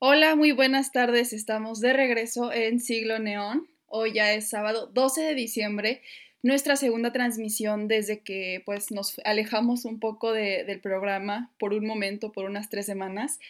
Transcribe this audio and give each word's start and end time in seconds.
Hola, 0.00 0.36
muy 0.36 0.52
buenas 0.52 0.92
tardes. 0.92 1.32
Estamos 1.32 1.80
de 1.80 1.92
regreso 1.92 2.52
en 2.52 2.78
Siglo 2.78 3.18
Neón. 3.18 3.66
Hoy 3.88 4.12
ya 4.12 4.32
es 4.32 4.48
sábado 4.48 4.86
12 4.94 5.22
de 5.22 5.34
diciembre, 5.34 6.02
nuestra 6.40 6.76
segunda 6.76 7.12
transmisión 7.12 7.88
desde 7.88 8.20
que 8.20 8.62
pues 8.64 8.92
nos 8.92 9.18
alejamos 9.24 9.84
un 9.84 9.98
poco 9.98 10.32
del 10.32 10.80
programa 10.80 11.50
por 11.58 11.74
un 11.74 11.84
momento, 11.84 12.30
por 12.30 12.44
unas 12.44 12.68
tres 12.68 12.86
semanas. 12.86 13.40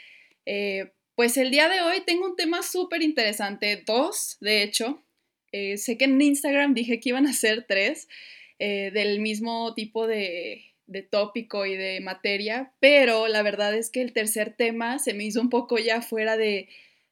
Eh, 0.47 0.91
pues 1.16 1.37
el 1.37 1.50
día 1.50 1.69
de 1.69 1.82
hoy 1.82 2.00
tengo 2.07 2.25
un 2.25 2.37
tema 2.37 2.62
súper 2.62 3.03
interesante, 3.03 3.83
dos 3.85 4.39
de 4.41 4.62
hecho. 4.62 5.03
Eh, 5.53 5.77
sé 5.77 5.99
que 5.99 6.07
en 6.07 6.19
Instagram 6.19 6.73
dije 6.73 6.99
que 6.99 7.11
iban 7.11 7.27
a 7.27 7.35
ser 7.35 7.67
tres 7.69 8.09
eh, 8.59 8.91
del 8.95 9.21
mismo 9.21 9.75
tipo 9.75 10.07
de, 10.07 10.68
de 10.89 11.02
tópico 11.02 11.66
y 11.66 11.77
de 11.77 12.00
materia, 12.00 12.73
pero 12.80 13.29
la 13.29 13.43
verdad 13.43 13.75
es 13.75 13.91
que 13.91 14.02
el 14.02 14.12
tercer 14.12 14.54
tema 14.57 14.98
se 14.98 15.14
me 15.14 15.25
hizo 15.25 15.41
un 15.41 15.50
poco 15.50 15.79
ya 15.79 16.03
fuera 16.03 16.36
de, 16.36 16.68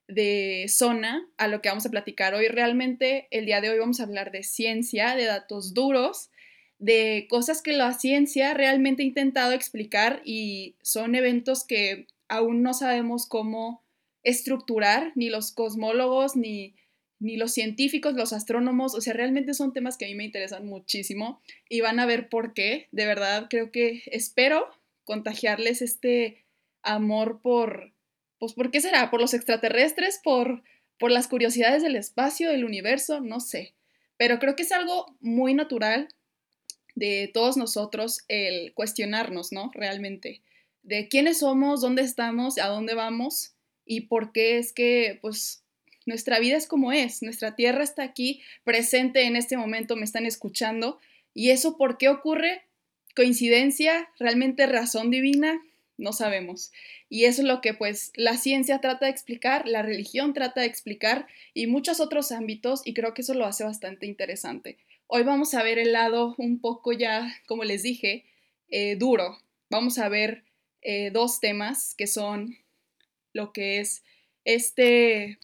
de 0.09 0.67
zona 0.69 1.29
a 1.37 1.47
lo 1.47 1.63
que 1.63 1.69
vamos 1.69 1.87
a 1.87 1.91
platicar 1.91 2.35
hoy. 2.35 2.49
Realmente 2.49 3.29
el 3.31 3.47
día 3.47 3.61
de 3.61 3.71
hoy 3.71 3.79
vamos 3.79 4.01
a 4.01 4.05
hablar 4.05 4.33
de 4.33 4.43
ciencia, 4.43 5.15
de 5.15 5.27
datos 5.27 5.75
duros, 5.75 6.31
de 6.79 7.27
cosas 7.29 7.63
que 7.63 7.73
la 7.73 7.93
ciencia 7.93 8.55
realmente 8.55 9.03
ha 9.03 9.07
intentado 9.07 9.53
explicar 9.53 10.23
y 10.25 10.77
son 10.83 11.15
eventos 11.15 11.65
que 11.65 12.07
aún 12.29 12.63
no 12.63 12.75
sabemos 12.75 13.27
cómo 13.27 13.85
estructurar, 14.23 15.13
ni 15.15 15.29
los 15.29 15.53
cosmólogos, 15.53 16.35
ni 16.35 16.75
ni 17.19 17.37
los 17.37 17.53
científicos, 17.53 18.15
los 18.15 18.33
astrónomos, 18.33 18.95
o 18.95 19.01
sea, 19.01 19.15
realmente 19.15 19.55
son 19.55 19.73
temas 19.73 19.97
que 19.97 20.05
a 20.05 20.09
mí 20.09 20.15
me 20.15 20.25
interesan 20.25 20.67
muchísimo 20.67 21.41
y 21.69 21.81
van 21.81 21.99
a 21.99 22.07
ver 22.07 22.29
por 22.29 22.53
qué. 22.53 22.89
De 22.93 23.07
verdad, 23.07 23.47
creo 23.49 23.71
que 23.71 24.03
espero 24.07 24.69
contagiarles 25.05 25.83
este 25.83 26.45
amor 26.83 27.41
por, 27.43 27.93
pues, 28.39 28.53
¿por 28.53 28.71
qué 28.71 28.81
será? 28.81 29.11
¿Por 29.11 29.21
los 29.21 29.35
extraterrestres? 29.35 30.21
¿Por, 30.23 30.63
por 30.99 31.11
las 31.11 31.29
curiosidades 31.29 31.83
del 31.83 31.97
espacio, 31.97 32.51
del 32.51 32.65
universo? 32.65 33.21
No 33.21 33.41
sé. 33.41 33.75
Pero 34.19 34.39
creo 34.39 34.57
que 34.57 34.63
es 34.63 34.73
algo 34.73 35.17
muy 35.21 35.55
natural 35.55 36.09
de 36.95 37.31
todos 37.33 37.57
nosotros 37.57 38.25
el 38.29 38.73
cuestionarnos, 38.75 39.53
¿no? 39.53 39.71
Realmente. 39.75 40.43
De 40.83 41.09
quiénes 41.09 41.39
somos, 41.39 41.81
dónde 41.81 42.03
estamos, 42.03 42.59
a 42.59 42.69
dónde 42.69 42.95
vamos 42.95 43.55
y 43.85 44.03
por 44.03 44.33
qué 44.33 44.59
es 44.59 44.73
que, 44.73 45.19
pues, 45.21 45.66
nuestra 46.07 46.39
vida 46.39 46.57
es 46.57 46.67
como 46.67 46.93
es, 46.93 47.23
nuestra 47.23 47.55
tierra 47.57 47.83
está 47.85 48.05
aquí, 48.05 48.41
presente 48.65 49.25
en 49.25 49.37
este 49.37 49.57
momento, 49.57 49.97
me 49.97 50.05
están 50.05 50.25
escuchando. 50.25 50.99
¿Y 51.35 51.51
eso 51.51 51.77
por 51.77 51.99
qué 51.99 52.09
ocurre? 52.09 52.63
¿Coincidencia? 53.15 54.09
¿Realmente 54.19 54.67
razón 54.67 55.11
divina? 55.11 55.61
No 55.99 56.13
sabemos. 56.13 56.73
Y 57.09 57.25
eso 57.25 57.43
es 57.43 57.49
lo 57.49 57.61
que 57.61 57.75
pues 57.75 58.13
la 58.15 58.37
ciencia 58.37 58.81
trata 58.81 59.07
de 59.07 59.13
explicar, 59.13 59.67
la 59.67 59.83
religión 59.83 60.33
trata 60.33 60.61
de 60.61 60.67
explicar 60.67 61.27
y 61.55 61.67
muchos 61.67 62.01
otros 62.01 62.33
ámbitos 62.33 62.83
y 62.85 62.95
creo 62.95 63.15
que 63.15 63.23
eso 63.23 63.35
lo 63.35 63.47
hace 63.47 63.65
bastante 63.65 64.07
interesante. 64.07 64.79
Hoy 65.09 65.23
vamos 65.23 65.55
a 65.55 65.63
ver 65.63 65.79
el 65.79 65.93
lado 65.93 66.35
un 66.39 66.61
poco 66.61 66.93
ya, 66.93 67.35
como 67.47 67.65
les 67.65 67.83
dije, 67.83 68.25
eh, 68.69 68.97
duro. 68.97 69.39
Vamos 69.71 69.99
a 69.99 70.09
ver 70.09 70.45
eh, 70.83 71.11
dos 71.11 71.41
temas 71.41 71.95
que 71.97 72.07
son 72.07 72.57
lo 73.33 73.53
que 73.53 73.81
es 73.81 74.05
este 74.45 75.39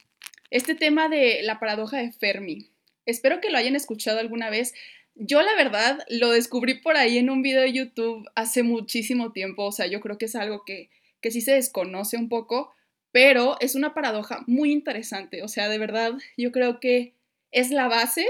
este 0.53 0.75
tema 0.75 1.09
de 1.09 1.41
la 1.43 1.59
paradoja 1.59 1.97
de 1.97 2.13
Fermi. 2.13 2.69
Espero 3.07 3.41
que 3.41 3.51
lo 3.51 3.57
hayan 3.57 3.75
escuchado 3.75 4.21
alguna 4.21 4.51
vez. 4.51 4.75
Yo 5.15 5.41
la 5.41 5.55
verdad 5.57 6.01
lo 6.09 6.31
descubrí 6.31 6.75
por 6.75 6.97
ahí 6.97 7.17
en 7.17 7.31
un 7.31 7.41
video 7.41 7.63
de 7.63 7.73
YouTube 7.73 8.29
hace 8.35 8.63
muchísimo 8.63 9.33
tiempo, 9.33 9.65
o 9.65 9.73
sea, 9.73 9.87
yo 9.87 10.01
creo 10.01 10.19
que 10.19 10.27
es 10.27 10.37
algo 10.37 10.63
que, 10.65 10.91
que 11.23 11.31
sí 11.31 11.41
se 11.41 11.53
desconoce 11.53 12.19
un 12.19 12.29
poco, 12.29 12.75
pero 13.13 13.57
es 13.61 13.75
una 13.75 13.95
paradoja 13.95 14.45
muy 14.47 14.73
interesante, 14.73 15.43
o 15.43 15.49
sea, 15.49 15.69
de 15.71 15.79
verdad 15.79 16.13
yo 16.37 16.53
creo 16.53 16.81
que 16.81 17.15
es 17.51 17.71
la 17.71 17.89
base 17.89 18.27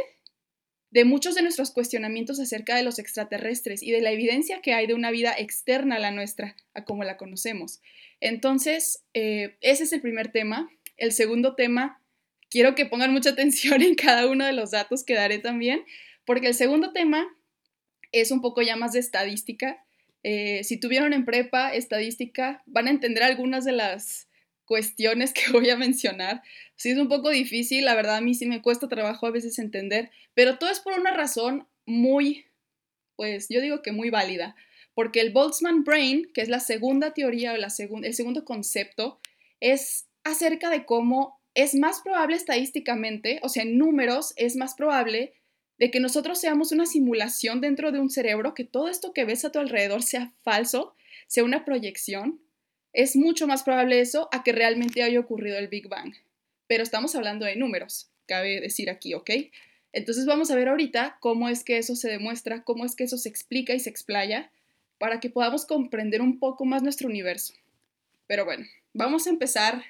de 0.93 1.05
muchos 1.05 1.35
de 1.35 1.43
nuestros 1.43 1.73
cuestionamientos 1.73 2.39
acerca 2.39 2.77
de 2.77 2.85
los 2.85 2.99
extraterrestres 3.01 3.83
y 3.83 3.91
de 3.91 4.01
la 4.01 4.13
evidencia 4.13 4.61
que 4.61 4.75
hay 4.75 4.87
de 4.87 4.95
una 4.95 5.11
vida 5.11 5.35
externa 5.37 5.97
a 5.97 6.01
la 6.01 6.13
nuestra, 6.13 6.55
a 6.75 6.85
como 6.85 7.03
la 7.03 7.17
conocemos. 7.17 7.81
Entonces, 8.21 9.03
eh, 9.15 9.57
ese 9.61 9.85
es 9.85 9.93
el 9.93 10.03
primer 10.03 10.31
tema. 10.31 10.71
El 10.99 11.13
segundo 11.13 11.55
tema 11.55 12.02
quiero 12.53 12.75
que 12.75 12.85
pongan 12.85 13.15
mucha 13.15 13.31
atención 13.31 13.81
en 13.83 13.95
cada 13.95 14.29
uno 14.29 14.45
de 14.45 14.53
los 14.53 14.73
datos 14.73 15.05
que 15.05 15.15
daré 15.15 15.39
también, 15.39 15.85
porque 16.27 16.49
el 16.49 16.55
segundo 16.55 16.93
tema 16.93 17.27
es 18.13 18.31
un 18.31 18.43
poco 18.43 18.61
ya 18.61 18.77
más 18.77 18.93
de 18.93 19.01
estadística. 19.01 19.83
Eh, 20.23 20.63
si 20.63 20.79
tuvieron 20.79 21.15
en 21.15 21.25
prepa 21.25 21.75
estadística, 21.75 22.63
van 22.67 22.87
a 22.87 22.91
entender 22.91 23.23
algunas 23.23 23.65
de 23.65 23.73
las 23.73 24.29
cuestiones 24.67 25.33
que 25.33 25.51
voy 25.53 25.71
a 25.71 25.77
mencionar. 25.77 26.43
Sí 26.77 26.91
es 26.91 26.99
un 26.99 27.09
poco 27.09 27.31
difícil, 27.31 27.87
la 27.87 27.95
verdad 27.95 28.17
a 28.17 28.21
mí 28.21 28.35
sí 28.35 28.45
me 28.45 28.61
cuesta 28.61 28.87
trabajo 28.87 29.27
a 29.27 29.31
veces 29.31 29.59
entender, 29.59 30.11
pero 30.35 30.59
todo 30.59 30.71
es 30.71 30.81
por 30.81 30.93
una 30.93 31.11
razón 31.11 31.67
muy, 31.87 32.45
pues 33.17 33.49
yo 33.49 33.63
digo 33.63 33.81
que 33.81 33.93
muy 33.93 34.11
válida, 34.11 34.55
porque 34.95 35.21
el 35.21 35.33
Boltzmann 35.33 35.85
Brain, 35.85 36.31
que 36.35 36.43
es 36.43 36.51
la 36.51 36.61
segunda 36.61 37.15
teoría 37.15 37.55
o 37.55 37.57
el 37.57 38.15
segundo 38.15 38.45
concepto, 38.45 39.21
es 39.59 40.07
acerca 40.23 40.69
de 40.69 40.85
cómo 40.85 41.42
es 41.55 41.75
más 41.75 42.01
probable 42.01 42.37
estadísticamente, 42.37 43.41
o 43.43 43.49
sea, 43.49 43.63
en 43.63 43.79
números, 43.79 44.33
es 44.37 44.57
más 44.57 44.75
probable 44.75 45.35
de 45.79 45.91
que 45.91 46.01
nosotros 46.01 46.41
seamos 46.41 46.73
una 46.73 46.87
simulación 46.87 47.61
dentro 47.61 47.93
de 47.93 48.01
un 48.01 48.11
cerebro, 48.11 48.55
que 48.55 48.65
todo 48.65 48.89
esto 48.89 49.13
que 49.13 49.25
ves 49.25 49.45
a 49.45 49.53
tu 49.53 49.59
alrededor 49.59 50.03
sea 50.03 50.33
falso, 50.43 50.95
sea 51.27 51.45
una 51.45 51.65
proyección. 51.65 52.41
Es 52.93 53.17
mucho 53.17 53.47
más 53.47 53.63
probable 53.63 54.01
eso 54.01 54.29
a 54.33 54.43
que 54.43 54.53
realmente 54.53 55.03
haya 55.03 55.19
ocurrido 55.19 55.59
el 55.59 55.69
Big 55.69 55.89
Bang. 55.89 56.15
Pero 56.67 56.83
estamos 56.83 57.15
hablando 57.15 57.45
de 57.45 57.57
números, 57.57 58.11
cabe 58.27 58.61
decir 58.61 58.91
aquí, 58.91 59.15
¿ok? 59.15 59.31
Entonces 59.93 60.25
vamos 60.25 60.51
a 60.51 60.55
ver 60.55 60.69
ahorita 60.69 61.19
cómo 61.21 61.49
es 61.49 61.65
que 61.65 61.79
eso 61.79 61.97
se 61.97 62.09
demuestra, 62.09 62.65
cómo 62.65 62.85
es 62.85 62.97
que 62.97 63.05
eso 63.05 63.19
se 63.19 63.29
explica 63.29 63.75
y 63.75 63.81
se 63.81 63.91
explaya 63.91 64.51
para 64.99 65.21
que 65.21 65.31
podamos 65.31 65.67
comprender 65.67 66.23
un 66.23 66.39
poco 66.39 66.65
más 66.65 66.83
nuestro 66.83 67.09
universo. 67.09 67.55
Pero 68.27 68.45
bueno, 68.45 68.65
vamos 68.95 69.27
a 69.27 69.31
empezar 69.31 69.85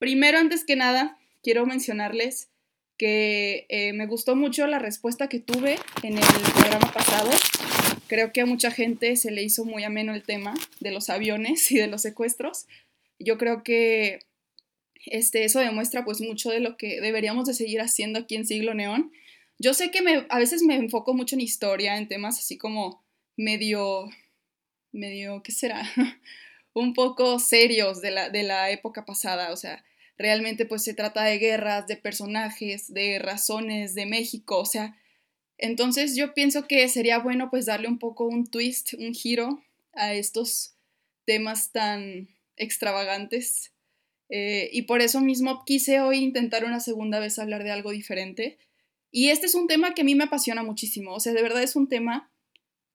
Primero, 0.00 0.38
antes 0.38 0.64
que 0.64 0.76
nada, 0.76 1.18
quiero 1.42 1.66
mencionarles 1.66 2.48
que 2.96 3.66
eh, 3.68 3.92
me 3.92 4.06
gustó 4.06 4.34
mucho 4.34 4.66
la 4.66 4.78
respuesta 4.78 5.28
que 5.28 5.40
tuve 5.40 5.78
en 6.02 6.16
el 6.16 6.24
programa 6.54 6.90
pasado. 6.90 7.30
Creo 8.06 8.32
que 8.32 8.40
a 8.40 8.46
mucha 8.46 8.70
gente 8.70 9.14
se 9.16 9.30
le 9.30 9.42
hizo 9.42 9.66
muy 9.66 9.84
ameno 9.84 10.14
el 10.14 10.22
tema 10.22 10.54
de 10.80 10.90
los 10.90 11.10
aviones 11.10 11.70
y 11.70 11.76
de 11.76 11.86
los 11.86 12.00
secuestros. 12.00 12.66
Yo 13.18 13.36
creo 13.36 13.62
que 13.62 14.20
este, 15.04 15.44
eso 15.44 15.60
demuestra 15.60 16.02
pues 16.02 16.22
mucho 16.22 16.48
de 16.48 16.60
lo 16.60 16.78
que 16.78 17.02
deberíamos 17.02 17.46
de 17.46 17.52
seguir 17.52 17.82
haciendo 17.82 18.20
aquí 18.20 18.36
en 18.36 18.46
Siglo 18.46 18.72
Neón. 18.72 19.12
Yo 19.58 19.74
sé 19.74 19.90
que 19.90 20.00
a 20.30 20.38
veces 20.38 20.62
me 20.62 20.76
enfoco 20.76 21.12
mucho 21.12 21.36
en 21.36 21.42
historia, 21.42 21.98
en 21.98 22.08
temas 22.08 22.38
así 22.38 22.56
como 22.56 23.04
medio, 23.36 24.08
medio, 24.92 25.42
¿qué 25.42 25.52
será? 25.52 25.82
Un 26.72 26.94
poco 26.94 27.38
serios 27.38 28.00
de 28.00 28.12
la, 28.12 28.30
de 28.30 28.44
la 28.44 28.70
época 28.70 29.04
pasada, 29.04 29.52
o 29.52 29.58
sea, 29.58 29.84
realmente 30.20 30.66
pues 30.66 30.84
se 30.84 30.94
trata 30.94 31.24
de 31.24 31.38
guerras, 31.38 31.86
de 31.86 31.96
personajes, 31.96 32.92
de 32.92 33.18
razones, 33.18 33.94
de 33.94 34.04
México, 34.04 34.58
o 34.58 34.66
sea, 34.66 34.96
entonces 35.56 36.14
yo 36.16 36.34
pienso 36.34 36.66
que 36.66 36.88
sería 36.88 37.18
bueno 37.18 37.50
pues 37.50 37.66
darle 37.66 37.88
un 37.88 37.98
poco 37.98 38.26
un 38.26 38.46
twist, 38.46 38.94
un 38.94 39.14
giro 39.14 39.62
a 39.92 40.14
estos 40.14 40.74
temas 41.26 41.72
tan 41.72 42.28
extravagantes. 42.56 43.72
Eh, 44.30 44.70
y 44.72 44.82
por 44.82 45.00
eso 45.00 45.20
mismo 45.20 45.64
quise 45.66 46.00
hoy 46.00 46.18
intentar 46.18 46.64
una 46.64 46.80
segunda 46.80 47.18
vez 47.18 47.38
hablar 47.38 47.64
de 47.64 47.72
algo 47.72 47.90
diferente. 47.90 48.58
Y 49.10 49.28
este 49.28 49.46
es 49.46 49.54
un 49.54 49.66
tema 49.66 49.92
que 49.92 50.02
a 50.02 50.04
mí 50.04 50.14
me 50.14 50.24
apasiona 50.24 50.62
muchísimo, 50.62 51.14
o 51.14 51.20
sea, 51.20 51.32
de 51.32 51.42
verdad 51.42 51.62
es 51.62 51.76
un 51.76 51.88
tema 51.88 52.30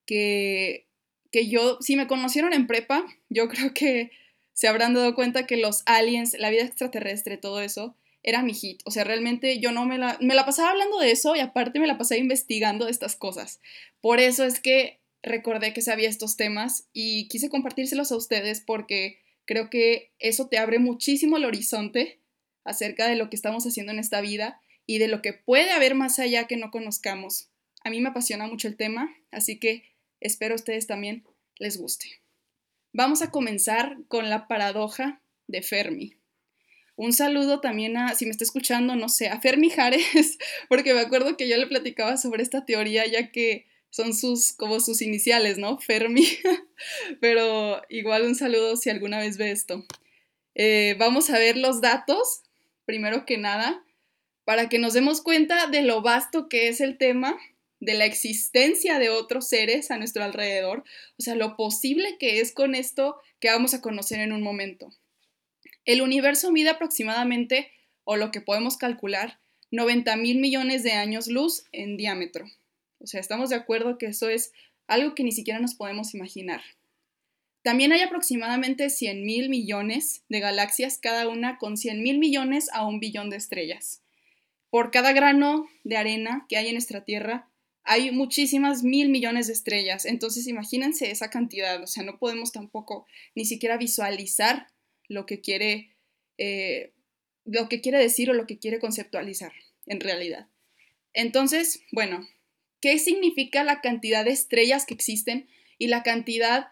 que, 0.05 0.87
que 1.31 1.47
yo, 1.49 1.77
si 1.81 1.95
me 1.95 2.07
conocieron 2.07 2.53
en 2.53 2.67
prepa, 2.67 3.05
yo 3.29 3.47
creo 3.49 3.73
que 3.73 4.11
se 4.55 4.69
habrán 4.69 4.93
dado 4.93 5.13
cuenta 5.15 5.45
que 5.45 5.57
los 5.57 5.83
aliens, 5.85 6.35
la 6.39 6.49
vida 6.49 6.63
extraterrestre, 6.63 7.37
todo 7.37 7.61
eso, 7.61 7.95
era 8.23 8.41
mi 8.41 8.53
hit. 8.53 8.81
O 8.85 8.91
sea, 8.91 9.03
realmente 9.03 9.59
yo 9.59 9.73
no 9.73 9.85
me 9.85 9.97
la, 9.97 10.17
me 10.21 10.33
la 10.33 10.45
pasaba 10.45 10.71
hablando 10.71 10.97
de 10.97 11.11
eso 11.11 11.35
y 11.35 11.39
aparte 11.39 11.79
me 11.79 11.87
la 11.87 11.97
pasaba 11.97 12.19
investigando 12.19 12.87
estas 12.87 13.17
cosas. 13.17 13.59
Por 13.99 14.19
eso 14.19 14.45
es 14.45 14.61
que 14.61 15.01
recordé 15.21 15.73
que 15.73 15.81
sabía 15.81 16.07
estos 16.07 16.37
temas 16.37 16.87
y 16.93 17.27
quise 17.27 17.49
compartírselos 17.49 18.13
a 18.13 18.15
ustedes 18.15 18.61
porque 18.61 19.19
creo 19.43 19.69
que 19.69 20.13
eso 20.19 20.47
te 20.47 20.57
abre 20.57 20.79
muchísimo 20.79 21.35
el 21.35 21.45
horizonte 21.45 22.21
acerca 22.63 23.07
de 23.09 23.17
lo 23.17 23.29
que 23.29 23.35
estamos 23.35 23.67
haciendo 23.67 23.91
en 23.91 23.99
esta 23.99 24.21
vida 24.21 24.61
y 24.85 24.99
de 24.99 25.09
lo 25.09 25.21
que 25.21 25.33
puede 25.33 25.71
haber 25.71 25.95
más 25.95 26.17
allá 26.17 26.47
que 26.47 26.55
no 26.55 26.71
conozcamos. 26.71 27.49
A 27.83 27.89
mí 27.89 27.99
me 27.99 28.09
apasiona 28.09 28.47
mucho 28.47 28.69
el 28.69 28.77
tema, 28.77 29.13
así 29.31 29.59
que 29.59 29.83
espero 30.21 30.53
a 30.53 30.55
ustedes 30.55 30.87
también 30.87 31.25
les 31.59 31.77
guste. 31.77 32.24
Vamos 32.97 33.21
a 33.21 33.29
comenzar 33.29 33.97
con 34.07 34.29
la 34.29 34.47
paradoja 34.47 35.19
de 35.47 35.61
Fermi. 35.61 36.15
Un 36.95 37.11
saludo 37.11 37.59
también 37.59 37.97
a, 37.97 38.15
si 38.15 38.23
me 38.23 38.31
está 38.31 38.45
escuchando, 38.45 38.95
no 38.95 39.09
sé, 39.09 39.27
a 39.27 39.41
Fermi 39.41 39.69
Jares, 39.69 40.37
porque 40.69 40.93
me 40.93 41.01
acuerdo 41.01 41.35
que 41.35 41.49
yo 41.49 41.57
le 41.57 41.67
platicaba 41.67 42.15
sobre 42.15 42.41
esta 42.41 42.63
teoría 42.63 43.05
ya 43.05 43.33
que 43.33 43.67
son 43.89 44.13
sus, 44.13 44.53
como 44.53 44.79
sus 44.79 45.01
iniciales, 45.01 45.57
¿no? 45.57 45.77
Fermi. 45.77 46.25
Pero 47.19 47.81
igual 47.89 48.23
un 48.23 48.35
saludo 48.35 48.77
si 48.77 48.89
alguna 48.89 49.19
vez 49.19 49.37
ve 49.37 49.51
esto. 49.51 49.85
Eh, 50.53 50.95
vamos 50.97 51.29
a 51.29 51.37
ver 51.37 51.57
los 51.57 51.81
datos, 51.81 52.43
primero 52.85 53.25
que 53.25 53.37
nada, 53.37 53.83
para 54.45 54.69
que 54.69 54.79
nos 54.79 54.93
demos 54.93 55.19
cuenta 55.19 55.67
de 55.67 55.81
lo 55.81 56.01
vasto 56.01 56.47
que 56.47 56.69
es 56.69 56.79
el 56.79 56.97
tema, 56.97 57.37
de 57.79 57.93
la 57.93 58.05
existencia 58.05 58.99
de 58.99 59.09
otros 59.09 59.47
seres 59.47 59.91
a 59.91 59.97
nuestro 59.97 60.23
alrededor, 60.23 60.83
o 61.17 61.21
sea, 61.21 61.35
lo 61.35 61.55
posible 61.55 62.17
que 62.19 62.39
es 62.39 62.53
con 62.53 62.75
esto 62.75 63.17
que 63.39 63.49
vamos 63.49 63.73
a 63.73 63.81
conocer 63.81 64.19
en 64.19 64.31
un 64.31 64.41
momento. 64.41 64.93
El 65.85 66.01
universo 66.01 66.51
mide 66.51 66.69
aproximadamente, 66.69 67.71
o 68.03 68.15
lo 68.15 68.31
que 68.31 68.41
podemos 68.41 68.77
calcular, 68.77 69.39
90 69.71 70.15
mil 70.15 70.39
millones 70.39 70.83
de 70.83 70.93
años 70.93 71.27
luz 71.27 71.65
en 71.71 71.97
diámetro. 71.97 72.45
O 72.99 73.07
sea, 73.07 73.19
estamos 73.19 73.49
de 73.49 73.55
acuerdo 73.55 73.97
que 73.97 74.07
eso 74.07 74.29
es 74.29 74.51
algo 74.87 75.15
que 75.15 75.23
ni 75.23 75.31
siquiera 75.31 75.59
nos 75.59 75.75
podemos 75.75 76.13
imaginar. 76.13 76.61
También 77.61 77.91
hay 77.91 78.01
aproximadamente 78.01 78.89
100 78.89 79.25
mil 79.25 79.49
millones 79.49 80.23
de 80.29 80.39
galaxias, 80.39 80.99
cada 80.99 81.27
una 81.27 81.57
con 81.57 81.77
100 81.77 82.03
mil 82.03 82.19
millones 82.19 82.69
a 82.71 82.85
un 82.85 82.99
billón 82.99 83.29
de 83.29 83.37
estrellas. 83.37 84.03
Por 84.69 84.91
cada 84.91 85.13
grano 85.13 85.67
de 85.83 85.97
arena 85.97 86.45
que 86.47 86.57
hay 86.57 86.67
en 86.67 86.73
nuestra 86.73 87.05
Tierra, 87.05 87.49
hay 87.85 88.11
muchísimas 88.11 88.83
mil 88.83 89.09
millones 89.09 89.47
de 89.47 89.53
estrellas. 89.53 90.05
Entonces, 90.05 90.47
imagínense 90.47 91.11
esa 91.11 91.29
cantidad. 91.29 91.81
O 91.81 91.87
sea, 91.87 92.03
no 92.03 92.17
podemos 92.17 92.51
tampoco 92.51 93.05
ni 93.35 93.45
siquiera 93.45 93.77
visualizar 93.77 94.67
lo 95.07 95.27
que 95.27 95.39
quiere, 95.39 95.95
eh, 96.39 96.93
lo 97.45 97.69
que 97.69 97.81
quiere 97.81 97.99
decir 97.99 98.29
o 98.29 98.33
lo 98.33 98.47
que 98.47 98.57
quiere 98.57 98.79
conceptualizar 98.79 99.53
en 99.85 99.99
realidad. 99.99 100.47
Entonces, 101.13 101.83
bueno, 101.91 102.27
¿qué 102.81 102.97
significa 102.97 103.63
la 103.63 103.81
cantidad 103.81 104.25
de 104.25 104.31
estrellas 104.31 104.85
que 104.85 104.95
existen 104.95 105.47
y 105.77 105.87
la 105.87 106.01
cantidad 106.01 106.69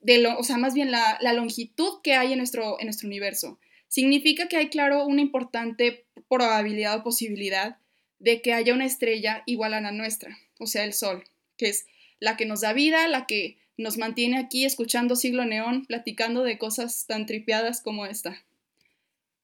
de, 0.00 0.18
lo, 0.18 0.38
o 0.38 0.44
sea, 0.44 0.58
más 0.58 0.74
bien 0.74 0.90
la, 0.90 1.18
longitud 1.32 2.02
que 2.02 2.14
hay 2.14 2.32
en 2.32 2.38
nuestro, 2.38 2.78
en 2.80 2.86
nuestro 2.86 3.08
universo? 3.08 3.58
Significa 3.88 4.46
que 4.48 4.58
hay, 4.58 4.68
claro, 4.68 5.06
una 5.06 5.22
importante 5.22 6.06
probabilidad 6.28 6.98
o 6.98 7.02
posibilidad 7.02 7.78
de 8.18 8.42
que 8.42 8.52
haya 8.52 8.74
una 8.74 8.86
estrella 8.86 9.42
igual 9.46 9.74
a 9.74 9.80
la 9.80 9.92
nuestra, 9.92 10.38
o 10.58 10.66
sea, 10.66 10.84
el 10.84 10.92
Sol, 10.92 11.24
que 11.56 11.68
es 11.68 11.86
la 12.20 12.36
que 12.36 12.46
nos 12.46 12.60
da 12.60 12.72
vida, 12.72 13.06
la 13.08 13.26
que 13.26 13.58
nos 13.76 13.96
mantiene 13.96 14.38
aquí 14.38 14.64
escuchando 14.64 15.16
Siglo 15.16 15.44
Neón, 15.44 15.86
platicando 15.86 16.42
de 16.42 16.58
cosas 16.58 17.06
tan 17.06 17.26
tripeadas 17.26 17.80
como 17.80 18.06
esta. 18.06 18.44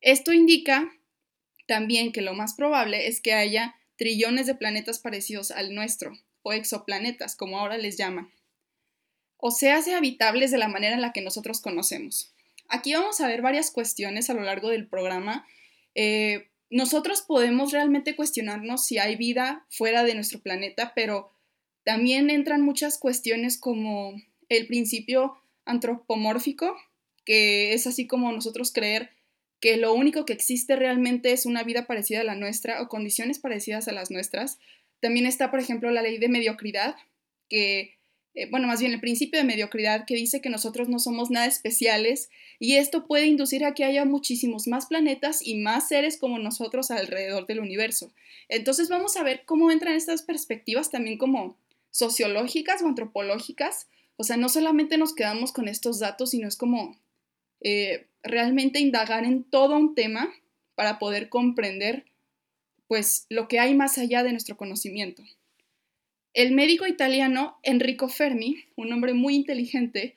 Esto 0.00 0.32
indica 0.32 0.92
también 1.66 2.12
que 2.12 2.20
lo 2.20 2.34
más 2.34 2.54
probable 2.54 3.06
es 3.06 3.20
que 3.20 3.32
haya 3.32 3.76
trillones 3.96 4.46
de 4.46 4.54
planetas 4.54 4.98
parecidos 4.98 5.50
al 5.50 5.74
nuestro, 5.74 6.18
o 6.42 6.52
exoplanetas, 6.52 7.36
como 7.36 7.58
ahora 7.58 7.78
les 7.78 7.96
llaman, 7.96 8.30
o 9.36 9.50
se 9.50 9.70
habitables 9.70 10.50
de 10.50 10.58
la 10.58 10.68
manera 10.68 10.94
en 10.94 11.02
la 11.02 11.12
que 11.12 11.20
nosotros 11.20 11.60
conocemos. 11.60 12.34
Aquí 12.68 12.94
vamos 12.94 13.20
a 13.20 13.28
ver 13.28 13.42
varias 13.42 13.70
cuestiones 13.70 14.30
a 14.30 14.34
lo 14.34 14.42
largo 14.42 14.70
del 14.70 14.86
programa. 14.86 15.46
Eh, 15.94 16.48
nosotros 16.74 17.22
podemos 17.22 17.70
realmente 17.70 18.16
cuestionarnos 18.16 18.84
si 18.84 18.98
hay 18.98 19.14
vida 19.14 19.64
fuera 19.70 20.02
de 20.02 20.16
nuestro 20.16 20.40
planeta, 20.40 20.90
pero 20.96 21.30
también 21.84 22.30
entran 22.30 22.62
muchas 22.62 22.98
cuestiones 22.98 23.56
como 23.58 24.20
el 24.48 24.66
principio 24.66 25.36
antropomórfico, 25.66 26.76
que 27.24 27.74
es 27.74 27.86
así 27.86 28.08
como 28.08 28.32
nosotros 28.32 28.72
creer 28.72 29.10
que 29.60 29.76
lo 29.76 29.94
único 29.94 30.24
que 30.24 30.32
existe 30.32 30.74
realmente 30.74 31.30
es 31.30 31.46
una 31.46 31.62
vida 31.62 31.86
parecida 31.86 32.22
a 32.22 32.24
la 32.24 32.34
nuestra 32.34 32.82
o 32.82 32.88
condiciones 32.88 33.38
parecidas 33.38 33.86
a 33.86 33.92
las 33.92 34.10
nuestras. 34.10 34.58
También 34.98 35.26
está, 35.26 35.52
por 35.52 35.60
ejemplo, 35.60 35.92
la 35.92 36.02
ley 36.02 36.18
de 36.18 36.28
mediocridad, 36.28 36.96
que, 37.48 37.93
eh, 38.34 38.48
bueno, 38.50 38.66
más 38.66 38.80
bien 38.80 38.92
el 38.92 39.00
principio 39.00 39.38
de 39.38 39.46
mediocridad, 39.46 40.06
que 40.06 40.16
dice 40.16 40.40
que 40.40 40.50
nosotros 40.50 40.88
no 40.88 40.98
somos 40.98 41.30
nada 41.30 41.46
especiales 41.46 42.30
y 42.58 42.76
esto 42.76 43.06
puede 43.06 43.26
inducir 43.26 43.64
a 43.64 43.74
que 43.74 43.84
haya 43.84 44.04
muchísimos 44.04 44.66
más 44.66 44.86
planetas 44.86 45.40
y 45.46 45.54
más 45.54 45.88
seres 45.88 46.16
como 46.16 46.38
nosotros 46.38 46.90
alrededor 46.90 47.46
del 47.46 47.60
universo. 47.60 48.12
Entonces 48.48 48.88
vamos 48.88 49.16
a 49.16 49.22
ver 49.22 49.44
cómo 49.44 49.70
entran 49.70 49.94
estas 49.94 50.22
perspectivas 50.22 50.90
también 50.90 51.16
como 51.16 51.56
sociológicas 51.90 52.82
o 52.82 52.88
antropológicas. 52.88 53.88
O 54.16 54.24
sea, 54.24 54.36
no 54.36 54.48
solamente 54.48 54.98
nos 54.98 55.14
quedamos 55.14 55.52
con 55.52 55.68
estos 55.68 56.00
datos, 56.00 56.30
sino 56.30 56.48
es 56.48 56.56
como 56.56 56.98
eh, 57.60 58.08
realmente 58.24 58.80
indagar 58.80 59.24
en 59.24 59.44
todo 59.44 59.76
un 59.76 59.94
tema 59.94 60.32
para 60.74 60.98
poder 60.98 61.28
comprender 61.28 62.04
pues 62.88 63.26
lo 63.28 63.46
que 63.46 63.60
hay 63.60 63.74
más 63.74 63.96
allá 63.96 64.24
de 64.24 64.32
nuestro 64.32 64.56
conocimiento. 64.56 65.22
El 66.34 66.50
médico 66.52 66.86
italiano 66.86 67.58
Enrico 67.62 68.08
Fermi, 68.08 68.64
un 68.74 68.92
hombre 68.92 69.14
muy 69.14 69.36
inteligente, 69.36 70.16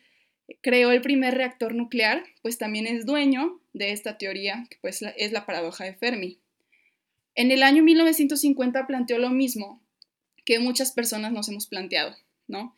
creó 0.61 0.91
el 0.91 1.01
primer 1.01 1.35
reactor 1.35 1.75
nuclear, 1.75 2.23
pues 2.41 2.57
también 2.57 2.87
es 2.87 3.05
dueño 3.05 3.61
de 3.73 3.91
esta 3.91 4.17
teoría, 4.17 4.65
que 4.69 4.77
pues 4.81 5.03
es 5.15 5.31
la 5.31 5.45
paradoja 5.45 5.83
de 5.83 5.93
Fermi. 5.93 6.39
En 7.35 7.51
el 7.51 7.61
año 7.61 7.83
1950 7.83 8.87
planteó 8.87 9.19
lo 9.19 9.29
mismo 9.29 9.79
que 10.43 10.59
muchas 10.59 10.91
personas 10.91 11.31
nos 11.31 11.49
hemos 11.49 11.67
planteado, 11.67 12.15
¿no? 12.47 12.75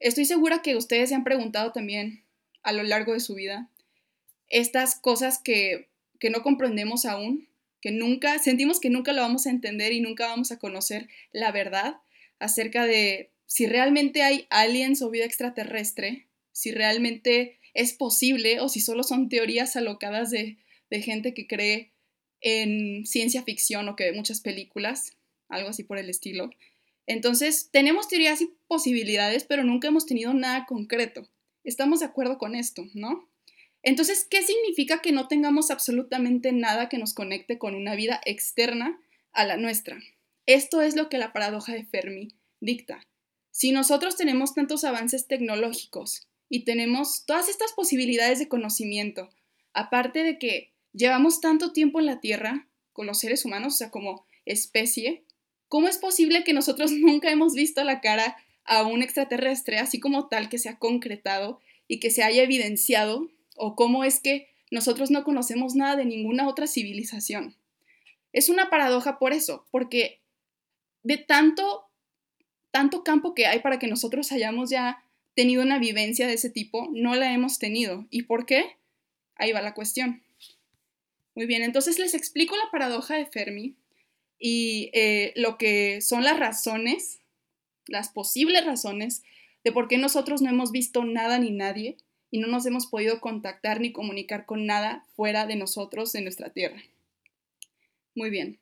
Estoy 0.00 0.24
segura 0.24 0.62
que 0.62 0.74
ustedes 0.74 1.10
se 1.10 1.14
han 1.14 1.24
preguntado 1.24 1.72
también 1.72 2.22
a 2.62 2.72
lo 2.72 2.82
largo 2.84 3.12
de 3.12 3.20
su 3.20 3.34
vida 3.34 3.68
estas 4.48 4.94
cosas 4.94 5.38
que, 5.38 5.88
que 6.18 6.30
no 6.30 6.42
comprendemos 6.42 7.04
aún, 7.04 7.48
que 7.80 7.90
nunca, 7.90 8.38
sentimos 8.38 8.80
que 8.80 8.90
nunca 8.90 9.12
lo 9.12 9.22
vamos 9.22 9.46
a 9.46 9.50
entender 9.50 9.92
y 9.92 10.00
nunca 10.00 10.28
vamos 10.28 10.52
a 10.52 10.58
conocer 10.58 11.08
la 11.32 11.52
verdad 11.52 11.96
acerca 12.42 12.86
de 12.86 13.30
si 13.46 13.66
realmente 13.66 14.22
hay 14.22 14.46
aliens 14.50 15.02
o 15.02 15.10
vida 15.10 15.24
extraterrestre, 15.24 16.26
si 16.52 16.72
realmente 16.72 17.58
es 17.74 17.92
posible 17.92 18.60
o 18.60 18.68
si 18.68 18.80
solo 18.80 19.02
son 19.02 19.28
teorías 19.28 19.76
alocadas 19.76 20.30
de, 20.30 20.58
de 20.90 21.02
gente 21.02 21.34
que 21.34 21.46
cree 21.46 21.92
en 22.40 23.06
ciencia 23.06 23.42
ficción 23.42 23.88
o 23.88 23.96
que 23.96 24.04
ve 24.04 24.12
muchas 24.12 24.40
películas, 24.40 25.16
algo 25.48 25.68
así 25.68 25.84
por 25.84 25.98
el 25.98 26.10
estilo. 26.10 26.50
Entonces, 27.06 27.68
tenemos 27.70 28.08
teorías 28.08 28.40
y 28.40 28.50
posibilidades, 28.68 29.44
pero 29.44 29.64
nunca 29.64 29.88
hemos 29.88 30.06
tenido 30.06 30.34
nada 30.34 30.66
concreto. 30.66 31.28
Estamos 31.64 32.00
de 32.00 32.06
acuerdo 32.06 32.38
con 32.38 32.54
esto, 32.54 32.88
¿no? 32.94 33.28
Entonces, 33.82 34.26
¿qué 34.28 34.42
significa 34.42 35.00
que 35.00 35.12
no 35.12 35.28
tengamos 35.28 35.70
absolutamente 35.70 36.52
nada 36.52 36.88
que 36.88 36.98
nos 36.98 37.14
conecte 37.14 37.58
con 37.58 37.74
una 37.74 37.94
vida 37.94 38.20
externa 38.24 39.00
a 39.32 39.44
la 39.44 39.56
nuestra? 39.56 40.00
Esto 40.46 40.82
es 40.82 40.96
lo 40.96 41.08
que 41.08 41.18
la 41.18 41.32
paradoja 41.32 41.72
de 41.72 41.84
Fermi 41.84 42.28
dicta. 42.60 43.00
Si 43.52 43.70
nosotros 43.70 44.16
tenemos 44.16 44.54
tantos 44.54 44.82
avances 44.82 45.28
tecnológicos 45.28 46.26
y 46.48 46.64
tenemos 46.64 47.24
todas 47.26 47.48
estas 47.48 47.72
posibilidades 47.72 48.40
de 48.40 48.48
conocimiento, 48.48 49.30
aparte 49.72 50.24
de 50.24 50.38
que 50.38 50.72
llevamos 50.92 51.40
tanto 51.40 51.72
tiempo 51.72 52.00
en 52.00 52.06
la 52.06 52.20
Tierra 52.20 52.66
con 52.92 53.06
los 53.06 53.20
seres 53.20 53.44
humanos, 53.44 53.74
o 53.74 53.76
sea, 53.76 53.90
como 53.90 54.26
especie, 54.44 55.22
¿cómo 55.68 55.86
es 55.86 55.98
posible 55.98 56.42
que 56.42 56.52
nosotros 56.52 56.90
nunca 56.92 57.30
hemos 57.30 57.54
visto 57.54 57.84
la 57.84 58.00
cara 58.00 58.36
a 58.64 58.82
un 58.82 59.02
extraterrestre 59.02 59.78
así 59.78 60.00
como 60.00 60.28
tal 60.28 60.48
que 60.48 60.58
se 60.58 60.68
ha 60.68 60.78
concretado 60.78 61.60
y 61.86 62.00
que 62.00 62.10
se 62.10 62.24
haya 62.24 62.42
evidenciado? 62.42 63.30
¿O 63.56 63.76
cómo 63.76 64.02
es 64.02 64.18
que 64.18 64.48
nosotros 64.72 65.10
no 65.10 65.22
conocemos 65.22 65.76
nada 65.76 65.94
de 65.94 66.04
ninguna 66.04 66.48
otra 66.48 66.66
civilización? 66.66 67.54
Es 68.32 68.48
una 68.48 68.70
paradoja 68.70 69.18
por 69.18 69.34
eso, 69.34 69.66
porque 69.70 70.21
de 71.02 71.18
tanto, 71.18 71.84
tanto 72.70 73.04
campo 73.04 73.34
que 73.34 73.46
hay 73.46 73.60
para 73.60 73.78
que 73.78 73.88
nosotros 73.88 74.32
hayamos 74.32 74.70
ya 74.70 75.04
tenido 75.34 75.62
una 75.62 75.78
vivencia 75.78 76.26
de 76.26 76.34
ese 76.34 76.50
tipo, 76.50 76.88
no 76.92 77.14
la 77.14 77.32
hemos 77.32 77.58
tenido. 77.58 78.06
¿Y 78.10 78.22
por 78.22 78.46
qué? 78.46 78.76
Ahí 79.36 79.52
va 79.52 79.62
la 79.62 79.74
cuestión. 79.74 80.22
Muy 81.34 81.46
bien, 81.46 81.62
entonces 81.62 81.98
les 81.98 82.14
explico 82.14 82.56
la 82.56 82.70
paradoja 82.70 83.14
de 83.16 83.26
Fermi 83.26 83.74
y 84.38 84.90
eh, 84.92 85.32
lo 85.36 85.56
que 85.56 86.00
son 86.02 86.24
las 86.24 86.38
razones, 86.38 87.20
las 87.86 88.10
posibles 88.10 88.66
razones 88.66 89.22
de 89.64 89.72
por 89.72 89.88
qué 89.88 89.96
nosotros 89.96 90.42
no 90.42 90.50
hemos 90.50 90.72
visto 90.72 91.04
nada 91.04 91.38
ni 91.38 91.50
nadie 91.50 91.96
y 92.30 92.38
no 92.38 92.48
nos 92.48 92.66
hemos 92.66 92.86
podido 92.86 93.20
contactar 93.20 93.80
ni 93.80 93.92
comunicar 93.92 94.44
con 94.44 94.66
nada 94.66 95.06
fuera 95.16 95.46
de 95.46 95.56
nosotros 95.56 96.14
en 96.14 96.24
nuestra 96.24 96.50
Tierra. 96.50 96.82
Muy 98.14 98.30
bien. 98.30 98.58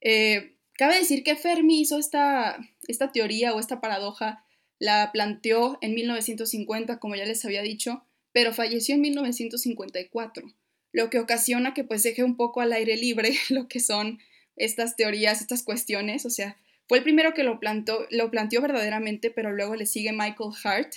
Eh, 0.00 0.54
cabe 0.80 0.96
decir 0.96 1.22
que 1.22 1.36
Fermi 1.36 1.82
hizo 1.82 1.98
esta, 1.98 2.58
esta 2.88 3.12
teoría 3.12 3.52
o 3.52 3.60
esta 3.60 3.82
paradoja 3.82 4.46
la 4.78 5.10
planteó 5.12 5.76
en 5.82 5.94
1950, 5.94 6.98
como 6.98 7.16
ya 7.16 7.26
les 7.26 7.44
había 7.44 7.60
dicho, 7.60 8.02
pero 8.32 8.54
falleció 8.54 8.94
en 8.94 9.02
1954, 9.02 10.50
lo 10.92 11.10
que 11.10 11.18
ocasiona 11.18 11.74
que 11.74 11.84
pues 11.84 12.02
deje 12.02 12.24
un 12.24 12.38
poco 12.38 12.62
al 12.62 12.72
aire 12.72 12.96
libre 12.96 13.36
lo 13.50 13.68
que 13.68 13.78
son 13.78 14.20
estas 14.56 14.96
teorías, 14.96 15.42
estas 15.42 15.64
cuestiones, 15.64 16.24
o 16.24 16.30
sea, 16.30 16.56
fue 16.88 16.96
el 16.96 17.04
primero 17.04 17.34
que 17.34 17.44
lo, 17.44 17.60
lo 18.08 18.30
planteó 18.30 18.62
verdaderamente, 18.62 19.30
pero 19.30 19.52
luego 19.52 19.76
le 19.76 19.84
sigue 19.84 20.12
Michael 20.12 20.54
Hart, 20.64 20.94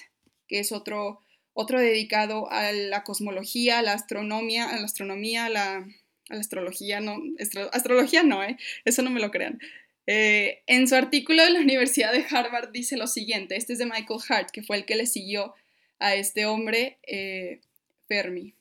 que 0.48 0.60
es 0.60 0.72
otro, 0.72 1.20
otro 1.52 1.82
dedicado 1.82 2.50
a 2.52 2.72
la 2.72 3.04
cosmología, 3.04 3.80
a 3.80 3.82
la 3.82 3.92
astronomía, 3.92 4.70
a 4.70 4.78
la 4.78 4.86
astronomía, 4.86 5.44
a 5.44 5.50
la, 5.50 5.86
astrología, 6.30 7.00
no, 7.00 7.18
astrología 7.72 8.24
no, 8.24 8.44
¿eh? 8.44 8.58
eso 8.86 9.02
no 9.02 9.10
me 9.10 9.20
lo 9.20 9.32
crean, 9.32 9.60
eh, 10.06 10.64
en 10.68 10.88
su 10.88 10.96
artículo 10.96 11.44
de 11.44 11.52
la 11.52 11.62
Universidad 11.62 12.12
de 12.12 12.26
Harvard 12.30 12.72
dice 12.72 12.98
lo 12.98 13.08
siguiente, 13.08 13.56
este 13.56 13.74
es 13.74 13.80
de 13.80 13.86
Michael 13.86 14.20
Hart, 14.28 14.52
que 14.52 14.64
fue 14.64 14.78
el 14.78 14.86
que 14.86 14.96
le 14.96 15.06
siguió 15.06 15.54
a 16.00 16.16
este 16.16 16.46
hombre, 16.46 16.98
eh, 17.04 17.62
Fermi. 18.08 18.54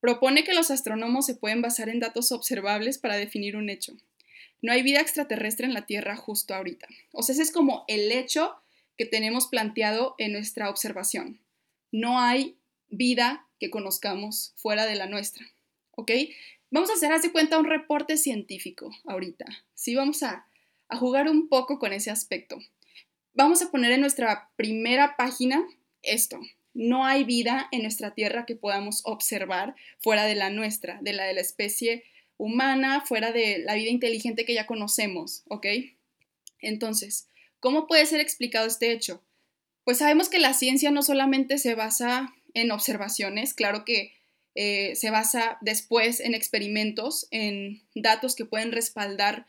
propone 0.00 0.42
que 0.42 0.52
los 0.52 0.72
astrónomos 0.72 1.26
se 1.26 1.36
pueden 1.36 1.62
basar 1.62 1.88
en 1.88 2.00
datos 2.00 2.32
observables 2.32 2.98
para 2.98 3.16
definir 3.16 3.56
un 3.56 3.70
hecho. 3.70 3.96
No 4.60 4.72
hay 4.72 4.82
vida 4.82 5.00
extraterrestre 5.00 5.64
en 5.64 5.74
la 5.74 5.86
Tierra 5.86 6.16
justo 6.16 6.54
ahorita. 6.54 6.88
O 7.12 7.22
sea, 7.22 7.34
ese 7.34 7.42
es 7.42 7.52
como 7.52 7.84
el 7.86 8.10
hecho 8.10 8.56
que 8.98 9.06
tenemos 9.06 9.46
planteado 9.46 10.16
en 10.18 10.32
nuestra 10.32 10.70
observación. 10.70 11.40
No 11.92 12.18
hay 12.18 12.56
vida 12.88 13.46
que 13.60 13.70
conozcamos 13.70 14.54
fuera 14.56 14.86
de 14.86 14.96
la 14.96 15.06
nuestra. 15.06 15.46
¿Ok? 15.92 16.10
Vamos 16.70 16.90
a 16.90 16.94
hacer, 16.94 17.12
haz 17.12 17.22
de 17.22 17.32
cuenta, 17.32 17.58
un 17.58 17.66
reporte 17.66 18.16
científico 18.16 18.90
ahorita. 19.04 19.44
Sí, 19.74 19.94
vamos 19.94 20.22
a, 20.22 20.46
a 20.88 20.96
jugar 20.96 21.28
un 21.28 21.48
poco 21.48 21.78
con 21.78 21.92
ese 21.92 22.10
aspecto. 22.10 22.58
Vamos 23.34 23.62
a 23.62 23.70
poner 23.70 23.92
en 23.92 24.00
nuestra 24.00 24.50
primera 24.56 25.16
página 25.16 25.66
esto. 26.02 26.40
No 26.74 27.04
hay 27.04 27.24
vida 27.24 27.68
en 27.72 27.82
nuestra 27.82 28.14
Tierra 28.14 28.46
que 28.46 28.56
podamos 28.56 29.02
observar 29.04 29.74
fuera 30.00 30.24
de 30.24 30.34
la 30.34 30.50
nuestra, 30.50 30.98
de 31.02 31.12
la 31.12 31.24
de 31.24 31.34
la 31.34 31.40
especie 31.40 32.04
humana, 32.38 33.02
fuera 33.02 33.32
de 33.32 33.58
la 33.58 33.74
vida 33.74 33.90
inteligente 33.90 34.44
que 34.44 34.54
ya 34.54 34.66
conocemos, 34.66 35.44
¿ok? 35.48 35.66
Entonces, 36.60 37.28
¿cómo 37.60 37.86
puede 37.86 38.06
ser 38.06 38.20
explicado 38.20 38.66
este 38.66 38.92
hecho? 38.92 39.22
Pues 39.84 39.98
sabemos 39.98 40.28
que 40.28 40.38
la 40.38 40.54
ciencia 40.54 40.90
no 40.90 41.02
solamente 41.02 41.58
se 41.58 41.74
basa 41.74 42.34
en 42.54 42.70
observaciones, 42.70 43.54
claro 43.54 43.84
que 43.84 44.14
eh, 44.54 44.94
se 44.96 45.10
basa 45.10 45.58
después 45.60 46.20
en 46.20 46.34
experimentos, 46.34 47.26
en 47.30 47.82
datos 47.94 48.34
que 48.34 48.44
pueden 48.44 48.72
respaldar 48.72 49.46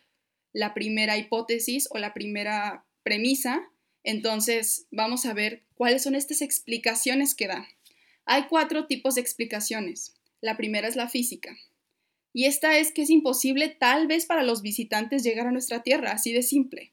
la 0.54 0.74
primera 0.74 1.18
hipótesis 1.18 1.88
o 1.92 1.98
la 1.98 2.14
primera 2.14 2.86
premisa. 3.04 3.68
Entonces, 4.04 4.86
vamos 4.92 5.26
a 5.26 5.34
ver 5.34 5.64
cuáles 5.76 6.04
son 6.04 6.16
estas 6.16 6.42
explicaciones 6.42 7.36
que 7.36 7.48
da. 7.48 7.68
Hay 8.26 8.44
cuatro 8.50 8.86
tipos 8.86 9.16
de 9.16 9.22
explicaciones. 9.22 10.14
La 10.42 10.56
primera 10.56 10.88
es 10.88 10.96
la 10.96 11.10
física. 11.10 11.58
Y 12.32 12.46
esta 12.46 12.78
es 12.78 12.92
que 12.92 13.04
es 13.04 13.10
imposible 13.10 13.70
tal 13.70 14.08
vez 14.08 14.26
para 14.26 14.44
los 14.44 14.62
visitantes 14.62 15.24
llegar 15.24 15.48
a 15.48 15.52
nuestra 15.52 15.84
Tierra, 15.84 16.12
así 16.12 16.34
de 16.34 16.42
simple. 16.42 16.92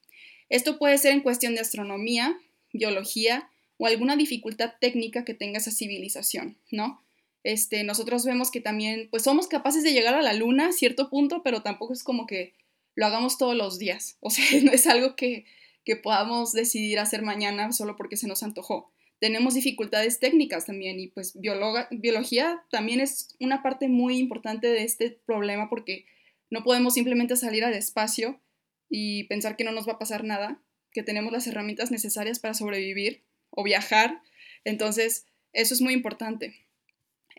Esto 0.48 0.78
puede 0.78 0.98
ser 0.98 1.12
en 1.12 1.20
cuestión 1.20 1.54
de 1.54 1.60
astronomía, 1.60 2.38
biología 2.72 3.48
o 3.78 3.86
alguna 3.86 4.16
dificultad 4.16 4.74
técnica 4.80 5.24
que 5.24 5.32
tenga 5.32 5.58
esa 5.58 5.70
civilización, 5.70 6.58
¿no? 6.70 7.02
Este, 7.42 7.84
nosotros 7.84 8.24
vemos 8.24 8.50
que 8.50 8.60
también, 8.60 9.08
pues 9.10 9.22
somos 9.22 9.48
capaces 9.48 9.82
de 9.82 9.92
llegar 9.92 10.14
a 10.14 10.22
la 10.22 10.34
luna 10.34 10.68
a 10.68 10.72
cierto 10.72 11.08
punto, 11.08 11.42
pero 11.42 11.62
tampoco 11.62 11.92
es 11.92 12.04
como 12.04 12.26
que 12.26 12.54
lo 12.94 13.06
hagamos 13.06 13.38
todos 13.38 13.56
los 13.56 13.78
días. 13.78 14.18
O 14.20 14.30
sea, 14.30 14.44
no 14.62 14.72
es 14.72 14.86
algo 14.86 15.16
que, 15.16 15.44
que 15.84 15.96
podamos 15.96 16.52
decidir 16.52 16.98
hacer 16.98 17.22
mañana 17.22 17.72
solo 17.72 17.96
porque 17.96 18.16
se 18.16 18.28
nos 18.28 18.42
antojó. 18.42 18.92
Tenemos 19.18 19.54
dificultades 19.54 20.18
técnicas 20.18 20.64
también 20.64 20.98
y 20.98 21.08
pues 21.08 21.38
biología 21.38 22.62
también 22.70 23.00
es 23.00 23.36
una 23.38 23.62
parte 23.62 23.86
muy 23.86 24.16
importante 24.16 24.66
de 24.68 24.82
este 24.82 25.10
problema 25.10 25.68
porque 25.68 26.06
no 26.48 26.64
podemos 26.64 26.94
simplemente 26.94 27.36
salir 27.36 27.64
al 27.64 27.74
espacio 27.74 28.40
y 28.88 29.24
pensar 29.24 29.56
que 29.56 29.64
no 29.64 29.72
nos 29.72 29.86
va 29.86 29.92
a 29.92 29.98
pasar 29.98 30.24
nada, 30.24 30.62
que 30.92 31.02
tenemos 31.02 31.32
las 31.32 31.46
herramientas 31.46 31.90
necesarias 31.90 32.38
para 32.38 32.54
sobrevivir 32.54 33.22
o 33.50 33.62
viajar. 33.62 34.22
Entonces, 34.64 35.26
eso 35.52 35.74
es 35.74 35.82
muy 35.82 35.92
importante. 35.92 36.54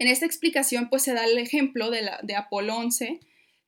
En 0.02 0.08
esta 0.08 0.26
explicación, 0.26 0.90
pues 0.90 1.04
se 1.04 1.14
da 1.14 1.26
el 1.26 1.38
ejemplo 1.38 1.92
de, 1.92 2.36
Apolo 2.36 2.76
11, 2.76 3.20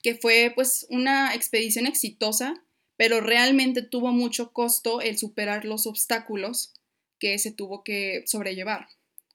que 0.02 0.16
fue 0.16 0.52
pues 0.56 0.88
una 0.90 1.36
expedición 1.36 1.86
exitosa, 1.86 2.56
pero 2.98 3.22
realmente 3.22 3.84
tuvo 3.84 4.12
mucho 4.12 4.52
costo 4.52 5.00
el 5.00 5.16
superar 5.20 5.64
los 5.64 5.86
obstáculos 5.86 6.74
que 7.20 7.38
se 7.38 7.52
tuvo 7.52 7.84
que 7.84 8.24
sobrellevar. 8.26 8.88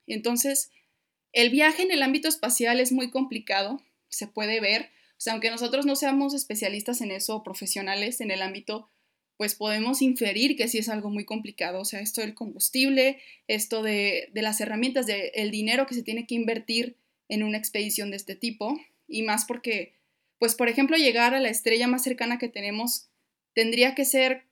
Entonces, 0.08 0.72
el 1.32 1.50
viaje 1.50 1.84
en 1.84 1.92
el 1.92 2.02
ámbito 2.02 2.26
espacial 2.26 2.80
es 2.80 2.90
muy 2.90 3.12
complicado, 3.12 3.80
se 4.08 4.26
puede 4.26 4.58
ver, 4.58 4.90
o 5.12 5.20
sea, 5.20 5.34
aunque 5.34 5.52
nosotros 5.52 5.86
no 5.86 5.94
seamos 5.94 6.34
especialistas 6.34 7.00
en 7.00 7.12
eso 7.12 7.36
o 7.36 7.44
profesionales 7.44 8.20
en 8.20 8.32
el 8.32 8.42
ámbito, 8.42 8.90
pues 9.38 9.54
podemos 9.54 10.02
inferir 10.02 10.56
que 10.56 10.68
sí 10.68 10.76
es 10.76 10.90
algo 10.90 11.08
muy 11.08 11.24
complicado, 11.24 11.80
o 11.80 11.84
sea, 11.86 12.00
esto 12.00 12.20
del 12.20 12.34
combustible, 12.34 13.18
esto 13.46 13.82
de, 13.82 14.28
de 14.34 14.42
las 14.42 14.60
herramientas, 14.60 15.06
del 15.06 15.30
el 15.32 15.50
dinero 15.50 15.86
que 15.86 15.94
se 15.94 16.02
tiene 16.02 16.26
que 16.26 16.34
invertir 16.34 16.96
en 17.28 17.42
una 17.42 17.56
expedición 17.56 18.10
de 18.10 18.16
este 18.16 18.34
tipo, 18.34 18.78
y 19.06 19.22
más 19.22 19.46
porque, 19.46 19.94
pues, 20.38 20.54
por 20.54 20.68
ejemplo, 20.68 20.96
llegar 20.96 21.34
a 21.34 21.40
la 21.40 21.48
estrella 21.48 21.86
más 21.86 22.02
cercana 22.02 22.38
que 22.38 22.48
tenemos 22.48 23.08
tendría 23.54 23.94
que 23.94 24.04
ser 24.04 24.44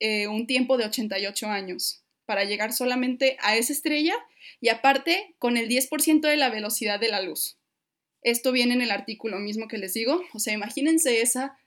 eh, 0.00 0.28
un 0.28 0.46
tiempo 0.46 0.76
de 0.76 0.84
88 0.84 1.48
años 1.48 2.04
para 2.24 2.44
llegar 2.44 2.72
solamente 2.72 3.36
a 3.40 3.56
esa 3.56 3.72
estrella 3.72 4.14
y 4.60 4.68
aparte 4.68 5.34
con 5.38 5.56
el 5.56 5.68
10% 5.68 6.20
de 6.20 6.36
la 6.36 6.50
velocidad 6.50 7.00
de 7.00 7.08
la 7.08 7.22
luz. 7.22 7.56
Esto 8.22 8.52
viene 8.52 8.74
en 8.74 8.82
el 8.82 8.90
artículo 8.90 9.38
mismo 9.38 9.68
que 9.68 9.78
les 9.78 9.94
digo, 9.94 10.22
o 10.34 10.38
sea, 10.38 10.52
imagínense 10.52 11.22
esa 11.22 11.58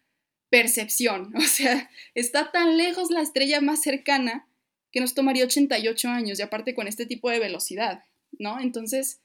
percepción, 0.51 1.33
o 1.35 1.41
sea, 1.41 1.89
está 2.13 2.51
tan 2.51 2.77
lejos 2.77 3.09
la 3.09 3.21
estrella 3.21 3.59
más 3.61 3.81
cercana 3.81 4.47
que 4.91 4.99
nos 4.99 5.15
tomaría 5.15 5.45
88 5.45 6.09
años 6.09 6.37
y 6.37 6.41
aparte 6.43 6.75
con 6.75 6.87
este 6.87 7.07
tipo 7.07 7.31
de 7.31 7.39
velocidad, 7.39 8.03
¿no? 8.37 8.59
Entonces, 8.59 9.21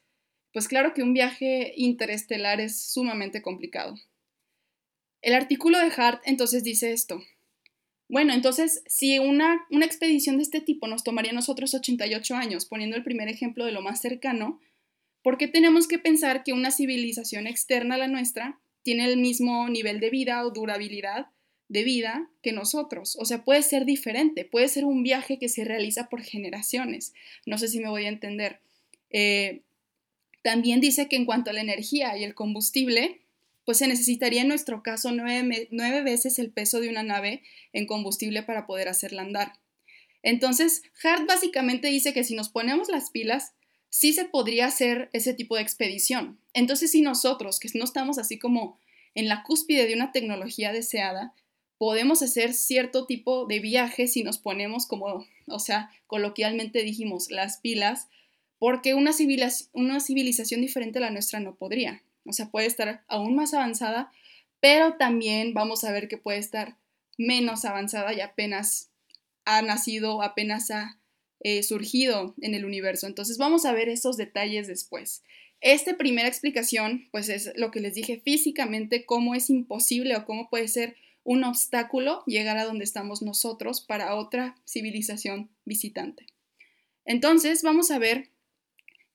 pues 0.53 0.67
claro 0.67 0.93
que 0.93 1.03
un 1.03 1.13
viaje 1.13 1.73
interestelar 1.75 2.61
es 2.61 2.81
sumamente 2.81 3.41
complicado. 3.41 3.95
El 5.21 5.35
artículo 5.35 5.77
de 5.77 5.91
Hart 5.95 6.21
entonces 6.25 6.63
dice 6.63 6.93
esto, 6.93 7.21
bueno, 8.09 8.33
entonces, 8.33 8.83
si 8.85 9.19
una, 9.19 9.65
una 9.69 9.85
expedición 9.85 10.37
de 10.37 10.43
este 10.43 10.61
tipo 10.61 10.87
nos 10.87 11.03
tomaría 11.03 11.31
a 11.31 11.35
nosotros 11.35 11.73
88 11.73 12.35
años, 12.35 12.65
poniendo 12.65 12.95
el 12.95 13.03
primer 13.03 13.27
ejemplo 13.27 13.65
de 13.65 13.73
lo 13.73 13.81
más 13.81 13.99
cercano, 13.99 14.61
¿por 15.21 15.37
qué 15.37 15.49
tenemos 15.49 15.89
que 15.89 15.99
pensar 15.99 16.45
que 16.45 16.53
una 16.53 16.71
civilización 16.71 17.47
externa 17.47 17.95
a 17.95 17.97
la 17.97 18.07
nuestra 18.07 18.61
tiene 18.87 19.03
el 19.03 19.17
mismo 19.17 19.67
nivel 19.67 19.99
de 19.99 20.09
vida 20.09 20.45
o 20.45 20.51
durabilidad 20.51 21.27
de 21.67 21.83
vida 21.83 22.29
que 22.41 22.53
nosotros? 22.53 23.17
O 23.19 23.25
sea, 23.25 23.43
puede 23.43 23.61
ser 23.61 23.83
diferente, 23.83 24.45
puede 24.45 24.69
ser 24.69 24.85
un 24.85 25.03
viaje 25.03 25.39
que 25.39 25.49
se 25.49 25.65
realiza 25.65 26.07
por 26.07 26.21
generaciones. 26.21 27.11
No 27.45 27.57
sé 27.57 27.67
si 27.67 27.81
me 27.81 27.89
voy 27.89 28.05
a 28.05 28.07
entender. 28.07 28.61
Eh, 29.09 29.63
también 30.41 30.79
dice 30.79 31.09
que 31.09 31.17
en 31.17 31.25
cuanto 31.25 31.49
a 31.49 31.53
la 31.53 31.59
energía 31.59 32.17
y 32.17 32.23
el 32.23 32.33
combustible, 32.33 33.19
pues 33.65 33.79
se 33.79 33.87
necesitaría 33.89 34.43
en 34.43 34.47
nuestro 34.47 34.83
caso 34.83 35.11
nueve, 35.11 35.67
veces 36.01 36.39
el 36.39 36.49
peso 36.49 36.79
de 36.79 36.87
una 36.87 37.03
nave 37.03 37.43
en 37.73 37.87
combustible 37.87 38.41
para 38.41 38.67
poder 38.67 38.87
hacerla 38.87 39.23
andar. 39.23 39.51
Entonces, 40.23 40.81
Hart 41.03 41.27
básicamente 41.27 41.89
dice 41.89 42.13
que 42.13 42.23
si 42.23 42.35
nos 42.35 42.47
ponemos 42.47 42.87
las 42.87 43.09
pilas, 43.09 43.51
sí 43.89 44.13
se 44.13 44.25
podría 44.25 44.67
hacer 44.67 45.09
ese 45.13 45.33
tipo 45.33 45.55
de 45.55 45.61
expedición. 45.61 46.39
Entonces, 46.53 46.91
si 46.91 47.01
nosotros, 47.01 47.59
que 47.59 47.69
no 47.75 47.83
estamos 47.83 48.17
así 48.17 48.37
como 48.39 48.79
en 49.15 49.27
la 49.27 49.43
cúspide 49.43 49.87
de 49.87 49.95
una 49.95 50.11
tecnología 50.11 50.71
deseada, 50.71 51.33
podemos 51.77 52.21
hacer 52.21 52.53
cierto 52.53 53.05
tipo 53.05 53.45
de 53.45 53.59
viaje 53.59 54.07
si 54.07 54.23
nos 54.23 54.37
ponemos 54.37 54.87
como, 54.87 55.25
o 55.47 55.59
sea, 55.59 55.91
coloquialmente 56.07 56.83
dijimos, 56.83 57.29
las 57.31 57.57
pilas, 57.57 58.07
porque 58.59 58.93
una, 58.93 59.11
una 59.73 59.99
civilización 59.99 60.61
diferente 60.61 60.99
a 60.99 61.01
la 61.01 61.11
nuestra 61.11 61.39
no 61.39 61.55
podría 61.55 62.03
o 62.27 62.33
sea, 62.33 62.49
puede 62.49 62.67
estar 62.67 63.03
aún 63.07 63.35
más 63.35 63.53
avanzada, 63.53 64.11
pero 64.59 64.97
también 64.97 65.53
vamos 65.53 65.83
a 65.83 65.91
ver 65.91 66.07
que 66.07 66.17
puede 66.17 66.39
estar 66.39 66.77
menos 67.17 67.65
avanzada 67.65 68.13
y 68.13 68.21
apenas 68.21 68.91
ha 69.45 69.61
nacido, 69.61 70.21
apenas 70.21 70.69
ha 70.71 70.99
eh, 71.41 71.63
surgido 71.63 72.33
en 72.41 72.53
el 72.53 72.65
universo. 72.65 73.07
Entonces 73.07 73.37
vamos 73.37 73.65
a 73.65 73.73
ver 73.73 73.89
esos 73.89 74.17
detalles 74.17 74.67
después. 74.67 75.23
Esta 75.61 75.97
primera 75.97 76.27
explicación, 76.27 77.07
pues 77.11 77.29
es 77.29 77.51
lo 77.55 77.71
que 77.71 77.79
les 77.79 77.95
dije 77.95 78.21
físicamente, 78.23 79.05
cómo 79.05 79.33
es 79.33 79.49
imposible 79.49 80.15
o 80.15 80.25
cómo 80.25 80.49
puede 80.49 80.67
ser 80.67 80.95
un 81.23 81.43
obstáculo 81.43 82.23
llegar 82.25 82.57
a 82.57 82.65
donde 82.65 82.85
estamos 82.85 83.21
nosotros 83.21 83.81
para 83.81 84.15
otra 84.15 84.55
civilización 84.65 85.49
visitante. 85.65 86.25
Entonces 87.05 87.63
vamos 87.63 87.91
a 87.91 87.99
ver 87.99 88.29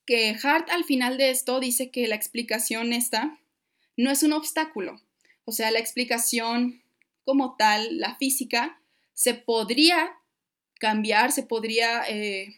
que 0.04 0.36
Hart 0.42 0.68
al 0.70 0.84
final 0.84 1.16
de 1.16 1.30
esto 1.30 1.60
dice 1.60 1.90
que 1.90 2.08
la 2.08 2.16
explicación 2.16 2.92
esta 2.92 3.38
no 3.96 4.10
es 4.10 4.22
un 4.22 4.32
obstáculo. 4.32 5.00
O 5.44 5.52
sea, 5.52 5.70
la 5.70 5.78
explicación 5.78 6.82
como 7.24 7.56
tal, 7.56 7.98
la 7.98 8.16
física, 8.16 8.80
se 9.14 9.34
podría 9.34 10.10
cambiar, 10.82 11.30
se 11.30 11.44
podría, 11.44 12.02
eh, 12.08 12.56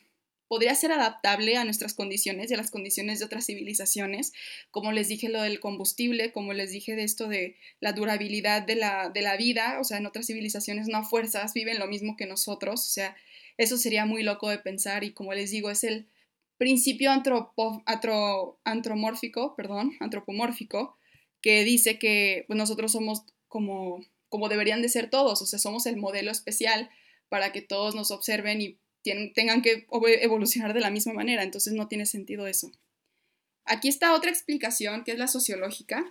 podría 0.49 0.75
ser 0.75 0.93
adaptable 0.93 1.59
a 1.59 1.64
nuestras 1.64 1.93
condiciones 1.93 2.50
y 2.50 2.54
a 2.54 2.57
las 2.57 2.71
condiciones 2.71 3.19
de 3.19 3.26
otras 3.26 3.45
civilizaciones. 3.45 4.33
Como 4.71 4.93
les 4.93 5.09
dije 5.09 5.28
lo 5.28 5.43
del 5.43 5.61
combustible, 5.61 6.33
como 6.33 6.54
les 6.54 6.71
dije 6.71 6.97
de 6.97 7.04
esto 7.04 7.28
de 7.28 7.59
la 7.81 7.93
durabilidad 7.93 8.62
de 8.62 8.76
la, 8.76 9.11
de 9.11 9.21
la 9.21 9.37
vida, 9.37 9.78
o 9.78 9.85
sea, 9.85 9.99
en 9.99 10.07
otras 10.07 10.25
civilizaciones 10.25 10.88
no 10.88 10.97
a 10.97 11.04
fuerzas 11.04 11.52
viven 11.52 11.78
lo 11.78 11.87
mismo 11.87 12.16
que 12.16 12.25
nosotros, 12.25 12.81
o 12.81 12.88
sea, 12.88 13.14
eso 13.59 13.76
sería 13.76 14.07
muy 14.07 14.23
loco 14.23 14.49
de 14.49 14.59
pensar 14.59 15.04
y 15.04 15.12
como 15.12 15.35
les 15.35 15.50
digo, 15.50 15.71
es 15.71 15.85
el 15.85 16.09
principio 16.57 17.11
antropomórfico, 17.11 19.54
perdón, 19.54 19.93
antropomórfico, 20.00 20.97
que 21.43 21.62
dice 21.64 21.99
que 21.99 22.45
pues, 22.47 22.57
nosotros 22.57 22.90
somos 22.90 23.26
como, 23.49 24.02
como 24.31 24.49
deberían 24.49 24.81
de 24.81 24.88
ser 24.88 25.11
todos, 25.11 25.43
o 25.43 25.47
sea, 25.47 25.59
somos 25.59 25.85
el 25.85 25.99
modelo 25.99 26.31
especial 26.31 26.88
para 27.35 27.50
que 27.50 27.62
todos 27.62 27.97
nos 27.97 28.12
observen 28.12 28.62
y 28.62 28.79
tengan 29.35 29.61
que 29.61 29.88
evolucionar 30.23 30.73
de 30.73 30.79
la 30.79 30.91
misma 30.91 31.14
manera, 31.14 31.43
entonces 31.43 31.73
no 31.73 31.88
tiene 31.88 32.07
sentido 32.07 32.47
eso. 32.47 32.71
aquí 33.64 33.88
está 33.88 34.14
otra 34.14 34.31
explicación 34.31 35.03
que 35.03 35.11
es 35.11 35.19
la 35.19 35.26
sociológica. 35.26 36.05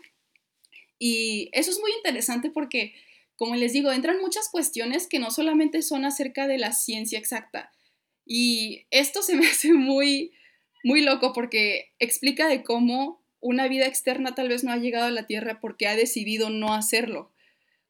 Y 1.00 1.50
eso 1.54 1.72
es 1.72 1.80
muy 1.80 1.94
interesante 1.94 2.50
porque, 2.50 2.94
como 3.38 3.56
les 3.56 3.72
digo, 3.72 3.90
entran 3.94 4.20
muchas 4.20 4.50
cuestiones 4.50 5.08
que 5.08 5.20
no 5.20 5.32
solamente 5.32 5.82
son 5.82 6.04
acerca 6.04 6.46
de 6.46 6.58
la 6.58 6.74
ciencia 6.74 7.18
exacta. 7.18 7.72
Y 8.26 8.86
esto 8.92 9.22
se 9.22 9.36
me 9.36 9.48
hace 9.48 9.72
muy, 9.72 10.34
muy 10.84 11.04
loco 11.04 11.32
porque 11.32 11.94
explica 12.00 12.50
de 12.50 12.64
cómo 12.64 13.24
una 13.40 13.70
vida 13.70 13.86
externa 13.86 14.36
tal 14.36 14.50
vez 14.50 14.66
no 14.66 14.74
ha 14.74 14.78
llegado 14.78 15.06
a 15.06 15.12
la 15.12 15.26
Tierra 15.26 15.62
porque 15.62 15.88
ha 15.88 15.96
decidido 15.96 16.50
no 16.50 16.74
hacerlo. 16.74 17.32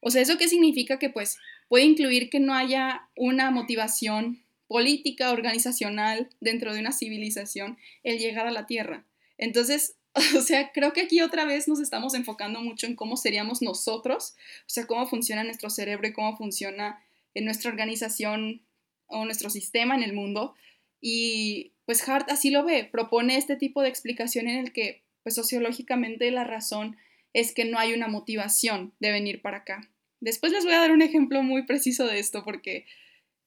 O 0.02 0.12
sea, 0.12 0.22
¿eso 0.22 0.38
qué 0.38 0.48
significa? 0.48 1.00
Que 1.00 1.10
pues 1.10 1.40
puede 1.70 1.86
incluir 1.86 2.30
que 2.30 2.40
no 2.40 2.54
haya 2.54 3.10
una 3.16 3.52
motivación 3.52 4.44
política, 4.68 5.32
organizacional 5.32 6.30
dentro 6.40 6.74
de 6.74 6.80
una 6.80 6.92
civilización 6.92 7.78
el 8.04 8.18
llegar 8.18 8.48
a 8.48 8.52
la 8.52 8.66
Tierra. 8.66 9.06
Entonces, 9.38 9.98
o 10.38 10.42
sea, 10.42 10.72
creo 10.72 10.94
que 10.94 11.02
aquí 11.02 11.22
otra 11.22 11.46
vez 11.46 11.68
nos 11.68 11.80
estamos 11.80 12.14
enfocando 12.14 12.62
mucho 12.62 12.88
en 12.88 12.96
cómo 12.96 13.18
seríamos 13.18 13.62
nosotros, 13.62 14.36
o 14.62 14.70
sea, 14.70 14.88
cómo 14.88 15.08
funciona 15.08 15.44
nuestro 15.44 15.70
cerebro 15.70 16.08
y 16.08 16.14
cómo 16.14 16.38
funciona 16.38 17.04
en 17.34 17.46
nuestra 17.46 17.72
organización 17.72 18.62
o 19.08 19.26
nuestro 19.26 19.50
sistema 19.50 19.96
en 19.96 20.04
el 20.04 20.14
mundo. 20.14 20.56
Y 21.02 21.74
pues 21.86 22.08
Hart 22.08 22.30
así 22.32 22.50
lo 22.50 22.64
ve, 22.64 22.86
propone 22.86 23.38
este 23.38 23.56
tipo 23.56 23.82
de 23.82 23.90
explicación 23.90 24.48
en 24.48 24.58
el 24.58 24.72
que 24.72 25.04
pues 25.24 25.36
sociológicamente 25.36 26.30
la 26.32 26.44
razón 26.44 26.98
es 27.34 27.54
que 27.54 27.66
no 27.66 27.80
hay 27.80 27.94
una 27.94 28.08
motivación 28.08 28.94
de 29.00 29.12
venir 29.12 29.42
para 29.42 29.58
acá. 29.58 29.90
Después 30.24 30.54
les 30.54 30.64
voy 30.64 30.74
a 30.74 30.80
dar 30.80 30.92
un 30.92 31.02
ejemplo 31.02 31.44
muy 31.44 31.64
preciso 31.64 32.08
de 32.08 32.18
esto 32.18 32.46
porque 32.46 32.86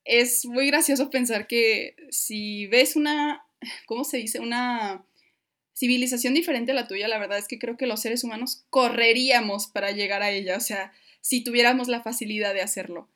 es 0.05 0.45
muy 0.45 0.67
gracioso 0.67 1.09
pensar 1.09 1.47
que 1.47 1.97
si 2.11 2.67
ves 2.67 2.97
una, 2.97 3.47
¿cómo 3.87 4.05
se 4.05 4.19
dice? 4.19 4.41
Una 4.41 5.03
civilización 5.75 6.35
diferente 6.35 6.73
a 6.73 6.75
la 6.75 6.87
tuya, 6.87 7.09
la 7.09 7.19
verdad 7.19 7.39
es 7.39 7.49
que 7.49 7.59
creo 7.59 7.79
que 7.79 7.87
los 7.87 8.03
seres 8.03 8.25
humanos 8.25 8.67
correríamos 8.69 9.69
para 9.69 9.93
llegar 9.93 10.23
a 10.23 10.31
ella, 10.31 10.59
o 10.59 10.61
sea, 10.61 10.93
si 11.23 11.43
tuviéramos 11.43 11.89
la 11.89 12.03
facilidad 12.03 12.53
de 12.53 12.61
hacerlo. 12.61 13.09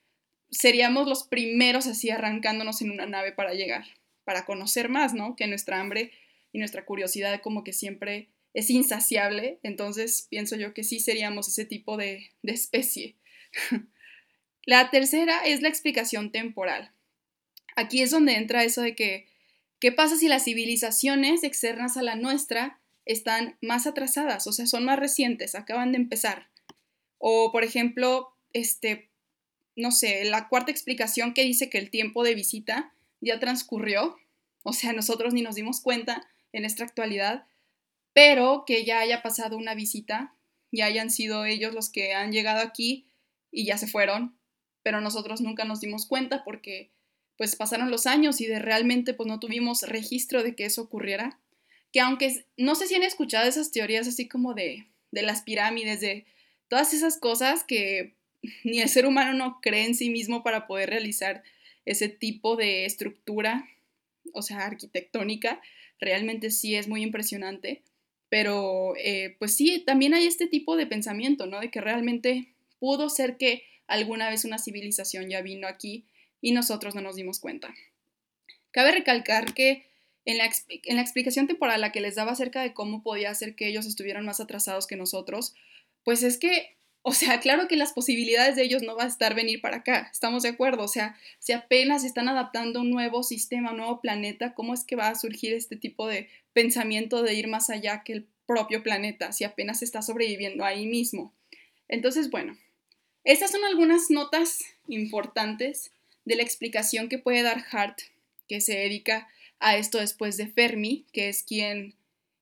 Seríamos 0.50 1.07
los 1.07 1.25
primeros 1.25 1.87
así 1.87 2.09
arrancándonos 2.09 2.81
en 2.81 2.90
una 2.90 3.05
nave 3.05 3.33
para 3.33 3.52
llegar, 3.52 3.85
para 4.25 4.47
conocer 4.47 4.88
más, 4.88 5.12
¿no? 5.12 5.37
Que 5.37 5.47
nuestra 5.47 5.81
hambre 5.81 6.12
y 6.50 6.61
nuestra 6.61 6.87
curiosidad 6.87 7.43
como 7.43 7.62
que 7.62 7.75
siempre 7.75 8.31
es 8.55 8.71
insaciable, 8.71 9.59
entonces 9.62 10.29
pienso 10.31 10.57
yo 10.57 10.73
que 10.73 10.83
sí 10.83 10.99
seríamos 10.99 11.47
ese 11.49 11.67
tipo 11.67 11.99
de, 11.99 12.31
de 12.43 12.52
especie. 12.52 13.17
la 14.64 14.90
tercera 14.90 15.40
es 15.45 15.62
la 15.62 15.69
explicación 15.69 16.33
temporal. 16.33 16.92
Aquí 17.76 18.02
es 18.02 18.11
donde 18.11 18.35
entra 18.35 18.64
eso 18.64 18.83
de 18.83 18.95
que 18.95 19.30
¿Qué 19.80 19.92
pasa 19.92 20.16
si 20.16 20.28
las 20.28 20.45
civilizaciones 20.45 21.42
externas 21.42 21.97
a 21.97 22.02
la 22.02 22.14
nuestra 22.14 22.78
están 23.07 23.57
más 23.62 23.87
atrasadas, 23.87 24.47
o 24.47 24.52
sea, 24.52 24.66
son 24.66 24.85
más 24.85 24.99
recientes, 24.99 25.54
acaban 25.54 25.92
de 25.92 25.97
empezar? 25.97 26.49
O, 27.16 27.50
por 27.50 27.64
ejemplo, 27.64 28.28
este, 28.52 29.09
no 29.75 29.90
sé, 29.90 30.25
la 30.25 30.49
cuarta 30.49 30.71
explicación 30.71 31.33
que 31.33 31.45
dice 31.45 31.71
que 31.71 31.78
el 31.78 31.88
tiempo 31.88 32.23
de 32.25 32.35
visita 32.35 32.92
ya 33.23 33.40
transcurrió, 33.40 34.19
o 34.64 34.75
sea, 34.75 34.92
nosotros 34.92 35.33
ni 35.33 35.40
nos 35.40 35.54
dimos 35.54 35.80
cuenta 35.80 36.28
en 36.52 36.66
esta 36.66 36.85
actualidad, 36.85 37.47
pero 38.12 38.64
que 38.66 38.85
ya 38.85 39.00
haya 39.00 39.23
pasado 39.23 39.57
una 39.57 39.75
visita, 39.75 40.35
ya 40.73 40.85
hayan 40.85 41.11
sido 41.11 41.47
ellos 41.47 41.73
los 41.73 41.88
que 41.88 42.12
han 42.12 42.33
llegado 42.33 42.61
aquí 42.61 43.07
y 43.50 43.64
ya 43.66 43.78
se 43.78 43.87
fueron, 43.87 44.38
pero 44.83 45.00
nosotros 45.00 45.40
nunca 45.40 45.64
nos 45.64 45.80
dimos 45.80 46.07
cuenta 46.07 46.45
porque 46.45 46.90
pues 47.37 47.57
pasaron 47.57 47.90
los 47.90 48.07
años 48.07 48.40
y 48.40 48.47
de 48.47 48.59
realmente 48.59 49.14
pues 49.14 49.26
no 49.26 49.40
tuvimos 49.40 49.83
registro 49.83 50.42
de 50.42 50.54
que 50.54 50.66
eso 50.66 50.83
ocurriera. 50.83 51.40
Que 51.92 52.00
aunque 52.00 52.45
no 52.57 52.75
sé 52.75 52.87
si 52.87 52.95
han 52.95 53.02
escuchado 53.02 53.49
esas 53.49 53.73
teorías 53.73 54.07
así 54.07 54.28
como 54.28 54.54
de, 54.54 54.87
de 55.11 55.23
las 55.23 55.42
pirámides, 55.42 56.00
de 56.00 56.26
todas 56.69 56.92
esas 56.92 57.19
cosas 57.19 57.64
que 57.64 58.14
ni 58.65 58.80
el 58.80 58.89
ser 58.89 59.06
humano 59.06 59.32
no 59.32 59.60
cree 59.60 59.86
en 59.86 59.95
sí 59.95 60.10
mismo 60.10 60.43
para 60.43 60.67
poder 60.67 60.91
realizar 60.91 61.43
ese 61.84 62.08
tipo 62.08 62.56
de 62.56 62.84
estructura, 62.84 63.67
o 64.34 64.43
sea, 64.43 64.67
arquitectónica, 64.67 65.60
realmente 65.99 66.50
sí 66.50 66.75
es 66.75 66.89
muy 66.89 67.02
impresionante. 67.02 67.82
Pero 68.28 68.95
eh, 68.97 69.36
pues 69.39 69.56
sí, 69.56 69.82
también 69.84 70.15
hay 70.15 70.26
este 70.26 70.47
tipo 70.47 70.76
de 70.76 70.86
pensamiento, 70.86 71.47
¿no? 71.47 71.58
De 71.58 71.71
que 71.71 71.80
realmente 71.80 72.50
pudo 72.80 73.08
ser 73.08 73.36
que 73.36 73.62
alguna 73.86 74.28
vez 74.28 74.45
una 74.45 74.58
civilización 74.58 75.28
ya 75.28 75.43
vino 75.43 75.69
aquí 75.69 76.06
y 76.40 76.52
nosotros 76.52 76.95
no 76.95 77.00
nos 77.00 77.16
dimos 77.16 77.38
cuenta. 77.38 77.73
Cabe 78.73 78.93
recalcar 78.93 79.54
que 79.54 79.86
en 80.25 80.38
la, 80.38 80.50
en 80.69 80.97
la, 80.97 81.02
explicación 81.02 81.47
temporal 81.47 81.80
la 81.80 81.93
que 81.93 82.00
les 82.00 82.14
daba 82.14 82.32
acerca 82.32 82.62
de 82.62 82.75
cómo 82.75 83.02
podía 83.02 83.34
ser 83.34 83.54
que 83.54 83.69
ellos 83.69 83.86
estuvieran 83.86 84.25
más 84.25 84.40
atrasados 84.40 84.86
que 84.86 84.97
nosotros, 84.97 85.54
pues 86.04 86.23
es 86.23 86.38
que, 86.38 86.76
o 87.02 87.12
sea, 87.12 87.40
claro 87.40 87.69
que 87.69 87.76
las 87.76 87.93
posibilidades 87.93 88.56
de 88.56 88.62
ellos 88.62 88.82
no 88.82 88.97
va 88.97 89.04
a 89.04 89.08
estar 89.08 89.34
venir 89.34 89.60
para 89.60 89.78
acá, 89.78 90.08
estamos 90.12 90.43
de 90.43 90.50
acuerdo, 90.50 90.84
o 90.84 90.88
sea, 90.88 91.16
si 91.38 91.52
apenas 91.52 92.04
están 92.04 92.28
adaptando 92.28 92.80
un 92.80 92.90
nuevo 92.90 93.23
sistema, 93.23 93.71
un 93.71 93.78
nuevo 93.78 94.00
planeta, 94.00 94.54
¿cómo 94.54 94.75
es 94.75 94.84
que 94.84 94.97
va 94.97 95.08
a 95.08 95.14
surgir 95.14 95.54
este 95.54 95.76
tipo 95.76 96.06
de 96.06 96.28
pensamiento 96.52 97.23
de 97.23 97.34
ir 97.34 97.49
más 97.49 97.71
allá 97.71 98.02
que 98.04 98.12
el 98.12 98.28
propio 98.47 98.82
planeta, 98.82 99.32
si 99.32 99.45
apenas 99.45 99.82
está 99.82 100.02
sobreviviendo 100.02 100.64
ahí 100.64 100.86
mismo? 100.86 101.34
Entonces, 101.88 102.30
bueno, 102.30 102.56
estas 103.25 103.50
son 103.50 103.65
algunas 103.65 104.11
notas 104.11 104.65
importantes 104.89 105.93
de 106.25 106.37
la 106.37 106.43
explicación 106.43 107.09
que 107.09 107.19
puede 107.19 107.43
dar 107.43 107.65
Hart, 107.71 107.99
que 108.49 108.61
se 108.61 108.76
dedica 108.76 109.28
a 109.59 109.76
esto 109.76 109.99
después 109.99 110.37
de 110.37 110.49
Fermi, 110.49 111.06
que 111.13 111.28
es 111.28 111.43
quien 111.43 111.95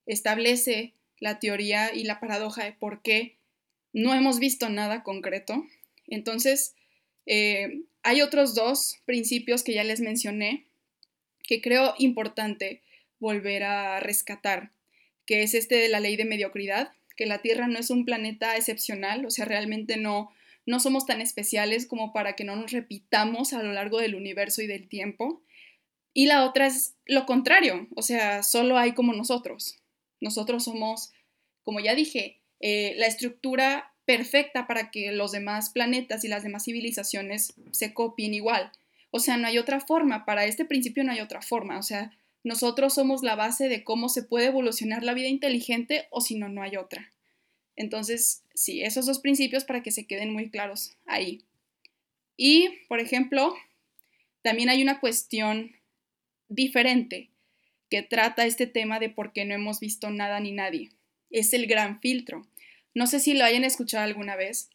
establece 0.07 0.95
la 1.21 1.39
teoría 1.39 1.95
y 1.95 2.05
la 2.05 2.21
paradoja 2.21 2.65
de 2.65 2.73
por 2.73 3.03
qué 3.03 3.37
no 3.93 4.15
hemos 4.15 4.39
visto 4.39 4.69
nada 4.69 5.03
concreto. 5.03 5.67
Entonces, 6.07 6.75
eh, 7.27 7.83
hay 8.03 8.23
otros 8.23 8.55
dos 8.55 8.99
principios 9.05 9.63
que 9.63 9.75
ya 9.75 9.85
les 9.85 10.01
mencioné 10.01 10.65
que 11.43 11.61
creo 11.61 11.95
importante 11.99 12.83
volver 13.19 13.65
a 13.65 14.01
rescatar, 14.01 14.71
que 15.27 15.43
es 15.43 15.55
este 15.55 15.77
de 15.77 15.89
la 15.89 16.01
ley 16.01 16.17
de 16.17 16.25
mediocridad, 16.25 16.93
que 17.17 17.27
la 17.27 17.43
Tierra 17.43 17.67
no 17.67 17.79
es 17.79 17.91
un 17.91 18.05
planeta 18.05 18.57
excepcional, 18.57 19.27
o 19.27 19.31
sea, 19.31 19.45
realmente 19.45 19.97
no, 19.97 20.31
no 20.69 20.81
somos 20.81 21.07
tan 21.07 21.23
especiales 21.23 21.87
como 21.87 22.13
para 22.13 22.37
que 22.37 22.45
no 22.45 22.55
nos 22.55 22.73
repitamos 22.73 23.55
a 23.55 23.63
lo 23.63 23.73
largo 23.73 24.01
del 24.01 24.15
universo 24.15 24.61
y 24.61 24.67
del 24.67 24.87
tiempo. 24.87 25.43
Y 26.13 26.27
la 26.27 26.45
otra 26.45 26.67
es 26.67 26.95
lo 27.07 27.25
contrario, 27.25 27.89
o 27.97 28.03
sea, 28.03 28.43
solo 28.43 28.77
hay 28.77 28.93
como 28.93 29.15
nosotros. 29.15 29.79
Nosotros 30.21 30.65
somos, 30.65 31.11
como 31.63 31.81
ya 31.81 31.95
dije, 31.95 32.43
eh, 32.61 32.93
la 32.99 33.07
estructura 33.07 33.95
perfecta 34.05 34.67
para 34.67 34.91
que 34.91 35.11
los 35.11 35.33
demás 35.33 35.71
planetas 35.71 36.23
y 36.25 36.29
las 36.29 36.43
demás 36.43 36.65
civilizaciones 36.65 37.55
se 37.71 37.95
copien 37.95 38.35
igual. 38.35 38.71
O 39.11 39.21
sea, 39.21 39.39
no 39.39 39.47
hay 39.47 39.57
otra 39.57 39.81
forma, 39.81 40.27
para 40.27 40.45
este 40.45 40.67
principio 40.67 41.03
no 41.03 41.13
hay 41.13 41.21
otra 41.21 41.41
forma, 41.41 41.79
o 41.79 41.83
sea, 41.83 42.13
nosotros 42.45 42.93
somos 42.93 43.23
la 43.23 43.37
base 43.37 43.71
de 43.71 43.85
cómo 43.85 44.11
se 44.11 44.23
puede 44.23 44.49
evolucionar 44.49 45.03
la 45.03 45.15
vida 45.15 45.29
inteligente 45.29 46.09
o 46.11 46.21
si 46.21 46.35
no, 46.35 46.51
no 46.51 46.61
hay 46.61 46.77
otra. 46.77 47.11
Entonces, 47.79 48.43
sí, 48.55 48.83
esos 48.83 49.07
dos 49.07 49.21
principios 49.21 49.65
para 49.65 49.85
que 49.85 49.93
se 49.93 50.05
queden 50.05 50.33
muy 50.33 50.51
claros 50.51 50.97
ahí. 51.07 51.45
Y, 52.37 52.71
por 52.89 52.99
ejemplo, 52.99 53.55
también 54.43 54.69
hay 54.69 54.83
una 54.83 54.99
cuestión 54.99 55.77
diferente 56.49 57.31
que 57.89 58.03
trata 58.03 58.47
este 58.47 58.67
tema 58.67 58.99
de 58.99 59.11
por 59.11 59.33
qué 59.33 59.45
no 59.45 59.55
hemos 59.55 59.79
visto 59.79 60.11
nada 60.11 60.41
ni 60.41 60.51
nadie. 60.51 60.91
Es 61.31 61.55
el 61.55 61.69
gran 61.69 62.01
filtro. 62.01 62.49
No 62.95 63.07
sé 63.07 63.21
si 63.21 63.35
lo 63.35 63.45
hayan 63.45 63.63
escuchado 63.63 64.03
alguna 64.03 64.35
vez, 64.35 64.71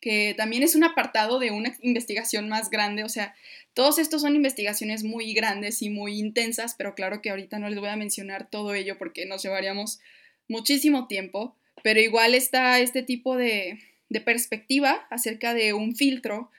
que 0.00 0.34
también 0.36 0.64
es 0.64 0.74
un 0.74 0.82
apartado 0.82 1.38
de 1.38 1.52
una 1.52 1.76
investigación 1.82 2.48
más 2.48 2.68
grande. 2.68 3.04
O 3.04 3.08
sea, 3.08 3.36
todos 3.74 4.00
estos 4.00 4.22
son 4.22 4.34
investigaciones 4.34 5.04
muy 5.04 5.34
grandes 5.34 5.82
y 5.82 5.88
muy 5.88 6.18
intensas, 6.18 6.74
pero 6.76 6.96
claro 6.96 7.22
que 7.22 7.30
ahorita 7.30 7.60
no 7.60 7.68
les 7.68 7.78
voy 7.78 7.90
a 7.90 7.96
mencionar 7.96 8.50
todo 8.50 8.74
ello 8.74 8.98
porque 8.98 9.24
nos 9.24 9.44
llevaríamos 9.44 10.00
muchísimo 10.48 11.06
tiempo 11.06 11.57
pero 11.82 12.00
igual 12.00 12.34
está 12.34 12.78
este 12.80 13.02
tipo 13.02 13.36
de, 13.36 13.78
perspectiva 14.24 15.06
acerca 15.10 15.54
de 15.54 15.74
un 15.74 15.94
filtro 15.94 16.50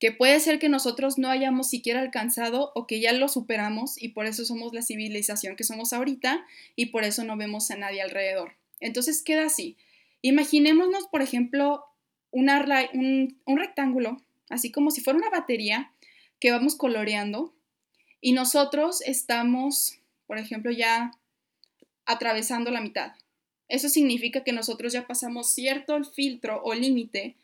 que 0.00 0.12
puede 0.12 0.38
ser 0.40 0.58
que 0.58 0.68
nosotros 0.68 1.18
no 1.18 1.28
hayamos 1.28 1.68
siquiera 1.68 2.00
alcanzado 2.00 2.72
o 2.74 2.86
que 2.86 3.00
ya 3.00 3.12
lo 3.12 3.28
superamos 3.28 4.00
y 4.00 4.08
por 4.10 4.26
eso 4.26 4.44
somos 4.44 4.72
la 4.72 4.82
civilización 4.82 5.56
que 5.56 5.64
somos 5.64 5.92
ahorita 5.92 6.44
y 6.76 6.86
por 6.86 7.04
eso 7.04 7.24
no 7.24 7.36
vemos 7.36 7.70
a 7.70 7.76
nadie 7.76 8.02
alrededor. 8.02 8.52
Entonces 8.80 9.22
queda 9.22 9.46
así. 9.46 9.76
Imaginémonos, 10.22 11.06
por 11.08 11.22
ejemplo, 11.22 11.84
un, 12.30 12.48
un 13.44 13.58
rectángulo, 13.58 14.22
así 14.50 14.70
como 14.70 14.90
si 14.90 15.00
fuera 15.00 15.18
una 15.18 15.30
batería 15.30 15.92
que 16.40 16.50
vamos 16.50 16.76
coloreando 16.76 17.54
y 18.20 18.32
nosotros 18.32 19.00
estamos, 19.02 19.98
por 20.26 20.38
ejemplo, 20.38 20.70
ya 20.72 21.12
atravesando 22.06 22.70
la 22.70 22.80
mitad. 22.80 23.12
Eso 23.68 23.88
significa 23.88 24.44
que 24.44 24.52
nosotros 24.52 24.92
ya 24.92 25.06
pasamos 25.06 25.50
cierto 25.52 26.02
filtro 26.04 26.62
o 26.64 26.74
límite 26.74 27.36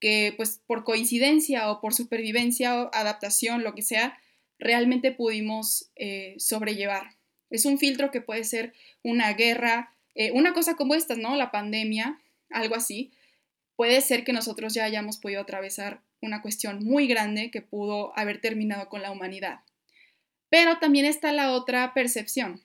que 0.00 0.32
pues 0.36 0.60
por 0.66 0.82
coincidencia 0.84 1.70
o 1.70 1.80
por 1.80 1.94
supervivencia 1.94 2.82
o 2.82 2.90
adaptación, 2.92 3.62
lo 3.62 3.74
que 3.74 3.82
sea, 3.82 4.18
realmente 4.58 5.12
pudimos 5.12 5.90
eh, 5.94 6.34
sobrellevar. 6.38 7.16
Es 7.50 7.66
un 7.66 7.78
filtro 7.78 8.10
que 8.10 8.20
puede 8.20 8.44
ser 8.44 8.72
una 9.02 9.32
guerra, 9.34 9.94
eh, 10.14 10.32
una 10.32 10.54
cosa 10.54 10.74
como 10.74 10.94
estas, 10.94 11.18
¿no? 11.18 11.36
La 11.36 11.50
pandemia, 11.50 12.18
algo 12.50 12.74
así. 12.74 13.12
Puede 13.76 14.00
ser 14.00 14.24
que 14.24 14.32
nosotros 14.32 14.74
ya 14.74 14.84
hayamos 14.84 15.18
podido 15.18 15.42
atravesar 15.42 16.00
una 16.22 16.42
cuestión 16.42 16.84
muy 16.84 17.06
grande 17.06 17.50
que 17.50 17.62
pudo 17.62 18.16
haber 18.18 18.40
terminado 18.40 18.88
con 18.88 19.02
la 19.02 19.10
humanidad. 19.10 19.60
Pero 20.48 20.78
también 20.78 21.06
está 21.06 21.32
la 21.32 21.52
otra 21.52 21.92
percepción. 21.94 22.62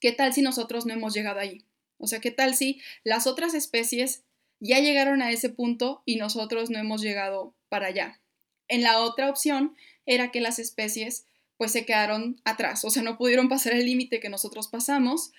¿Qué 0.00 0.12
tal 0.12 0.32
si 0.32 0.42
nosotros 0.42 0.84
no 0.86 0.92
hemos 0.92 1.14
llegado 1.14 1.40
ahí? 1.40 1.64
O 2.04 2.06
sea, 2.06 2.20
¿qué 2.20 2.30
tal 2.30 2.54
si 2.54 2.80
las 3.02 3.26
otras 3.26 3.54
especies 3.54 4.22
ya 4.60 4.78
llegaron 4.78 5.22
a 5.22 5.32
ese 5.32 5.48
punto 5.48 6.02
y 6.04 6.16
nosotros 6.16 6.70
no 6.70 6.78
hemos 6.78 7.00
llegado 7.02 7.54
para 7.68 7.88
allá? 7.88 8.20
En 8.68 8.82
la 8.82 9.00
otra 9.00 9.28
opción 9.28 9.74
era 10.06 10.30
que 10.30 10.40
las 10.40 10.58
especies 10.58 11.26
pues 11.56 11.72
se 11.72 11.86
quedaron 11.86 12.40
atrás, 12.44 12.84
o 12.84 12.90
sea, 12.90 13.02
no 13.02 13.16
pudieron 13.16 13.48
pasar 13.48 13.74
el 13.74 13.86
límite 13.86 14.20
que 14.20 14.28
nosotros 14.28 14.68
pasamos, 14.68 15.32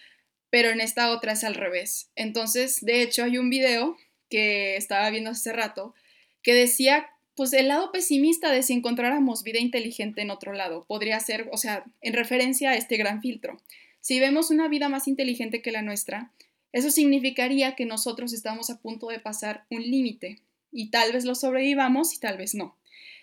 pero 0.49 0.69
en 0.69 0.79
esta 0.79 1.11
otra 1.11 1.33
es 1.33 1.43
al 1.43 1.53
revés. 1.55 2.09
Entonces, 2.15 2.79
de 2.81 3.01
hecho, 3.01 3.23
hay 3.23 3.37
un 3.37 3.49
video 3.49 3.97
que 4.29 4.77
estaba 4.77 5.09
viendo 5.09 5.29
hace 5.29 5.53
rato 5.53 5.93
que 6.41 6.53
decía 6.53 7.09
pues 7.35 7.51
el 7.53 7.67
lado 7.67 7.91
pesimista 7.91 8.49
de 8.51 8.63
si 8.63 8.73
encontráramos 8.73 9.43
vida 9.43 9.59
inteligente 9.59 10.21
en 10.21 10.31
otro 10.31 10.53
lado. 10.53 10.85
Podría 10.87 11.19
ser, 11.19 11.49
o 11.51 11.57
sea, 11.57 11.83
en 12.01 12.13
referencia 12.13 12.71
a 12.71 12.75
este 12.75 12.97
gran 12.97 13.21
filtro. 13.21 13.61
Si 13.99 14.19
vemos 14.19 14.51
una 14.51 14.67
vida 14.67 14.87
más 14.87 15.07
inteligente 15.07 15.61
que 15.61 15.71
la 15.71 15.81
nuestra, 15.81 16.31
eso 16.75 16.91
significaría 16.91 17.73
que 17.73 17.85
nosotros 17.85 18.33
estamos 18.33 18.69
a 18.69 18.81
punto 18.81 19.07
de 19.07 19.19
pasar 19.19 19.65
un 19.69 19.81
límite 19.81 20.41
y 20.73 20.89
tal 20.89 21.13
vez 21.13 21.23
lo 21.23 21.33
sobrevivamos 21.33 22.13
y 22.13 22.19
tal 22.19 22.37
vez 22.37 22.53
no. 22.53 22.77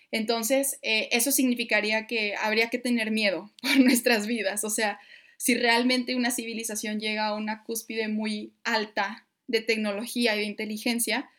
Entonces, 0.09 0.79
eh, 0.81 1.07
eso 1.11 1.31
significaría 1.31 2.07
que 2.07 2.33
habría 2.41 2.71
que 2.71 2.79
tener 2.79 3.11
miedo 3.11 3.53
por 3.61 3.79
nuestras 3.79 4.25
vidas. 4.25 4.63
O 4.63 4.71
sea, 4.71 4.99
si 5.37 5.53
realmente 5.53 6.15
una 6.15 6.31
civilización 6.31 6.99
llega 6.99 7.27
a 7.27 7.35
una 7.35 7.63
cúspide 7.63 8.07
muy 8.07 8.53
alta 8.63 9.27
de 9.45 9.61
tecnología 9.61 10.35
y 10.35 10.39
de 10.39 10.45
inteligencia, 10.45 11.29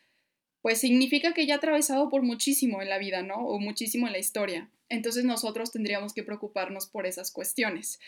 pues 0.63 0.79
significa 0.79 1.35
que 1.35 1.47
ya 1.47 1.55
ha 1.55 1.57
atravesado 1.57 2.11
por 2.11 2.23
muchísimo 2.23 2.81
en 2.81 2.91
la 2.91 2.99
vida, 2.99 3.25
¿no? 3.25 3.45
O 3.45 3.59
muchísimo 3.59 4.07
en 4.07 4.13
la 4.13 4.21
historia. 4.21 4.71
Entonces 4.89 5.25
nosotros 5.25 5.73
tendríamos 5.73 6.15
que 6.15 6.23
preocuparnos 6.23 6.87
por 6.87 7.09
esas 7.09 7.33
cuestiones. 7.33 7.99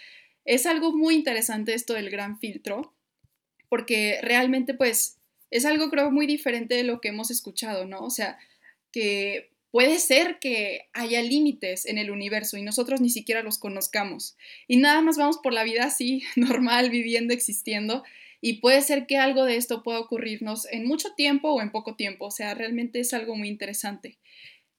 Es 0.44 0.64
algo 0.64 0.96
muy 0.96 1.16
interesante 1.16 1.74
esto 1.74 1.94
del 1.94 2.08
gran 2.08 2.38
filtro, 2.38 2.94
porque 3.68 4.18
realmente 4.22 4.74
pues 4.74 5.18
es 5.50 5.64
algo 5.64 5.90
creo 5.90 6.11
muy 6.11 6.26
diferente 6.26 6.74
de 6.74 6.85
lo 6.85 7.00
que 7.00 7.09
hemos 7.09 7.31
escuchado, 7.31 7.87
¿no? 7.87 8.00
O 8.00 8.11
sea, 8.11 8.38
que 8.92 9.50
puede 9.70 9.98
ser 9.98 10.38
que 10.38 10.88
haya 10.92 11.22
límites 11.22 11.87
en 11.87 11.98
el 11.98 12.11
universo 12.11 12.57
y 12.57 12.62
nosotros 12.62 13.00
ni 13.00 13.11
siquiera 13.11 13.42
los 13.42 13.59
conozcamos. 13.59 14.37
Y 14.66 14.79
nada 14.79 15.00
más 15.02 15.18
vamos 15.18 15.38
por 15.42 15.52
la 15.52 15.64
vida 15.64 15.85
así, 15.85 16.22
normal, 16.37 16.90
viviendo, 16.90 17.35
existiendo, 17.35 18.02
y 18.40 18.55
puede 18.61 18.83
ser 18.83 19.07
que 19.07 19.16
algo 19.16 19.44
de 19.44 19.57
esto 19.57 19.83
pueda 19.83 19.98
ocurrirnos 19.98 20.66
en 20.70 20.87
mucho 20.87 21.14
tiempo 21.14 21.50
o 21.50 21.61
en 21.61 21.72
poco 21.72 21.96
tiempo, 21.96 22.26
o 22.26 22.31
sea, 22.31 22.55
realmente 22.55 23.00
es 23.00 23.12
algo 23.12 23.35
muy 23.35 23.48
interesante. 23.48 24.18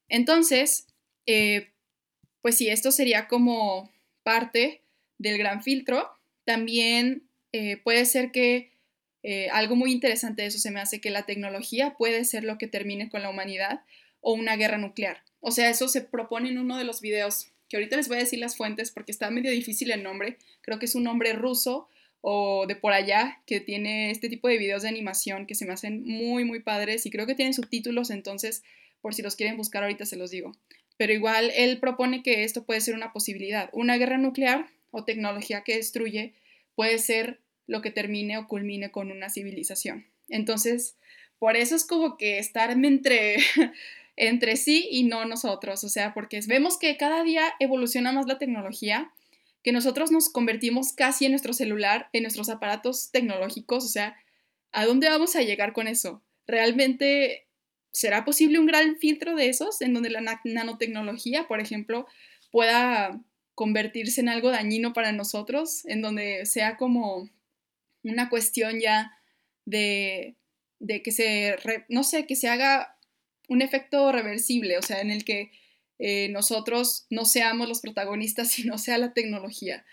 Entonces, 0.10 0.88
eh, 1.26 1.70
pues 2.42 2.56
sí, 2.56 2.70
esto 2.70 2.92
sería 2.92 3.28
como 3.28 3.92
parte 4.24 4.82
del 5.18 5.38
gran 5.38 5.64
filtro. 5.64 6.10
También 6.46 7.28
eh, 7.52 7.78
puede 7.78 8.06
ser 8.06 8.32
que 8.32 8.72
eh, 9.30 9.50
algo 9.52 9.76
muy 9.76 9.92
interesante 9.92 10.44
de 10.44 10.48
eso 10.48 10.58
se 10.58 10.72
me 10.72 10.80
hace 10.80 11.02
que 11.02 11.10
la 11.10 11.26
tecnología 11.26 11.96
puede 11.98 12.24
ser 12.24 12.46
lo 12.46 12.58
que 12.58 12.66
termine 12.66 13.10
con 13.10 13.22
la 13.22 13.30
humanidad 13.30 13.82
o 14.22 14.32
una 14.32 14.56
guerra 14.56 14.78
nuclear. 14.78 15.22
O 15.42 15.52
sea, 15.52 15.70
eso 15.70 15.90
se 15.90 16.00
propone 16.00 16.48
en 16.48 16.58
uno 16.58 16.78
de 16.78 16.86
los 16.86 17.02
videos, 17.02 17.52
que 17.68 17.76
ahorita 17.76 17.98
les 17.98 18.08
voy 18.08 18.16
a 18.16 18.22
decir 18.22 18.40
las 18.40 18.56
fuentes 18.56 18.90
porque 18.90 19.12
está 19.12 19.30
medio 19.30 19.52
difícil 19.52 19.92
el 19.92 20.02
nombre, 20.02 20.38
creo 20.62 20.80
que 20.80 20.86
es 20.86 20.96
un 20.96 21.04
nombre 21.04 21.34
ruso 21.34 21.90
o 22.22 22.68
de 22.68 22.78
por 22.78 22.94
allá 22.94 23.42
que 23.46 23.60
tiene 23.60 24.12
este 24.12 24.30
tipo 24.30 24.48
de 24.48 24.58
videos 24.58 24.84
de 24.84 24.88
animación 24.88 25.46
que 25.46 25.56
se 25.56 25.66
me 25.66 25.74
hacen 25.74 26.06
muy, 26.06 26.46
muy 26.46 26.62
padres 26.62 27.06
y 27.06 27.10
creo 27.10 27.28
que 27.28 27.36
tienen 27.36 27.54
subtítulos, 27.54 28.12
entonces 28.12 28.64
por 29.02 29.14
si 29.14 29.24
los 29.24 29.36
quieren 29.36 29.58
buscar 29.58 29.84
ahorita 29.84 30.06
se 30.06 30.16
los 30.16 30.32
digo. 30.32 30.54
Pero 30.96 31.12
igual 31.12 31.52
él 31.54 31.82
propone 31.82 32.24
que 32.24 32.46
esto 32.46 32.64
puede 32.64 32.80
ser 32.80 32.96
una 32.96 33.12
posibilidad. 33.12 33.70
Una 33.74 33.98
guerra 33.98 34.18
nuclear 34.18 34.68
o 34.92 35.04
tecnología 35.04 35.66
que 35.66 35.76
destruye 35.76 36.34
puede 36.76 36.98
ser 36.98 37.42
lo 37.68 37.82
que 37.82 37.92
termine 37.92 38.38
o 38.38 38.48
culmine 38.48 38.92
con 38.92 39.12
una 39.12 39.30
civilización. 39.30 40.08
Entonces, 40.30 40.98
por 41.40 41.56
eso 41.56 41.76
es 41.76 41.86
como 41.86 42.18
que 42.18 42.40
estar 42.40 42.72
entre, 42.72 43.38
entre 44.16 44.56
sí 44.56 44.88
y 44.90 45.04
no 45.04 45.26
nosotros, 45.26 45.84
o 45.84 45.90
sea, 45.90 46.14
porque 46.14 46.40
vemos 46.48 46.78
que 46.80 46.98
cada 46.98 47.24
día 47.24 47.54
evoluciona 47.60 48.12
más 48.12 48.26
la 48.26 48.40
tecnología 48.40 49.12
que 49.64 49.72
nosotros 49.72 50.12
nos 50.12 50.30
convertimos 50.30 50.94
casi 50.94 51.26
en 51.26 51.32
nuestro 51.32 51.54
celular, 51.54 52.10
en 52.14 52.24
nuestros 52.24 52.50
aparatos 52.50 53.12
tecnológicos, 53.12 53.84
o 53.84 53.90
sea, 53.90 54.16
¿a 54.72 54.86
dónde 54.86 55.10
vamos 55.10 55.36
a 55.36 55.42
llegar 55.42 55.74
con 55.74 55.88
eso? 55.88 56.24
¿Realmente 56.48 57.48
será 57.92 58.24
posible 58.24 58.60
un 58.60 58.68
gran 58.68 58.96
filtro 58.98 59.36
de 59.36 59.50
esos 59.50 59.82
en 59.82 59.94
donde 59.94 60.10
la 60.10 60.40
nanotecnología, 60.44 61.48
por 61.48 61.60
ejemplo, 61.60 62.08
pueda 62.52 63.20
convertirse 63.56 64.22
en 64.22 64.30
algo 64.30 64.52
dañino 64.52 64.94
para 64.94 65.12
nosotros, 65.12 65.84
en 65.86 66.02
donde 66.02 66.46
sea 66.46 66.78
como 66.78 67.28
una 68.04 68.30
cuestión 68.30 68.80
ya 68.80 69.12
de, 69.66 70.36
de 70.80 71.02
que 71.04 71.12
se, 71.12 71.56
no 71.90 72.04
sé, 72.04 72.26
que 72.26 72.36
se 72.36 72.48
haga 72.50 72.98
un 73.48 73.62
efecto 73.62 74.12
reversible, 74.12 74.78
o 74.78 74.82
sea, 74.82 75.02
en 75.02 75.12
el 75.12 75.24
que 75.24 75.52
eh, 76.00 76.30
nosotros 76.30 77.08
no 77.10 77.26
seamos 77.26 77.68
los 77.68 77.82
protagonistas, 77.82 78.52
sino 78.52 78.78
sea 78.78 78.98
la 78.98 79.14
tecnología. 79.14 79.86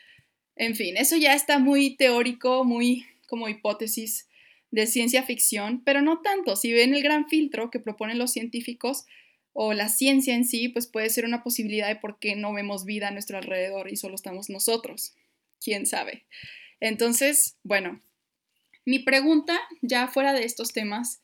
En 0.57 0.77
fin, 0.77 0.97
eso 0.97 1.17
ya 1.17 1.35
está 1.35 1.59
muy 1.59 1.97
teórico, 1.97 2.65
muy 2.65 3.07
como 3.27 3.49
hipótesis 3.49 4.29
de 4.71 4.87
ciencia 4.87 5.23
ficción, 5.23 5.83
pero 5.85 6.03
no 6.03 6.21
tanto. 6.21 6.57
Si 6.57 6.73
ven 6.73 6.95
el 6.95 7.03
gran 7.03 7.29
filtro 7.29 7.71
que 7.71 7.81
proponen 7.81 8.19
los 8.19 8.33
científicos 8.33 9.07
o 9.53 9.73
la 9.73 9.89
ciencia 9.89 10.35
en 10.35 10.45
sí, 10.45 10.69
pues 10.69 10.87
puede 10.87 11.11
ser 11.11 11.25
una 11.25 11.43
posibilidad 11.43 11.89
de 11.89 11.97
por 11.97 12.19
qué 12.19 12.37
no 12.37 12.53
vemos 12.53 12.85
vida 12.85 13.09
a 13.09 13.11
nuestro 13.13 13.39
alrededor 13.39 13.91
y 13.91 13.97
solo 13.97 14.17
estamos 14.17 14.51
nosotros. 14.51 15.15
¿Quién 15.61 15.87
sabe? 15.87 16.27
Entonces, 16.85 17.57
bueno, 17.63 17.99
mi 18.85 18.99
pregunta, 18.99 19.59
ya 19.81 20.07
fuera 20.07 20.35
de 20.35 20.45
estos 20.45 20.75
temas, 20.75 21.23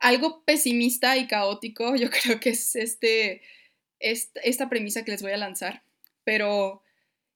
algo 0.00 0.42
pesimista 0.42 1.16
y 1.16 1.28
caótico, 1.28 1.94
yo 1.96 2.10
creo 2.10 2.40
que 2.40 2.50
es 2.50 2.74
este 2.74 3.40
esta, 4.00 4.68
premisa 4.68 5.04
que 5.04 5.12
les 5.12 5.22
voy 5.22 5.30
a 5.30 5.36
lanzar, 5.36 5.84
pero 6.24 6.82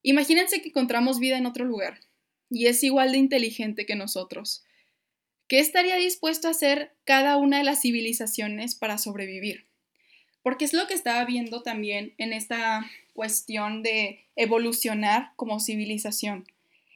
imagínense 0.03 0.61
que 0.61 0.67
encontramos 0.67 1.19
vida 1.19 1.37
en 1.37 1.45
otro 1.45 1.63
lugar 1.63 2.01
y 2.49 2.67
es 2.67 2.83
igual 2.83 3.13
de 3.13 3.19
inteligente 3.19 3.85
que 3.85 3.95
nosotros. 3.95 4.65
¿Qué 5.47 5.59
estaría 5.59 5.95
dispuesto 5.95 6.49
a 6.49 6.51
hacer 6.51 6.91
cada 7.05 7.37
una 7.37 7.59
de 7.59 7.63
las 7.63 7.81
civilizaciones 7.81 8.75
para 8.75 8.97
sobrevivir? 8.97 9.65
Porque 10.43 10.65
es 10.65 10.73
lo 10.73 10.87
que 10.87 10.93
estaba 10.93 11.23
viendo 11.23 11.63
también 11.63 12.15
en 12.17 12.33
esta 12.33 12.85
cuestión 13.13 13.81
de 13.81 14.25
evolucionar 14.35 15.31
como 15.37 15.61
civilización. 15.61 16.50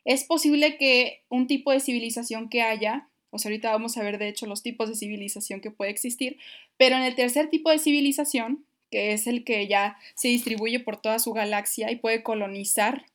Es 0.05 0.23
posible 0.23 0.77
que 0.77 1.23
un 1.29 1.47
tipo 1.47 1.71
de 1.71 1.79
civilización 1.79 2.47
que 2.49 2.61
haya, 2.61 3.09
o 3.31 3.39
sea, 3.39 3.49
ahorita 3.49 3.71
vamos 3.71 3.97
a 3.97 4.03
ver 4.03 4.17
de 4.17 4.29
hecho 4.29 4.45
los 4.45 4.63
tipos 4.63 4.87
de 4.87 4.95
civilización 4.95 5.59
que 5.59 5.71
puede 5.71 5.91
existir, 5.91 6.37
pero 6.77 6.95
en 6.95 7.03
el 7.03 7.15
tercer 7.15 7.49
tipo 7.49 7.69
de 7.69 7.79
civilización 7.79 8.65
que 8.89 9.13
es 9.13 9.27
el 9.27 9.43
que 9.43 9.67
ya 9.67 9.97
se 10.13 10.29
distribuye 10.29 10.79
por 10.79 10.95
toda 10.95 11.19
su 11.19 11.33
galaxia 11.33 11.91
y 11.91 11.97
puede 11.97 12.23
colonizar, 12.23 13.05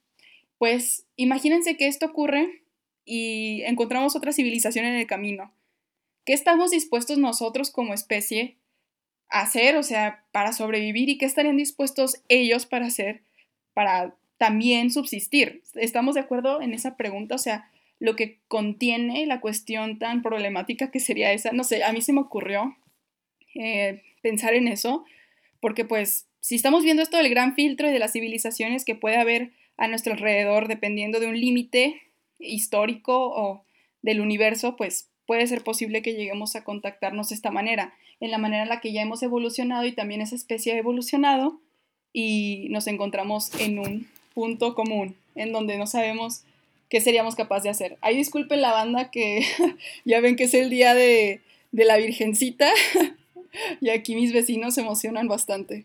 pues 0.59 1.07
imagínense 1.17 1.77
que 1.77 1.87
esto 1.87 2.07
ocurre 2.07 2.63
y 3.05 3.63
encontramos 3.63 4.15
otra 4.15 4.33
civilización 4.33 4.85
en 4.85 4.97
el 4.97 5.07
camino. 5.07 5.55
¿Qué 6.27 6.35
estamos 6.35 6.71
dispuestos 6.71 7.19
nosotros 7.19 7.71
como 7.71 7.95
especie 7.95 8.59
a 9.31 9.41
hacer, 9.41 9.77
o 9.77 9.83
sea, 9.83 10.25
para 10.33 10.53
sobrevivir 10.53 11.09
y 11.09 11.19
qué 11.19 11.25
estarían 11.25 11.57
dispuestos 11.57 12.21
ellos 12.29 12.67
para 12.67 12.87
hacer 12.87 13.23
para 13.73 14.15
también 14.41 14.91
subsistir? 14.91 15.63
¿Estamos 15.75 16.15
de 16.15 16.23
acuerdo 16.23 16.63
en 16.63 16.73
esa 16.73 16.97
pregunta? 16.97 17.35
O 17.35 17.39
sea, 17.39 17.71
lo 17.99 18.17
que 18.17 18.39
contiene 18.49 19.27
la 19.27 19.43
cuestión 19.43 19.99
tan 19.99 20.23
problemática 20.23 20.91
que 20.91 20.99
sería 20.99 21.31
esa, 21.35 21.53
no 21.53 21.63
sé, 21.63 21.85
a 21.85 21.93
mí 21.93 22.01
se 22.01 22.15
me 22.15 22.23
ocurrió 22.23 22.75
eh, 23.55 24.03
pensar 24.23 24.55
en 24.55 24.67
eso 24.67 25.05
porque 25.61 25.85
pues 25.85 26.27
si 26.41 26.55
estamos 26.55 26.85
viendo 26.85 27.03
esto 27.03 27.19
del 27.19 27.29
gran 27.29 27.55
filtro 27.55 27.87
y 27.87 27.93
de 27.93 27.99
las 27.99 28.13
civilizaciones 28.13 28.87
que 28.87 28.95
puede 28.95 29.19
haber 29.19 29.51
a 29.77 29.89
nuestro 29.89 30.15
alrededor 30.15 30.69
dependiendo 30.69 31.21
de 31.21 31.27
un 31.27 31.39
límite 31.39 32.01
histórico 32.39 33.13
o 33.19 33.67
del 34.01 34.23
universo, 34.23 34.75
pues 34.75 35.11
puede 35.27 35.47
ser 35.49 35.63
posible 35.63 36.01
que 36.01 36.15
lleguemos 36.15 36.57
a 36.57 36.65
contactarnos 36.65 37.29
de 37.29 37.35
esta 37.35 37.51
manera, 37.51 37.93
en 38.21 38.31
la 38.31 38.39
manera 38.39 38.63
en 38.63 38.71
la 38.71 38.81
que 38.81 38.95
ya 38.95 39.03
hemos 39.03 39.23
evolucionado 39.23 39.85
y 39.85 39.93
también 39.93 40.23
esa 40.23 40.35
especie 40.35 40.73
ha 40.73 40.79
evolucionado 40.79 41.61
y 42.11 42.69
nos 42.71 42.87
encontramos 42.87 43.53
en 43.61 43.79
un 43.79 44.09
punto 44.35 44.75
común, 44.75 45.17
en 45.35 45.53
donde 45.53 45.79
no 45.79 45.87
sabemos 45.87 46.43
qué 46.89 47.01
seríamos 47.01 47.37
capaces 47.37 47.65
de 47.65 47.71
hacer. 47.71 47.99
Ahí 48.01 48.17
disculpen 48.17 48.61
la 48.61 48.73
banda 48.73 49.11
que 49.11 49.45
ya 50.05 50.21
ven 50.21 50.37
que 50.37 50.45
es 50.45 50.55
el 50.55 50.71
día 50.71 50.95
de, 50.95 51.41
de 51.73 51.85
la 51.85 51.97
Virgencita, 51.97 52.71
y 53.81 53.91
aquí 53.91 54.15
mis 54.15 54.33
vecinos 54.33 54.75
se 54.75 54.81
emocionan 54.81 55.29
bastante. 55.29 55.85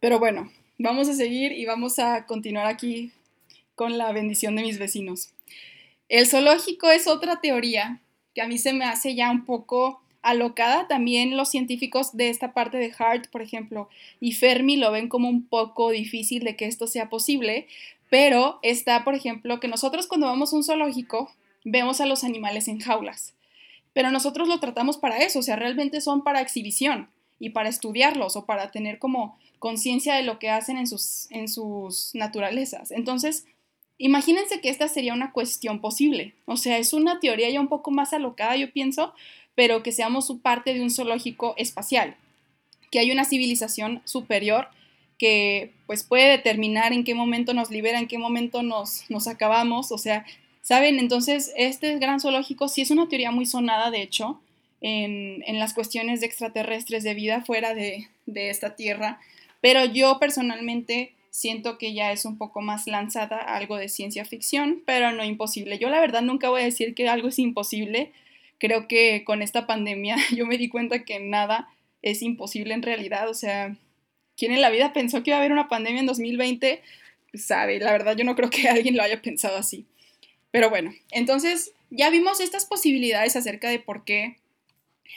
Pero 0.00 0.18
bueno, 0.18 0.50
vamos 0.78 1.08
a 1.08 1.14
seguir 1.14 1.52
y 1.52 1.64
vamos 1.64 1.98
a 1.98 2.26
continuar 2.26 2.66
aquí 2.66 3.12
con 3.74 3.98
la 3.98 4.12
bendición 4.12 4.56
de 4.56 4.62
mis 4.62 4.78
vecinos. 4.78 5.30
El 6.08 6.26
zoológico 6.26 6.90
es 6.90 7.06
otra 7.06 7.40
teoría 7.40 8.00
que 8.34 8.42
a 8.42 8.48
mí 8.48 8.58
se 8.58 8.72
me 8.72 8.84
hace 8.84 9.14
ya 9.14 9.30
un 9.30 9.44
poco 9.44 10.00
alocada. 10.22 10.88
También 10.88 11.36
los 11.36 11.50
científicos 11.50 12.16
de 12.16 12.30
esta 12.30 12.52
parte 12.52 12.78
de 12.78 12.92
Hart, 12.98 13.28
por 13.30 13.42
ejemplo, 13.42 13.88
y 14.20 14.32
Fermi 14.32 14.76
lo 14.76 14.90
ven 14.92 15.08
como 15.08 15.28
un 15.28 15.46
poco 15.46 15.90
difícil 15.90 16.44
de 16.44 16.56
que 16.56 16.66
esto 16.66 16.86
sea 16.86 17.08
posible, 17.08 17.66
pero 18.10 18.58
está, 18.62 19.04
por 19.04 19.14
ejemplo, 19.14 19.60
que 19.60 19.68
nosotros 19.68 20.06
cuando 20.06 20.26
vamos 20.26 20.52
a 20.52 20.56
un 20.56 20.64
zoológico 20.64 21.30
vemos 21.64 22.00
a 22.00 22.06
los 22.06 22.24
animales 22.24 22.68
en 22.68 22.80
jaulas, 22.80 23.34
pero 23.92 24.10
nosotros 24.10 24.48
lo 24.48 24.60
tratamos 24.60 24.96
para 24.96 25.18
eso, 25.18 25.40
o 25.40 25.42
sea, 25.42 25.56
realmente 25.56 26.00
son 26.00 26.22
para 26.22 26.40
exhibición 26.40 27.10
y 27.38 27.50
para 27.50 27.68
estudiarlos 27.68 28.36
o 28.36 28.46
para 28.46 28.70
tener 28.70 28.98
como 28.98 29.38
conciencia 29.58 30.14
de 30.14 30.22
lo 30.22 30.38
que 30.38 30.50
hacen 30.50 30.78
en 30.78 30.86
sus, 30.86 31.30
en 31.30 31.48
sus 31.48 32.14
naturalezas. 32.14 32.90
Entonces, 32.90 33.44
imagínense 33.98 34.60
que 34.60 34.70
esta 34.70 34.88
sería 34.88 35.14
una 35.14 35.32
cuestión 35.32 35.80
posible, 35.80 36.34
o 36.46 36.56
sea, 36.56 36.78
es 36.78 36.92
una 36.92 37.20
teoría 37.20 37.50
ya 37.50 37.60
un 37.60 37.68
poco 37.68 37.90
más 37.90 38.12
alocada, 38.12 38.56
yo 38.56 38.72
pienso, 38.72 39.12
pero 39.58 39.82
que 39.82 39.90
seamos 39.90 40.32
parte 40.40 40.72
de 40.72 40.80
un 40.80 40.88
zoológico 40.88 41.54
espacial, 41.56 42.14
que 42.92 43.00
hay 43.00 43.10
una 43.10 43.24
civilización 43.24 44.02
superior 44.04 44.68
que 45.18 45.72
pues 45.88 46.04
puede 46.04 46.30
determinar 46.30 46.92
en 46.92 47.02
qué 47.02 47.12
momento 47.16 47.54
nos 47.54 47.68
libera, 47.68 47.98
en 47.98 48.06
qué 48.06 48.18
momento 48.18 48.62
nos, 48.62 49.10
nos 49.10 49.26
acabamos, 49.26 49.90
o 49.90 49.98
sea, 49.98 50.24
¿saben? 50.62 51.00
Entonces, 51.00 51.52
este 51.56 51.98
gran 51.98 52.20
zoológico 52.20 52.68
sí 52.68 52.82
es 52.82 52.92
una 52.92 53.08
teoría 53.08 53.32
muy 53.32 53.46
sonada, 53.46 53.90
de 53.90 54.00
hecho, 54.00 54.40
en, 54.80 55.42
en 55.44 55.58
las 55.58 55.74
cuestiones 55.74 56.20
de 56.20 56.26
extraterrestres 56.26 57.02
de 57.02 57.14
vida 57.14 57.40
fuera 57.44 57.74
de, 57.74 58.06
de 58.26 58.50
esta 58.50 58.76
Tierra, 58.76 59.18
pero 59.60 59.84
yo 59.86 60.20
personalmente 60.20 61.14
siento 61.30 61.78
que 61.78 61.94
ya 61.94 62.12
es 62.12 62.24
un 62.24 62.38
poco 62.38 62.60
más 62.60 62.86
lanzada 62.86 63.38
algo 63.38 63.76
de 63.76 63.88
ciencia 63.88 64.24
ficción, 64.24 64.84
pero 64.86 65.10
no 65.10 65.24
imposible. 65.24 65.80
Yo 65.80 65.88
la 65.88 65.98
verdad 65.98 66.22
nunca 66.22 66.48
voy 66.48 66.60
a 66.60 66.66
decir 66.66 66.94
que 66.94 67.08
algo 67.08 67.26
es 67.26 67.40
imposible. 67.40 68.12
Creo 68.58 68.88
que 68.88 69.24
con 69.24 69.42
esta 69.42 69.66
pandemia 69.66 70.16
yo 70.34 70.46
me 70.46 70.58
di 70.58 70.68
cuenta 70.68 71.04
que 71.04 71.20
nada 71.20 71.68
es 72.02 72.22
imposible 72.22 72.74
en 72.74 72.82
realidad. 72.82 73.28
O 73.28 73.34
sea, 73.34 73.76
¿quién 74.36 74.52
en 74.52 74.60
la 74.60 74.70
vida 74.70 74.92
pensó 74.92 75.22
que 75.22 75.30
iba 75.30 75.36
a 75.36 75.40
haber 75.40 75.52
una 75.52 75.68
pandemia 75.68 76.00
en 76.00 76.06
2020? 76.06 76.82
Pues 77.30 77.44
sabe, 77.44 77.78
la 77.78 77.92
verdad 77.92 78.16
yo 78.16 78.24
no 78.24 78.36
creo 78.36 78.50
que 78.50 78.68
alguien 78.68 78.96
lo 78.96 79.02
haya 79.02 79.22
pensado 79.22 79.56
así. 79.56 79.86
Pero 80.50 80.70
bueno, 80.70 80.94
entonces 81.10 81.72
ya 81.90 82.10
vimos 82.10 82.40
estas 82.40 82.66
posibilidades 82.66 83.36
acerca 83.36 83.68
de 83.68 83.78
por 83.78 84.04
qué 84.04 84.36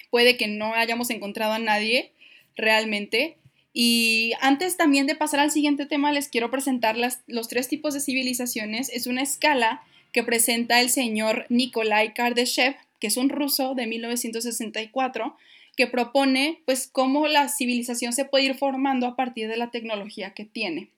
puede 0.10 0.38
que 0.38 0.48
no 0.48 0.74
hayamos 0.74 1.10
encontrado 1.10 1.54
a 1.54 1.60
nadie 1.60 2.12
realmente. 2.56 3.38
Y 3.74 4.34
antes 4.42 4.76
también 4.76 5.08
de 5.08 5.16
pasar 5.16 5.40
al 5.40 5.52
siguiente 5.52 5.86
tema, 5.86 6.12
les 6.12 6.28
quiero 6.28 6.52
presentar 6.52 6.98
los 6.98 7.48
tres 7.48 7.70
tipos 7.70 7.94
de 7.94 8.02
civilizaciones. 8.02 8.90
Es 8.90 9.08
una 9.08 9.22
escala 9.22 9.82
que 10.12 10.24
presenta 10.24 10.82
el 10.82 10.90
señor 10.90 11.46
Nikolai 11.48 12.14
Kardashev, 12.14 12.76
que 13.02 13.08
es 13.08 13.18
un 13.18 13.28
ruso 13.28 13.76
de 13.76 13.88
1964, 13.88 15.36
que 15.76 15.88
propone 15.88 16.62
pues 16.66 16.88
cómo 16.90 17.28
la 17.28 17.50
civilización 17.50 18.14
se 18.14 18.26
puede 18.26 18.46
ir 18.46 18.56
formando 18.56 19.08
a 19.08 19.16
partir 19.18 19.50
de 19.50 19.58
la 19.58 19.72
tecnología 19.72 20.34
que 20.34 20.46
tiene. 20.46 20.90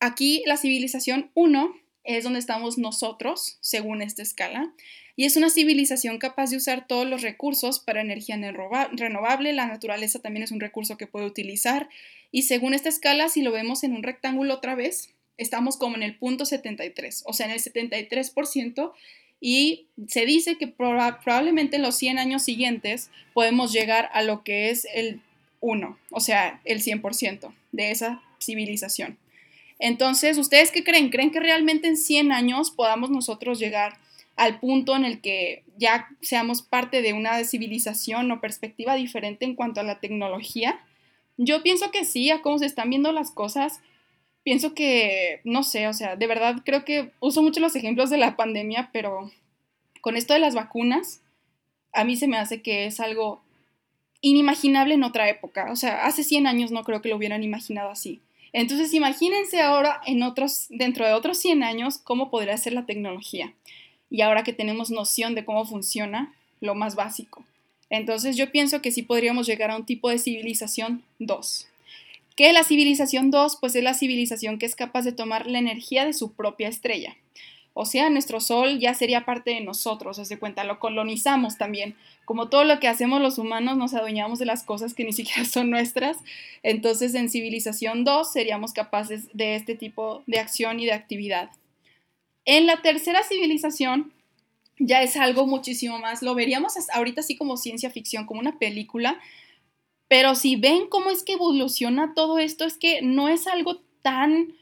Aquí 0.00 0.42
la 0.46 0.56
civilización 0.56 1.30
1 1.34 1.76
es 2.04 2.24
donde 2.24 2.38
estamos 2.38 2.78
nosotros, 2.78 3.58
según 3.60 4.02
esta 4.02 4.22
escala, 4.22 4.72
y 5.16 5.24
es 5.24 5.36
una 5.36 5.48
civilización 5.48 6.18
capaz 6.18 6.50
de 6.50 6.56
usar 6.56 6.86
todos 6.86 7.06
los 7.06 7.22
recursos 7.22 7.78
para 7.78 8.00
energía 8.00 8.36
renovable, 8.92 9.52
la 9.52 9.66
naturaleza 9.66 10.20
también 10.20 10.42
es 10.42 10.50
un 10.50 10.60
recurso 10.60 10.96
que 10.96 11.06
puede 11.06 11.26
utilizar, 11.26 11.88
y 12.30 12.42
según 12.42 12.74
esta 12.74 12.88
escala, 12.88 13.28
si 13.28 13.42
lo 13.42 13.52
vemos 13.52 13.84
en 13.84 13.92
un 13.92 14.02
rectángulo 14.02 14.54
otra 14.54 14.74
vez, 14.74 15.14
estamos 15.36 15.76
como 15.76 15.96
en 15.96 16.02
el 16.02 16.16
punto 16.16 16.44
73, 16.44 17.22
o 17.26 17.32
sea, 17.32 17.46
en 17.46 17.52
el 17.52 17.60
73%, 17.60 18.92
y 19.46 19.88
se 20.08 20.24
dice 20.24 20.56
que 20.56 20.68
probablemente 20.68 21.76
en 21.76 21.82
los 21.82 21.96
100 21.96 22.18
años 22.18 22.42
siguientes 22.42 23.10
podemos 23.34 23.74
llegar 23.74 24.08
a 24.14 24.22
lo 24.22 24.42
que 24.42 24.70
es 24.70 24.86
el 24.94 25.20
1, 25.60 25.98
o 26.10 26.20
sea, 26.20 26.62
el 26.64 26.82
100% 26.82 27.52
de 27.70 27.90
esa 27.90 28.22
civilización. 28.40 29.18
Entonces, 29.78 30.38
¿ustedes 30.38 30.70
qué 30.70 30.82
creen? 30.82 31.10
¿Creen 31.10 31.30
que 31.30 31.40
realmente 31.40 31.88
en 31.88 31.98
100 31.98 32.32
años 32.32 32.70
podamos 32.70 33.10
nosotros 33.10 33.58
llegar 33.58 33.98
al 34.36 34.60
punto 34.60 34.96
en 34.96 35.04
el 35.04 35.20
que 35.20 35.62
ya 35.76 36.08
seamos 36.22 36.62
parte 36.62 37.02
de 37.02 37.12
una 37.12 37.44
civilización 37.44 38.30
o 38.30 38.40
perspectiva 38.40 38.94
diferente 38.94 39.44
en 39.44 39.56
cuanto 39.56 39.80
a 39.80 39.84
la 39.84 40.00
tecnología? 40.00 40.80
Yo 41.36 41.62
pienso 41.62 41.90
que 41.90 42.06
sí, 42.06 42.30
a 42.30 42.40
cómo 42.40 42.56
se 42.56 42.64
están 42.64 42.88
viendo 42.88 43.12
las 43.12 43.30
cosas, 43.30 43.82
pienso 44.44 44.74
que, 44.74 45.40
no 45.42 45.64
sé, 45.64 45.88
o 45.88 45.92
sea, 45.92 46.16
de 46.16 46.26
verdad 46.26 46.62
creo 46.64 46.84
que 46.84 47.10
uso 47.18 47.42
mucho 47.42 47.60
los 47.60 47.74
ejemplos 47.74 48.10
de 48.10 48.18
la 48.18 48.36
pandemia, 48.36 48.90
pero 48.92 49.32
con 50.00 50.16
esto 50.16 50.34
de 50.34 50.40
las 50.40 50.54
vacunas, 50.54 51.20
a 51.92 52.04
mí 52.04 52.16
se 52.16 52.28
me 52.28 52.36
hace 52.36 52.62
que 52.62 52.86
es 52.86 53.00
algo 53.00 53.40
inimaginable 54.20 54.94
en 54.94 55.02
otra 55.02 55.28
época. 55.28 55.70
O 55.72 55.76
sea, 55.76 56.04
hace 56.04 56.22
100 56.24 56.46
años 56.46 56.70
no 56.70 56.84
creo 56.84 57.02
que 57.02 57.08
lo 57.08 57.16
hubieran 57.16 57.42
imaginado 57.42 57.90
así. 57.90 58.20
Entonces, 58.52 58.94
imagínense 58.94 59.60
ahora, 59.60 60.00
en 60.06 60.22
otros, 60.22 60.66
dentro 60.68 61.04
de 61.06 61.12
otros 61.12 61.38
100 61.38 61.62
años, 61.64 61.98
cómo 61.98 62.30
podría 62.30 62.56
ser 62.56 62.72
la 62.72 62.86
tecnología. 62.86 63.52
Y 64.10 64.20
ahora 64.20 64.44
que 64.44 64.52
tenemos 64.52 64.90
noción 64.90 65.34
de 65.34 65.44
cómo 65.44 65.64
funciona, 65.66 66.32
lo 66.60 66.74
más 66.74 66.94
básico. 66.94 67.44
Entonces, 67.90 68.36
yo 68.36 68.50
pienso 68.50 68.80
que 68.80 68.92
sí 68.92 69.02
podríamos 69.02 69.46
llegar 69.46 69.70
a 69.70 69.76
un 69.76 69.84
tipo 69.84 70.08
de 70.08 70.18
civilización 70.18 71.02
2. 71.18 71.66
¿Qué 72.36 72.48
es 72.48 72.54
la 72.54 72.64
civilización 72.64 73.30
2? 73.30 73.58
Pues 73.60 73.76
es 73.76 73.84
la 73.84 73.94
civilización 73.94 74.58
que 74.58 74.66
es 74.66 74.74
capaz 74.74 75.02
de 75.02 75.12
tomar 75.12 75.46
la 75.46 75.58
energía 75.58 76.04
de 76.04 76.12
su 76.12 76.34
propia 76.34 76.68
estrella. 76.68 77.16
O 77.76 77.86
sea, 77.86 78.08
nuestro 78.08 78.40
sol 78.40 78.78
ya 78.78 78.94
sería 78.94 79.24
parte 79.24 79.50
de 79.50 79.60
nosotros, 79.60 80.16
se 80.16 80.38
cuenta, 80.38 80.62
lo 80.62 80.78
colonizamos 80.78 81.58
también. 81.58 81.96
Como 82.24 82.48
todo 82.48 82.64
lo 82.64 82.78
que 82.78 82.86
hacemos 82.86 83.20
los 83.20 83.38
humanos, 83.38 83.76
nos 83.76 83.94
adueñamos 83.94 84.38
de 84.38 84.46
las 84.46 84.62
cosas 84.62 84.94
que 84.94 85.04
ni 85.04 85.12
siquiera 85.12 85.44
son 85.44 85.70
nuestras. 85.70 86.18
Entonces, 86.62 87.14
en 87.14 87.28
civilización 87.28 88.04
2 88.04 88.32
seríamos 88.32 88.72
capaces 88.72 89.28
de 89.32 89.56
este 89.56 89.74
tipo 89.74 90.22
de 90.26 90.38
acción 90.38 90.78
y 90.80 90.86
de 90.86 90.92
actividad. 90.92 91.50
En 92.44 92.66
la 92.66 92.82
tercera 92.82 93.22
civilización 93.22 94.12
ya 94.78 95.02
es 95.02 95.16
algo 95.16 95.46
muchísimo 95.46 95.98
más, 95.98 96.22
lo 96.22 96.34
veríamos 96.34 96.74
ahorita 96.92 97.20
así 97.20 97.36
como 97.36 97.56
ciencia 97.56 97.90
ficción, 97.90 98.26
como 98.26 98.40
una 98.40 98.58
película, 98.58 99.20
pero 100.14 100.36
si 100.36 100.54
ven 100.54 100.86
cómo 100.86 101.10
es 101.10 101.24
que 101.24 101.32
evoluciona 101.32 102.14
todo 102.14 102.38
esto, 102.38 102.64
es 102.64 102.76
que 102.78 103.02
no 103.02 103.26
es 103.26 103.48
algo 103.48 103.80
tan 104.00 104.54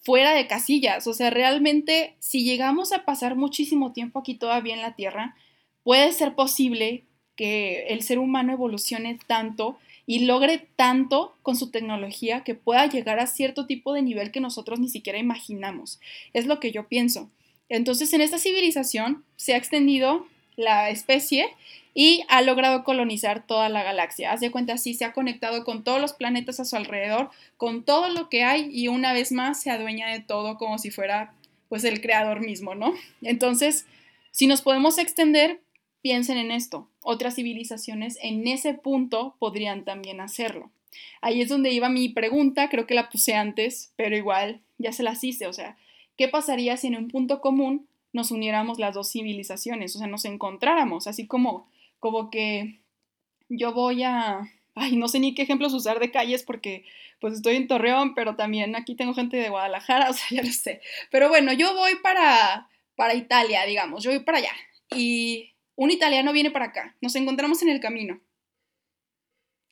fuera 0.00 0.34
de 0.34 0.48
casillas. 0.48 1.06
O 1.06 1.14
sea, 1.14 1.30
realmente 1.30 2.16
si 2.18 2.42
llegamos 2.42 2.90
a 2.90 3.04
pasar 3.04 3.36
muchísimo 3.36 3.92
tiempo 3.92 4.18
aquí 4.18 4.34
todavía 4.34 4.74
en 4.74 4.82
la 4.82 4.96
Tierra, 4.96 5.36
puede 5.84 6.10
ser 6.10 6.34
posible 6.34 7.04
que 7.36 7.86
el 7.90 8.02
ser 8.02 8.18
humano 8.18 8.52
evolucione 8.52 9.20
tanto 9.28 9.78
y 10.04 10.24
logre 10.24 10.66
tanto 10.74 11.32
con 11.42 11.54
su 11.54 11.70
tecnología 11.70 12.42
que 12.42 12.56
pueda 12.56 12.84
llegar 12.86 13.20
a 13.20 13.28
cierto 13.28 13.66
tipo 13.66 13.92
de 13.92 14.02
nivel 14.02 14.32
que 14.32 14.40
nosotros 14.40 14.80
ni 14.80 14.88
siquiera 14.88 15.20
imaginamos. 15.20 16.00
Es 16.32 16.46
lo 16.46 16.58
que 16.58 16.72
yo 16.72 16.88
pienso. 16.88 17.30
Entonces, 17.68 18.12
en 18.14 18.20
esta 18.20 18.38
civilización 18.38 19.22
se 19.36 19.54
ha 19.54 19.58
extendido 19.58 20.26
la 20.56 20.90
especie 20.90 21.46
y 22.00 22.22
ha 22.28 22.42
logrado 22.42 22.84
colonizar 22.84 23.44
toda 23.44 23.68
la 23.68 23.82
galaxia. 23.82 24.30
Haz 24.30 24.38
de 24.38 24.52
cuenta, 24.52 24.74
así 24.74 24.94
se 24.94 25.04
ha 25.04 25.12
conectado 25.12 25.64
con 25.64 25.82
todos 25.82 26.00
los 26.00 26.12
planetas 26.12 26.60
a 26.60 26.64
su 26.64 26.76
alrededor, 26.76 27.28
con 27.56 27.82
todo 27.82 28.08
lo 28.08 28.28
que 28.28 28.44
hay 28.44 28.70
y 28.70 28.86
una 28.86 29.12
vez 29.12 29.32
más 29.32 29.60
se 29.60 29.72
adueña 29.72 30.06
de 30.06 30.20
todo 30.20 30.58
como 30.58 30.78
si 30.78 30.92
fuera 30.92 31.34
pues 31.68 31.82
el 31.82 32.00
creador 32.00 32.38
mismo, 32.38 32.76
¿no? 32.76 32.94
Entonces, 33.22 33.84
si 34.30 34.46
nos 34.46 34.62
podemos 34.62 34.96
extender, 34.96 35.60
piensen 36.00 36.38
en 36.38 36.52
esto. 36.52 36.88
Otras 37.02 37.34
civilizaciones 37.34 38.16
en 38.22 38.46
ese 38.46 38.74
punto 38.74 39.34
podrían 39.40 39.84
también 39.84 40.20
hacerlo. 40.20 40.70
Ahí 41.20 41.42
es 41.42 41.48
donde 41.48 41.72
iba 41.72 41.88
mi 41.88 42.10
pregunta, 42.10 42.68
creo 42.68 42.86
que 42.86 42.94
la 42.94 43.08
puse 43.08 43.34
antes, 43.34 43.92
pero 43.96 44.16
igual 44.16 44.60
ya 44.78 44.92
se 44.92 45.02
las 45.02 45.24
hice, 45.24 45.48
o 45.48 45.52
sea, 45.52 45.76
¿qué 46.16 46.28
pasaría 46.28 46.76
si 46.76 46.86
en 46.86 46.94
un 46.94 47.08
punto 47.08 47.40
común 47.40 47.88
nos 48.12 48.30
uniéramos 48.30 48.78
las 48.78 48.94
dos 48.94 49.10
civilizaciones, 49.10 49.96
o 49.96 49.98
sea, 49.98 50.06
nos 50.06 50.24
encontráramos, 50.26 51.08
así 51.08 51.26
como 51.26 51.66
como 52.00 52.30
que 52.30 52.80
yo 53.48 53.72
voy 53.72 54.02
a, 54.02 54.40
ay, 54.74 54.96
no 54.96 55.08
sé 55.08 55.20
ni 55.20 55.34
qué 55.34 55.42
ejemplos 55.42 55.74
usar 55.74 55.98
de 55.98 56.10
calles 56.10 56.42
porque 56.42 56.84
pues 57.20 57.34
estoy 57.34 57.56
en 57.56 57.66
Torreón, 57.66 58.14
pero 58.14 58.36
también 58.36 58.76
aquí 58.76 58.94
tengo 58.94 59.14
gente 59.14 59.36
de 59.36 59.48
Guadalajara, 59.48 60.10
o 60.10 60.12
sea, 60.12 60.26
ya 60.30 60.42
lo 60.42 60.52
sé. 60.52 60.80
Pero 61.10 61.28
bueno, 61.28 61.52
yo 61.52 61.74
voy 61.74 61.96
para, 62.02 62.68
para 62.96 63.14
Italia, 63.14 63.64
digamos, 63.64 64.02
yo 64.04 64.10
voy 64.10 64.20
para 64.20 64.38
allá 64.38 64.52
y 64.94 65.52
un 65.76 65.90
italiano 65.90 66.32
viene 66.32 66.50
para 66.50 66.66
acá, 66.66 66.96
nos 67.00 67.14
encontramos 67.16 67.62
en 67.62 67.68
el 67.70 67.80
camino 67.80 68.20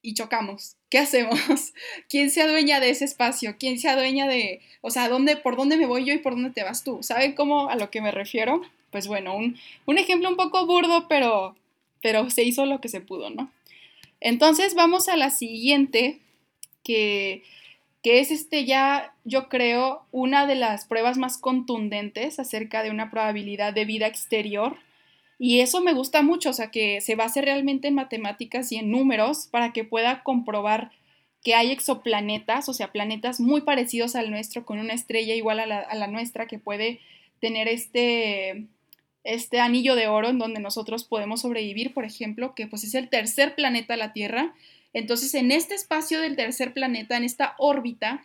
y 0.06 0.14
chocamos. 0.14 0.76
¿Qué 0.88 0.98
hacemos? 0.98 1.40
¿Quién 2.08 2.30
se 2.30 2.40
adueña 2.40 2.78
de 2.78 2.90
ese 2.90 3.04
espacio? 3.04 3.56
¿Quién 3.58 3.80
se 3.80 3.88
adueña 3.88 4.28
de, 4.28 4.62
o 4.80 4.90
sea, 4.90 5.08
¿dónde, 5.08 5.36
por 5.36 5.56
dónde 5.56 5.76
me 5.76 5.86
voy 5.86 6.04
yo 6.04 6.14
y 6.14 6.18
por 6.18 6.34
dónde 6.34 6.50
te 6.50 6.62
vas 6.62 6.84
tú? 6.84 7.02
¿Saben 7.02 7.34
cómo 7.34 7.68
a 7.68 7.74
lo 7.74 7.90
que 7.90 8.00
me 8.00 8.12
refiero? 8.12 8.62
Pues 8.92 9.08
bueno, 9.08 9.36
un, 9.36 9.58
un 9.84 9.98
ejemplo 9.98 10.28
un 10.28 10.36
poco 10.36 10.64
burdo, 10.64 11.08
pero 11.08 11.56
pero 12.02 12.30
se 12.30 12.42
hizo 12.44 12.66
lo 12.66 12.80
que 12.80 12.88
se 12.88 13.00
pudo, 13.00 13.30
¿no? 13.30 13.50
Entonces 14.20 14.74
vamos 14.74 15.08
a 15.08 15.16
la 15.16 15.30
siguiente, 15.30 16.20
que, 16.82 17.42
que 18.02 18.20
es 18.20 18.30
este 18.30 18.64
ya, 18.64 19.14
yo 19.24 19.48
creo, 19.48 20.06
una 20.12 20.46
de 20.46 20.54
las 20.54 20.86
pruebas 20.86 21.18
más 21.18 21.38
contundentes 21.38 22.38
acerca 22.38 22.82
de 22.82 22.90
una 22.90 23.10
probabilidad 23.10 23.72
de 23.72 23.84
vida 23.84 24.06
exterior. 24.06 24.76
Y 25.38 25.60
eso 25.60 25.82
me 25.82 25.92
gusta 25.92 26.22
mucho, 26.22 26.50
o 26.50 26.52
sea, 26.54 26.70
que 26.70 27.00
se 27.00 27.14
base 27.14 27.42
realmente 27.42 27.88
en 27.88 27.94
matemáticas 27.94 28.72
y 28.72 28.76
en 28.76 28.90
números 28.90 29.48
para 29.50 29.72
que 29.72 29.84
pueda 29.84 30.22
comprobar 30.22 30.92
que 31.46 31.54
hay 31.54 31.70
exoplanetas, 31.70 32.68
o 32.68 32.74
sea, 32.74 32.90
planetas 32.90 33.38
muy 33.38 33.60
parecidos 33.60 34.16
al 34.16 34.32
nuestro, 34.32 34.64
con 34.64 34.80
una 34.80 34.94
estrella 34.94 35.32
igual 35.34 35.60
a 35.60 35.66
la, 35.94 36.06
nuestra, 36.08 36.46
que 36.46 36.58
puede 36.58 36.98
tener 37.40 37.68
este, 37.68 38.66
este 39.26 39.60
anillo 39.60 39.96
de 39.96 40.06
oro 40.06 40.28
en 40.28 40.38
donde 40.38 40.60
nosotros 40.60 41.04
podemos 41.04 41.42
sobrevivir, 41.42 41.92
por 41.92 42.04
ejemplo, 42.04 42.54
que 42.54 42.66
pues 42.66 42.84
es 42.84 42.94
el 42.94 43.08
tercer 43.08 43.54
planeta 43.54 43.96
la 43.96 44.12
Tierra. 44.12 44.54
Entonces, 44.92 45.34
en 45.34 45.50
este 45.50 45.74
espacio 45.74 46.20
del 46.20 46.36
tercer 46.36 46.72
planeta, 46.72 47.16
en 47.16 47.24
esta 47.24 47.54
órbita, 47.58 48.24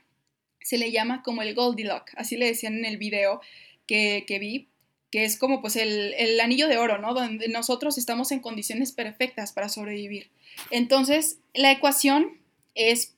se 0.61 0.77
le 0.77 0.91
llama 0.91 1.23
como 1.23 1.41
el 1.41 1.55
Goldilocks, 1.55 2.13
así 2.15 2.37
le 2.37 2.45
decían 2.45 2.75
en 2.75 2.85
el 2.85 2.97
video 2.97 3.41
que, 3.87 4.25
que 4.27 4.37
vi, 4.37 4.67
que 5.11 5.25
es 5.25 5.37
como 5.37 5.59
pues 5.59 5.75
el, 5.75 6.13
el, 6.17 6.39
anillo 6.39 6.67
de 6.67 6.77
oro, 6.77 6.99
¿no? 6.99 7.15
Donde 7.15 7.47
nosotros 7.47 7.97
estamos 7.97 8.31
en 8.31 8.39
condiciones 8.39 8.91
perfectas 8.91 9.53
para 9.53 9.69
sobrevivir. 9.69 10.29
Entonces, 10.69 11.39
la 11.55 11.71
ecuación 11.71 12.37
es 12.75 13.15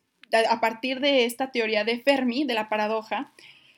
a 0.49 0.61
partir 0.61 1.01
de 1.01 1.25
esta 1.25 1.51
teoría 1.51 1.83
de 1.83 1.99
Fermi, 1.99 2.45
de 2.45 2.53
la 2.53 2.69
paradoja, 2.69 3.33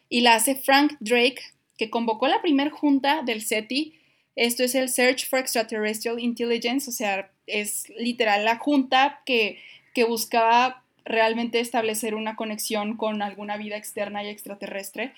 y 0.09 0.21
la 0.21 0.35
hace 0.35 0.55
Frank 0.55 0.93
Drake, 0.99 1.41
que 1.77 1.89
convocó 1.89 2.27
la 2.27 2.41
primera 2.41 2.71
junta 2.71 3.21
del 3.23 3.41
SETI. 3.41 3.93
Esto 4.35 4.63
es 4.63 4.75
el 4.75 4.89
Search 4.89 5.27
for 5.27 5.39
Extraterrestrial 5.39 6.19
Intelligence, 6.19 6.89
o 6.89 6.93
sea, 6.93 7.31
es 7.47 7.89
literal 7.89 8.43
la 8.43 8.57
junta 8.57 9.21
que, 9.25 9.59
que 9.93 10.03
buscaba 10.03 10.83
realmente 11.05 11.59
establecer 11.59 12.15
una 12.15 12.35
conexión 12.35 12.97
con 12.97 13.21
alguna 13.21 13.57
vida 13.57 13.77
externa 13.77 14.23
y 14.23 14.29
extraterrestre. 14.29 15.13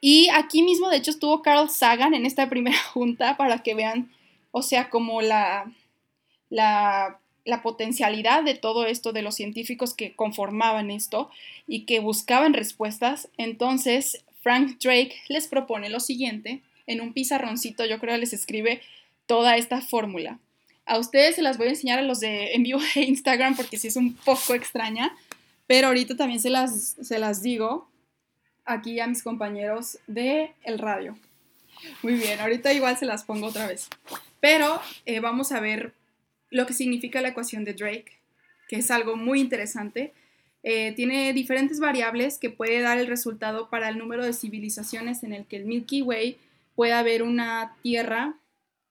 Y 0.00 0.28
aquí 0.30 0.62
mismo, 0.62 0.88
de 0.88 0.96
hecho, 0.96 1.10
estuvo 1.10 1.42
Carl 1.42 1.68
Sagan 1.68 2.14
en 2.14 2.26
esta 2.26 2.48
primera 2.48 2.78
junta 2.92 3.36
para 3.36 3.62
que 3.62 3.74
vean, 3.74 4.10
o 4.50 4.62
sea, 4.62 4.90
como 4.90 5.22
la, 5.22 5.72
la 6.48 7.20
la 7.44 7.62
potencialidad 7.62 8.42
de 8.42 8.54
todo 8.54 8.86
esto 8.86 9.12
de 9.12 9.22
los 9.22 9.34
científicos 9.34 9.94
que 9.94 10.14
conformaban 10.14 10.90
esto 10.90 11.30
y 11.66 11.84
que 11.84 12.00
buscaban 12.00 12.54
respuestas, 12.54 13.28
entonces 13.36 14.24
Frank 14.42 14.78
Drake 14.78 15.16
les 15.28 15.46
propone 15.46 15.90
lo 15.90 16.00
siguiente, 16.00 16.62
en 16.86 17.00
un 17.00 17.12
pizarroncito 17.12 17.84
yo 17.86 17.98
creo 17.98 18.16
les 18.16 18.32
escribe 18.32 18.80
toda 19.26 19.56
esta 19.56 19.80
fórmula. 19.80 20.38
A 20.86 20.98
ustedes 20.98 21.36
se 21.36 21.42
las 21.42 21.56
voy 21.56 21.68
a 21.68 21.70
enseñar 21.70 21.98
a 21.98 22.02
los 22.02 22.20
de 22.20 22.52
en 22.52 22.62
vivo 22.62 22.80
de 22.94 23.02
Instagram 23.02 23.54
porque 23.54 23.78
sí 23.78 23.88
es 23.88 23.96
un 23.96 24.14
poco 24.14 24.54
extraña, 24.54 25.14
pero 25.66 25.88
ahorita 25.88 26.16
también 26.16 26.40
se 26.40 26.50
las, 26.50 26.96
se 27.00 27.18
las 27.18 27.42
digo 27.42 27.88
aquí 28.64 28.98
a 29.00 29.06
mis 29.06 29.22
compañeros 29.22 29.98
de 30.06 30.52
el 30.64 30.78
radio. 30.78 31.16
Muy 32.02 32.14
bien, 32.14 32.40
ahorita 32.40 32.72
igual 32.72 32.96
se 32.96 33.06
las 33.06 33.24
pongo 33.24 33.46
otra 33.46 33.66
vez. 33.66 33.88
Pero 34.40 34.80
eh, 35.06 35.20
vamos 35.20 35.52
a 35.52 35.60
ver 35.60 35.94
lo 36.50 36.66
que 36.66 36.72
significa 36.72 37.20
la 37.20 37.28
ecuación 37.28 37.64
de 37.64 37.74
Drake, 37.74 38.18
que 38.68 38.76
es 38.76 38.90
algo 38.90 39.16
muy 39.16 39.40
interesante. 39.40 40.12
Eh, 40.62 40.92
tiene 40.92 41.32
diferentes 41.32 41.80
variables 41.80 42.38
que 42.38 42.50
puede 42.50 42.80
dar 42.80 42.98
el 42.98 43.06
resultado 43.06 43.70
para 43.70 43.88
el 43.88 43.98
número 43.98 44.24
de 44.24 44.32
civilizaciones 44.32 45.22
en 45.22 45.32
el 45.32 45.46
que 45.46 45.56
el 45.56 45.64
Milky 45.64 46.02
Way 46.02 46.38
pueda 46.74 46.98
haber 46.98 47.22
una 47.22 47.76
Tierra, 47.82 48.36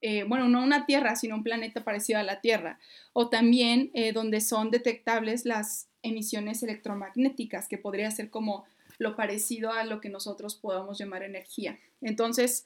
eh, 0.01 0.23
bueno, 0.23 0.49
no 0.49 0.63
una 0.63 0.86
Tierra, 0.86 1.15
sino 1.15 1.36
un 1.36 1.43
planeta 1.43 1.84
parecido 1.84 2.19
a 2.19 2.23
la 2.23 2.41
Tierra, 2.41 2.79
o 3.13 3.29
también 3.29 3.91
eh, 3.93 4.13
donde 4.13 4.41
son 4.41 4.71
detectables 4.71 5.45
las 5.45 5.88
emisiones 6.01 6.63
electromagnéticas, 6.63 7.67
que 7.67 7.77
podría 7.77 8.10
ser 8.10 8.29
como 8.29 8.65
lo 8.97 9.15
parecido 9.15 9.71
a 9.71 9.84
lo 9.84 10.01
que 10.01 10.10
nosotros 10.10 10.55
podamos 10.55 10.97
llamar 10.97 11.23
energía. 11.23 11.77
Entonces, 12.01 12.65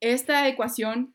esta 0.00 0.48
ecuación 0.48 1.12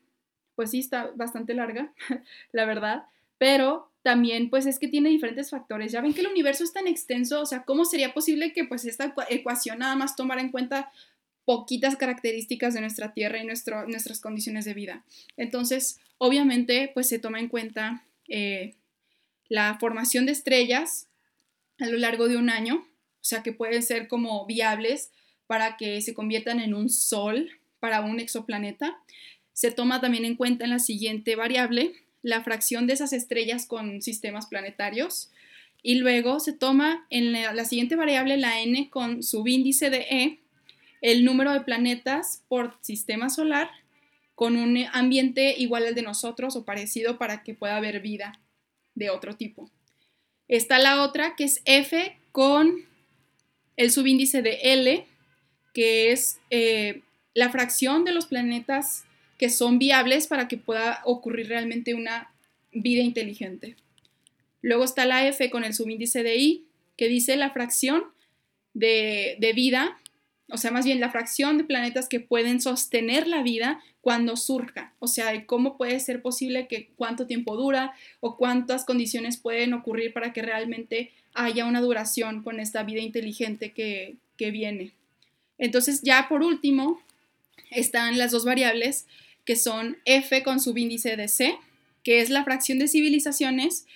pues 0.54 0.70
sí 0.70 0.78
está 0.78 1.10
bastante 1.16 1.54
larga, 1.54 1.92
la 2.52 2.64
verdad, 2.64 3.06
pero 3.38 3.90
también 4.04 4.50
pues 4.50 4.66
es 4.66 4.78
que 4.78 4.86
tiene 4.86 5.08
diferentes 5.08 5.48
factores. 5.48 5.90
Ya 5.90 6.02
ven 6.02 6.12
que 6.12 6.20
el 6.20 6.26
universo 6.26 6.62
es 6.62 6.74
tan 6.74 6.86
extenso, 6.86 7.40
o 7.40 7.46
sea, 7.46 7.64
¿cómo 7.64 7.86
sería 7.86 8.12
posible 8.12 8.52
que 8.52 8.64
pues 8.64 8.84
esta 8.84 9.14
ecuación 9.30 9.78
nada 9.78 9.96
más 9.96 10.14
tomara 10.14 10.42
en 10.42 10.50
cuenta 10.50 10.92
poquitas 11.46 11.96
características 11.96 12.74
de 12.74 12.82
nuestra 12.82 13.14
Tierra 13.14 13.38
y 13.42 13.46
nuestro, 13.46 13.88
nuestras 13.88 14.20
condiciones 14.20 14.66
de 14.66 14.74
vida? 14.74 15.04
Entonces, 15.38 16.00
obviamente 16.18 16.90
pues 16.92 17.08
se 17.08 17.18
toma 17.18 17.40
en 17.40 17.48
cuenta 17.48 18.04
eh, 18.28 18.74
la 19.48 19.78
formación 19.80 20.26
de 20.26 20.32
estrellas 20.32 21.08
a 21.80 21.86
lo 21.86 21.96
largo 21.96 22.28
de 22.28 22.36
un 22.36 22.50
año, 22.50 22.76
o 22.76 23.24
sea, 23.24 23.42
que 23.42 23.52
pueden 23.52 23.82
ser 23.82 24.06
como 24.06 24.44
viables 24.44 25.12
para 25.46 25.78
que 25.78 26.02
se 26.02 26.12
conviertan 26.12 26.60
en 26.60 26.74
un 26.74 26.90
sol 26.90 27.50
para 27.80 28.02
un 28.02 28.20
exoplaneta 28.20 28.98
se 29.54 29.70
toma 29.70 30.00
también 30.00 30.24
en 30.24 30.34
cuenta 30.34 30.64
en 30.64 30.70
la 30.70 30.78
siguiente 30.80 31.36
variable 31.36 31.94
la 32.24 32.42
fracción 32.42 32.86
de 32.86 32.94
esas 32.94 33.12
estrellas 33.12 33.66
con 33.66 34.00
sistemas 34.00 34.46
planetarios 34.46 35.30
y 35.82 35.96
luego 35.96 36.40
se 36.40 36.54
toma 36.54 37.06
en 37.10 37.32
la, 37.32 37.64
siguiente 37.66 37.96
variable 37.96 38.38
la 38.38 38.62
n 38.62 38.88
con 38.88 39.22
subíndice 39.22 39.90
de 39.90 40.06
e 40.10 40.38
el 41.02 41.26
número 41.26 41.52
de 41.52 41.60
planetas 41.60 42.42
por 42.48 42.78
sistema 42.80 43.28
solar 43.28 43.70
con 44.34 44.56
un 44.56 44.86
ambiente 44.92 45.54
igual 45.58 45.86
al 45.86 45.94
de 45.94 46.00
nosotros 46.00 46.56
o 46.56 46.64
parecido 46.64 47.18
para 47.18 47.42
que 47.42 47.54
pueda 47.54 47.76
haber 47.76 48.00
vida 48.00 48.40
de 48.94 49.10
otro 49.10 49.36
tipo. 49.36 49.70
Está 50.48 50.78
la 50.78 51.02
otra 51.02 51.36
que 51.36 51.44
es 51.44 51.60
F 51.66 52.16
con 52.32 52.86
el 53.76 53.90
subíndice 53.90 54.40
de 54.40 54.60
L, 54.72 55.06
que 55.74 56.10
es 56.10 56.38
eh, 56.48 57.02
la 57.34 57.50
fracción 57.50 58.06
de 58.06 58.12
los 58.12 58.26
planetas 58.26 59.04
que 59.38 59.50
son 59.50 59.78
viables 59.78 60.26
para 60.26 60.48
que 60.48 60.56
pueda 60.56 61.00
ocurrir 61.04 61.48
realmente 61.48 61.94
una 61.94 62.30
vida 62.72 63.02
inteligente. 63.02 63.76
Luego 64.62 64.84
está 64.84 65.04
la 65.04 65.26
F 65.26 65.50
con 65.50 65.64
el 65.64 65.74
subíndice 65.74 66.22
de 66.22 66.36
I, 66.36 66.64
que 66.96 67.08
dice 67.08 67.36
la 67.36 67.50
fracción 67.50 68.04
de, 68.72 69.52
vida, 69.54 69.98
o 70.50 70.56
sea, 70.56 70.70
más 70.70 70.84
bien 70.84 71.00
la 71.00 71.10
fracción 71.10 71.58
de 71.58 71.64
planetas 71.64 72.08
que 72.08 72.20
pueden 72.20 72.60
sostener 72.60 73.26
la 73.26 73.42
vida 73.42 73.82
cuando 74.00 74.36
surja, 74.36 74.92
o 74.98 75.06
sea, 75.06 75.46
cómo 75.46 75.76
puede 75.76 76.00
ser 76.00 76.22
posible 76.22 76.66
que 76.66 76.88
cuánto 76.96 77.26
tiempo 77.26 77.56
dura 77.56 77.94
o 78.20 78.36
cuántas 78.36 78.84
condiciones 78.84 79.36
pueden 79.36 79.74
ocurrir 79.74 80.12
para 80.12 80.32
que 80.32 80.42
realmente 80.42 81.12
haya 81.34 81.66
una 81.66 81.80
duración 81.80 82.42
con 82.42 82.60
esta 82.60 82.82
vida 82.82 83.00
inteligente 83.00 83.72
que, 83.72 84.16
que 84.36 84.50
viene. 84.50 84.92
Entonces, 85.58 86.02
ya 86.02 86.26
por 86.28 86.42
último, 86.42 87.00
están 87.70 88.18
las 88.18 88.30
dos 88.30 88.44
variables 88.44 89.06
que 89.44 89.56
son 89.56 89.98
F 90.04 90.42
con 90.42 90.60
subíndice 90.60 91.16
de 91.16 91.28
C, 91.28 91.56
que 92.02 92.20
es 92.20 92.30
la 92.30 92.44
fracción 92.44 92.78
de 92.78 92.88
civilizaciones 92.88 93.86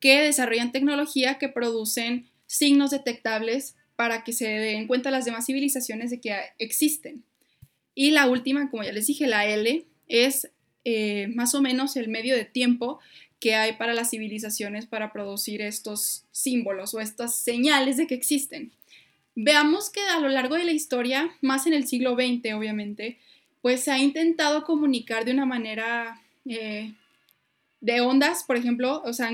que 0.00 0.20
desarrollan 0.20 0.72
tecnología 0.72 1.38
que 1.38 1.48
producen 1.48 2.28
signos 2.46 2.90
detectables 2.90 3.76
para 3.96 4.24
que 4.24 4.32
se 4.32 4.46
den 4.46 4.86
cuenta 4.86 5.10
las 5.10 5.24
demás 5.24 5.46
civilizaciones 5.46 6.10
de 6.10 6.20
que 6.20 6.36
existen. 6.58 7.24
Y 7.94 8.10
la 8.10 8.28
última, 8.28 8.70
como 8.70 8.82
ya 8.82 8.92
les 8.92 9.06
dije, 9.06 9.26
la 9.26 9.46
L, 9.46 9.84
es 10.06 10.50
eh, 10.84 11.28
más 11.34 11.54
o 11.54 11.62
menos 11.62 11.96
el 11.96 12.08
medio 12.08 12.36
de 12.36 12.44
tiempo 12.44 13.00
que 13.40 13.54
hay 13.54 13.72
para 13.74 13.94
las 13.94 14.10
civilizaciones 14.10 14.86
para 14.86 15.12
producir 15.12 15.62
estos 15.62 16.24
símbolos 16.30 16.94
o 16.94 17.00
estas 17.00 17.36
señales 17.36 17.96
de 17.96 18.06
que 18.06 18.14
existen. 18.14 18.72
Veamos 19.38 19.90
que 19.90 20.00
a 20.00 20.18
lo 20.18 20.28
largo 20.28 20.54
de 20.56 20.64
la 20.64 20.72
historia, 20.72 21.30
más 21.42 21.66
en 21.66 21.74
el 21.74 21.86
siglo 21.86 22.14
XX 22.14 22.54
obviamente, 22.54 23.18
pues 23.60 23.82
se 23.82 23.92
ha 23.92 23.98
intentado 23.98 24.64
comunicar 24.64 25.26
de 25.26 25.32
una 25.32 25.44
manera 25.44 26.22
eh, 26.46 26.94
de 27.82 28.00
ondas, 28.00 28.44
por 28.44 28.56
ejemplo, 28.56 29.02
o 29.04 29.12
sea, 29.12 29.30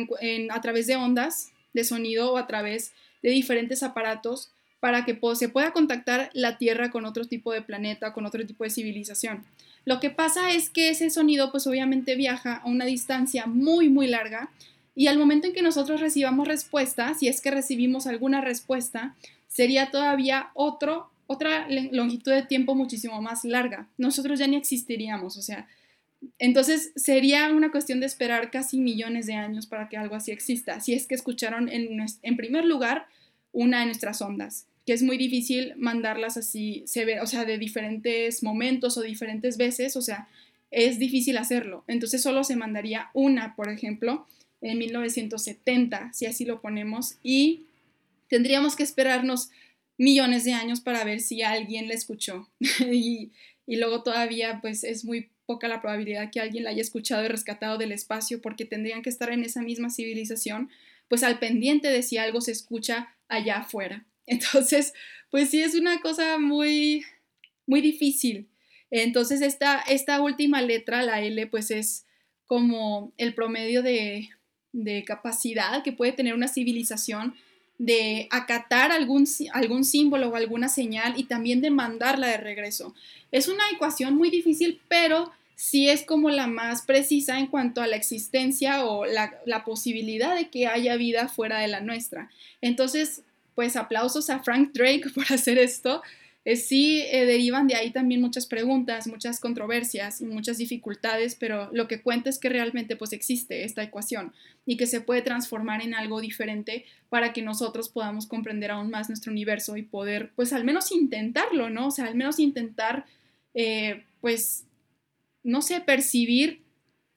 a 0.50 0.60
través 0.60 0.88
de 0.88 0.96
ondas 0.96 1.52
de 1.72 1.84
sonido 1.84 2.32
o 2.32 2.36
a 2.36 2.48
través 2.48 2.92
de 3.22 3.30
diferentes 3.30 3.84
aparatos 3.84 4.50
para 4.80 5.04
que 5.04 5.16
se 5.36 5.48
pueda 5.48 5.72
contactar 5.72 6.30
la 6.32 6.58
Tierra 6.58 6.90
con 6.90 7.04
otro 7.04 7.24
tipo 7.24 7.52
de 7.52 7.62
planeta, 7.62 8.12
con 8.12 8.26
otro 8.26 8.44
tipo 8.44 8.64
de 8.64 8.70
civilización. 8.70 9.44
Lo 9.84 10.00
que 10.00 10.10
pasa 10.10 10.50
es 10.50 10.68
que 10.68 10.90
ese 10.90 11.10
sonido 11.10 11.52
pues 11.52 11.68
obviamente 11.68 12.16
viaja 12.16 12.56
a 12.56 12.66
una 12.66 12.84
distancia 12.84 13.46
muy 13.46 13.88
muy 13.88 14.08
larga 14.08 14.50
y 14.96 15.06
al 15.06 15.18
momento 15.18 15.46
en 15.46 15.54
que 15.54 15.62
nosotros 15.62 16.00
recibamos 16.00 16.48
respuesta, 16.48 17.14
si 17.14 17.28
es 17.28 17.40
que 17.40 17.52
recibimos 17.52 18.08
alguna 18.08 18.40
respuesta, 18.40 19.14
sería 19.52 19.90
todavía 19.90 20.50
otro 20.54 21.12
otra 21.26 21.66
longitud 21.92 22.32
de 22.32 22.42
tiempo 22.42 22.74
muchísimo 22.74 23.22
más 23.22 23.44
larga. 23.44 23.88
Nosotros 23.96 24.38
ya 24.38 24.46
ni 24.46 24.56
existiríamos, 24.56 25.36
o 25.36 25.42
sea, 25.42 25.66
entonces 26.38 26.92
sería 26.94 27.50
una 27.50 27.70
cuestión 27.70 28.00
de 28.00 28.06
esperar 28.06 28.50
casi 28.50 28.78
millones 28.78 29.26
de 29.26 29.34
años 29.34 29.66
para 29.66 29.88
que 29.88 29.96
algo 29.96 30.14
así 30.14 30.30
exista, 30.30 30.80
si 30.80 30.94
es 30.94 31.06
que 31.06 31.14
escucharon 31.14 31.68
en, 31.68 32.04
en 32.22 32.36
primer 32.36 32.64
lugar 32.64 33.06
una 33.52 33.80
de 33.80 33.86
nuestras 33.86 34.22
ondas, 34.22 34.66
que 34.86 34.92
es 34.92 35.02
muy 35.02 35.16
difícil 35.16 35.74
mandarlas 35.76 36.36
así, 36.36 36.84
o 37.20 37.26
sea, 37.26 37.44
de 37.44 37.58
diferentes 37.58 38.42
momentos 38.42 38.96
o 38.96 39.02
diferentes 39.02 39.56
veces, 39.56 39.96
o 39.96 40.02
sea, 40.02 40.28
es 40.70 40.98
difícil 40.98 41.36
hacerlo. 41.36 41.84
Entonces 41.86 42.22
solo 42.22 42.44
se 42.44 42.56
mandaría 42.56 43.10
una, 43.14 43.54
por 43.56 43.68
ejemplo, 43.68 44.26
en 44.60 44.78
1970, 44.78 46.12
si 46.12 46.26
así 46.26 46.44
lo 46.44 46.60
ponemos, 46.60 47.16
y 47.22 47.64
tendríamos 48.32 48.76
que 48.76 48.82
esperarnos 48.82 49.50
millones 49.98 50.44
de 50.44 50.54
años 50.54 50.80
para 50.80 51.04
ver 51.04 51.20
si 51.20 51.42
alguien 51.42 51.86
la 51.86 51.92
escuchó. 51.92 52.50
y, 52.90 53.32
y 53.66 53.76
luego 53.76 54.02
todavía 54.02 54.60
pues 54.62 54.84
es 54.84 55.04
muy 55.04 55.28
poca 55.44 55.68
la 55.68 55.82
probabilidad 55.82 56.30
que 56.30 56.40
alguien 56.40 56.64
la 56.64 56.70
haya 56.70 56.80
escuchado 56.80 57.22
y 57.26 57.28
rescatado 57.28 57.76
del 57.76 57.92
espacio 57.92 58.40
porque 58.40 58.64
tendrían 58.64 59.02
que 59.02 59.10
estar 59.10 59.30
en 59.30 59.44
esa 59.44 59.60
misma 59.60 59.90
civilización 59.90 60.70
pues 61.08 61.22
al 61.22 61.40
pendiente 61.40 61.88
de 61.88 62.02
si 62.02 62.16
algo 62.16 62.40
se 62.40 62.52
escucha 62.52 63.14
allá 63.28 63.58
afuera. 63.58 64.06
Entonces, 64.26 64.94
pues 65.30 65.50
sí 65.50 65.62
es 65.62 65.74
una 65.74 66.00
cosa 66.00 66.38
muy, 66.38 67.04
muy 67.66 67.82
difícil. 67.82 68.48
Entonces, 68.90 69.42
esta, 69.42 69.82
esta 69.82 70.22
última 70.22 70.62
letra, 70.62 71.02
la 71.02 71.20
L, 71.20 71.46
pues 71.48 71.70
es 71.70 72.06
como 72.46 73.12
el 73.18 73.34
promedio 73.34 73.82
de, 73.82 74.30
de 74.72 75.04
capacidad 75.04 75.82
que 75.82 75.92
puede 75.92 76.12
tener 76.12 76.32
una 76.32 76.48
civilización 76.48 77.34
de 77.78 78.28
acatar 78.30 78.92
algún, 78.92 79.26
algún 79.52 79.84
símbolo 79.84 80.28
o 80.28 80.36
alguna 80.36 80.68
señal 80.68 81.14
y 81.16 81.24
también 81.24 81.60
de 81.60 81.70
mandarla 81.70 82.28
de 82.28 82.36
regreso. 82.36 82.94
Es 83.32 83.48
una 83.48 83.64
ecuación 83.72 84.14
muy 84.14 84.30
difícil, 84.30 84.80
pero 84.88 85.32
sí 85.56 85.88
es 85.88 86.02
como 86.02 86.30
la 86.30 86.46
más 86.46 86.82
precisa 86.82 87.38
en 87.38 87.46
cuanto 87.46 87.82
a 87.82 87.86
la 87.86 87.96
existencia 87.96 88.84
o 88.84 89.04
la, 89.04 89.38
la 89.46 89.64
posibilidad 89.64 90.34
de 90.34 90.48
que 90.48 90.66
haya 90.66 90.96
vida 90.96 91.28
fuera 91.28 91.60
de 91.60 91.68
la 91.68 91.80
nuestra. 91.80 92.30
Entonces, 92.60 93.22
pues 93.54 93.76
aplausos 93.76 94.30
a 94.30 94.40
Frank 94.42 94.72
Drake 94.72 95.10
por 95.14 95.32
hacer 95.32 95.58
esto. 95.58 96.02
Eh, 96.44 96.56
sí 96.56 97.02
eh, 97.02 97.24
derivan 97.24 97.68
de 97.68 97.76
ahí 97.76 97.90
también 97.90 98.20
muchas 98.20 98.46
preguntas, 98.46 99.06
muchas 99.06 99.38
controversias 99.38 100.20
y 100.20 100.24
muchas 100.24 100.58
dificultades, 100.58 101.36
pero 101.36 101.70
lo 101.72 101.86
que 101.86 102.02
cuenta 102.02 102.30
es 102.30 102.38
que 102.38 102.48
realmente 102.48 102.96
pues 102.96 103.12
existe 103.12 103.64
esta 103.64 103.82
ecuación 103.82 104.32
y 104.66 104.76
que 104.76 104.86
se 104.86 105.00
puede 105.00 105.22
transformar 105.22 105.82
en 105.82 105.94
algo 105.94 106.20
diferente 106.20 106.84
para 107.08 107.32
que 107.32 107.42
nosotros 107.42 107.88
podamos 107.88 108.26
comprender 108.26 108.72
aún 108.72 108.90
más 108.90 109.08
nuestro 109.08 109.30
universo 109.30 109.76
y 109.76 109.82
poder 109.82 110.32
pues 110.34 110.52
al 110.52 110.64
menos 110.64 110.90
intentarlo, 110.90 111.70
¿no? 111.70 111.88
O 111.88 111.90
sea, 111.90 112.06
al 112.06 112.16
menos 112.16 112.40
intentar 112.40 113.06
eh, 113.54 114.04
pues, 114.20 114.64
no 115.42 115.62
sé, 115.62 115.80
percibir 115.80 116.62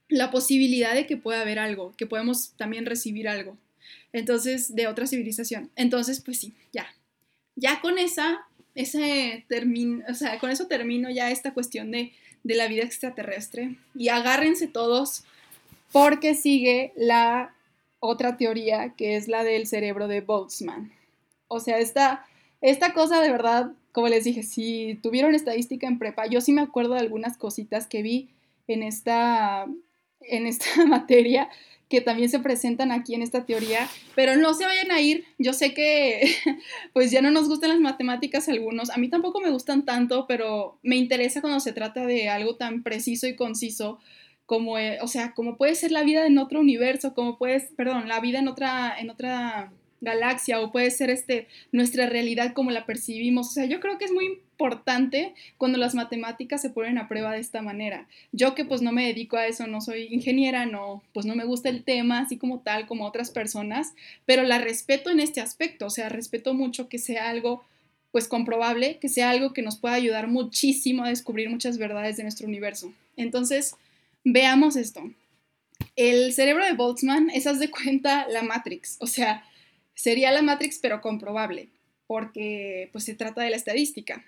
la 0.07 0.32
posibilidad 0.32 0.93
de 0.93 1.07
que 1.07 1.17
pueda 1.17 1.41
haber 1.41 1.59
algo, 1.59 1.93
que 1.97 2.05
podemos 2.05 2.51
también 2.57 2.86
recibir 2.86 3.28
algo. 3.28 3.57
Entonces, 4.13 4.76
de 4.76 4.88
otra 4.88 5.07
civilización. 5.07 5.71
Entonces, 5.76 6.21
pues 6.21 6.39
sí, 6.39 6.53
ya. 6.71 6.88
Ya 7.55 7.80
con 7.82 7.97
esa, 7.97 8.45
ese 8.76 9.45
termino, 9.47 10.05
o 10.09 10.13
sea, 10.13 10.38
con 10.39 10.51
eso 10.51 10.67
termino 10.67 11.09
ya 11.09 11.32
esta 11.32 11.53
cuestión 11.53 11.91
de, 11.91 12.11
de 12.43 12.55
la 12.55 12.67
vida 12.67 12.84
extraterrestre. 12.84 13.76
Y 13.95 14.09
agárrense 14.09 14.67
todos 14.67 15.23
porque 15.91 16.36
sigue 16.36 16.93
la 16.95 17.55
otra 17.99 18.38
teoría 18.38 18.93
que 18.95 19.15
es 19.15 19.28
la 19.28 19.43
del 19.43 19.65
cerebro 19.67 20.07
de 20.07 20.21
Boltzmann. 20.21 20.91
O 21.47 21.59
sea, 21.59 21.80
esta, 21.80 22.26
esta 22.61 22.93
cosa 22.93 23.21
de 23.21 23.32
verdad, 23.32 23.71
como 23.91 24.07
les 24.07 24.23
dije, 24.26 24.43
si 24.43 24.99
tuvieron 25.01 25.36
estadística 25.36 25.88
en 25.88 25.97
prepa, 25.97 26.28
yo 26.28 26.41
sí 26.41 26.51
me 26.51 26.61
acuerdo 26.61 26.93
de 26.93 26.99
algunas 26.99 27.38
cositas 27.38 27.88
que 27.88 28.01
vi 28.01 28.30
en 28.67 28.84
esta, 28.84 29.65
en 30.21 30.47
esta 30.47 30.86
materia 30.86 31.49
que 31.89 32.01
también 32.01 32.29
se 32.29 32.39
presentan 32.39 32.91
aquí 32.91 33.13
en 33.13 33.21
esta 33.21 33.45
teoría, 33.45 33.88
pero 34.15 34.36
no 34.36 34.53
se 34.53 34.65
vayan 34.65 34.91
a 34.91 35.01
ir. 35.01 35.25
Yo 35.38 35.53
sé 35.53 35.73
que 35.73 36.36
pues 36.93 37.11
ya 37.11 37.21
no 37.21 37.31
nos 37.31 37.47
gustan 37.47 37.69
las 37.69 37.79
matemáticas 37.79 38.49
algunos, 38.49 38.89
a 38.89 38.97
mí 38.97 39.09
tampoco 39.09 39.39
me 39.41 39.51
gustan 39.51 39.86
tanto, 39.86 40.25
pero 40.27 40.79
me 40.83 40.95
interesa 40.95 41.41
cuando 41.41 41.59
se 41.59 41.73
trata 41.73 42.05
de 42.05 42.29
algo 42.29 42.55
tan 42.55 42.83
preciso 42.83 43.27
y 43.27 43.36
conciso 43.36 43.99
como, 44.45 44.77
eh, 44.77 44.99
o 45.01 45.07
sea, 45.07 45.33
como 45.33 45.57
puede 45.57 45.75
ser 45.75 45.91
la 45.91 46.03
vida 46.03 46.25
en 46.27 46.38
otro 46.38 46.59
universo, 46.59 47.13
como 47.13 47.38
puede, 47.38 47.61
perdón, 47.75 48.07
la 48.07 48.19
vida 48.19 48.39
en 48.39 48.47
otra, 48.47 48.95
en 48.97 49.09
otra 49.09 49.71
galaxia 50.01 50.61
o 50.61 50.71
puede 50.71 50.91
ser 50.91 51.09
este, 51.09 51.47
nuestra 51.71 52.05
realidad 52.05 52.53
como 52.53 52.71
la 52.71 52.86
percibimos. 52.86 53.49
O 53.49 53.51
sea, 53.51 53.65
yo 53.65 53.79
creo 53.79 53.97
que 53.97 54.05
es 54.05 54.11
muy 54.11 54.41
importante 54.58 55.34
cuando 55.58 55.78
las 55.78 55.95
matemáticas 55.95 56.62
se 56.62 56.70
ponen 56.70 56.97
a 56.97 57.10
prueba 57.10 57.34
de 57.34 57.39
esta 57.39 57.62
manera. 57.62 58.08
Yo 58.32 58.56
que 58.56 58.64
pues 58.64 58.82
no 58.82 58.93
me 58.93 59.06
dedico 59.06 59.36
a 59.36 59.47
eso, 59.47 59.68
no 59.68 59.82
soy 59.82 60.08
ingeniera, 60.12 60.66
no, 60.66 61.03
pues 61.14 61.26
no 61.26 61.36
me 61.36 61.43
gusta 61.43 61.70
el 61.70 61.84
tema 61.84 62.20
así 62.20 62.38
como 62.38 62.60
tal 62.60 62.88
como 62.88 63.06
otras 63.06 63.32
personas, 63.32 63.93
pero 64.26 64.43
la 64.43 64.60
respeto 64.60 65.10
en 65.10 65.20
este 65.20 65.41
aspecto, 65.41 65.88
o 65.88 65.89
sea, 65.89 66.08
respeto 66.08 66.53
mucho 66.53 66.88
que 66.88 66.99
sea 66.99 67.30
algo 67.30 67.64
pues 68.12 68.30
comprobable, 68.30 68.97
que 68.99 69.10
sea 69.10 69.30
algo 69.30 69.51
que 69.51 69.62
nos 69.62 69.76
pueda 69.76 69.95
ayudar 69.95 70.28
muchísimo 70.28 71.03
a 71.03 71.10
descubrir 71.10 71.49
muchas 71.49 71.78
verdades 71.78 72.16
de 72.16 72.24
nuestro 72.24 72.47
universo. 72.47 72.93
Entonces, 73.18 73.76
veamos 74.24 74.78
esto. 74.78 75.12
El 75.97 76.32
cerebro 76.32 76.64
de 76.64 76.74
Boltzmann 76.74 77.30
es, 77.30 77.45
haz 77.45 77.60
de 77.60 77.70
cuenta, 77.70 78.26
la 78.30 78.41
Matrix, 78.41 78.95
o 79.01 79.08
sea, 79.08 79.43
sería 79.95 80.32
la 80.32 80.41
Matrix 80.41 80.80
pero 80.82 81.01
comprobable, 81.01 81.68
porque 82.08 82.88
pues 82.93 83.03
se 83.03 83.16
trata 83.16 83.41
de 83.41 83.49
la 83.49 83.58
estadística. 83.58 84.24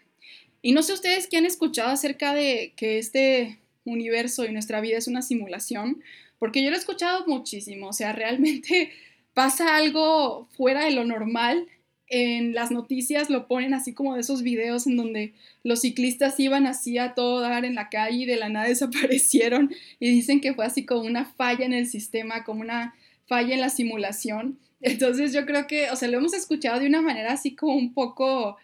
Y 0.62 0.72
no 0.72 0.84
sé 0.84 0.94
ustedes 0.94 1.28
qué 1.28 1.38
han 1.38 1.46
escuchado 1.46 1.90
acerca 1.90 2.34
de 2.34 2.74
que 2.76 2.98
este 2.98 3.60
universo 3.86 4.46
y 4.46 4.52
nuestra 4.52 4.82
vida 4.82 4.98
es 4.98 5.08
una 5.08 5.22
simulación, 5.22 6.02
porque 6.40 6.64
yo 6.64 6.70
lo 6.70 6.76
he 6.76 6.80
escuchado 6.80 7.26
muchísimo, 7.28 7.90
o 7.90 7.94
sea, 7.94 8.12
realmente 8.14 8.92
pasa 9.34 9.76
algo 9.76 10.48
fuera 10.58 10.86
de 10.86 10.92
lo 10.92 11.06
normal. 11.06 11.68
En 12.10 12.54
las 12.54 12.72
noticias 12.72 13.30
lo 13.30 13.48
ponen 13.48 13.74
así 13.74 13.94
como 13.94 14.16
de 14.16 14.22
esos 14.22 14.42
videos 14.42 14.88
en 14.88 14.96
donde 14.96 15.34
los 15.64 15.82
ciclistas 15.82 16.40
iban 16.40 16.66
así 16.66 16.98
a 16.98 17.14
todo 17.14 17.42
dar 17.42 17.66
en 17.66 17.76
la 17.76 17.90
calle 17.90 18.20
y 18.20 18.26
de 18.26 18.38
la 18.38 18.48
nada 18.48 18.66
desaparecieron 18.70 19.74
y 20.00 20.10
dicen 20.10 20.40
que 20.40 20.54
fue 20.54 20.66
así 20.66 20.86
como 20.86 21.02
una 21.02 21.26
falla 21.26 21.66
en 21.66 21.74
el 21.74 21.86
sistema, 21.86 22.46
como 22.46 22.62
una 22.62 22.96
falla 23.28 23.54
en 23.54 23.62
la 23.62 23.70
simulación. 23.70 24.58
Entonces 24.82 25.34
yo 25.34 25.46
creo 25.46 25.68
que, 25.68 25.92
o 25.92 25.96
sea, 25.96 26.08
lo 26.08 26.18
hemos 26.18 26.34
escuchado 26.34 26.80
de 26.80 26.88
una 26.88 27.02
manera 27.02 27.34
así 27.34 27.56
como 27.56 27.76
un 27.76 27.94
poco 27.94 28.58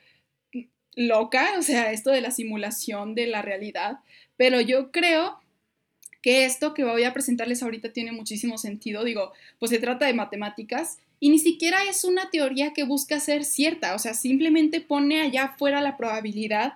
loca, 0.95 1.55
o 1.57 1.61
sea, 1.61 1.91
esto 1.91 2.11
de 2.11 2.21
la 2.21 2.31
simulación 2.31 3.15
de 3.15 3.27
la 3.27 3.41
realidad, 3.41 3.99
pero 4.37 4.61
yo 4.61 4.91
creo 4.91 5.39
que 6.21 6.45
esto 6.45 6.73
que 6.73 6.85
voy 6.85 7.03
a 7.03 7.13
presentarles 7.13 7.61
ahorita 7.63 7.91
tiene 7.91 8.11
muchísimo 8.11 8.57
sentido, 8.57 9.03
digo, 9.03 9.33
pues 9.59 9.71
se 9.71 9.79
trata 9.79 10.05
de 10.05 10.13
matemáticas 10.13 10.99
y 11.19 11.29
ni 11.29 11.39
siquiera 11.39 11.83
es 11.83 12.03
una 12.03 12.29
teoría 12.29 12.73
que 12.73 12.83
busca 12.83 13.19
ser 13.19 13.43
cierta, 13.43 13.95
o 13.95 13.99
sea, 13.99 14.13
simplemente 14.13 14.81
pone 14.81 15.21
allá 15.21 15.45
afuera 15.45 15.81
la 15.81 15.97
probabilidad, 15.97 16.73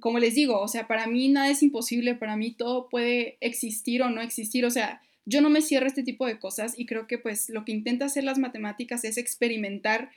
como 0.00 0.18
les 0.18 0.34
digo, 0.34 0.60
o 0.60 0.68
sea, 0.68 0.86
para 0.86 1.06
mí 1.06 1.28
nada 1.28 1.50
es 1.50 1.62
imposible, 1.62 2.14
para 2.14 2.36
mí 2.36 2.52
todo 2.52 2.88
puede 2.88 3.38
existir 3.40 4.02
o 4.02 4.10
no 4.10 4.20
existir, 4.20 4.64
o 4.64 4.70
sea, 4.70 5.02
yo 5.24 5.40
no 5.40 5.50
me 5.50 5.62
cierro 5.62 5.86
este 5.86 6.04
tipo 6.04 6.24
de 6.26 6.38
cosas 6.38 6.78
y 6.78 6.86
creo 6.86 7.08
que 7.08 7.18
pues 7.18 7.48
lo 7.50 7.64
que 7.64 7.72
intenta 7.72 8.04
hacer 8.04 8.22
las 8.22 8.38
matemáticas 8.38 9.04
es 9.04 9.18
experimentar 9.18 10.10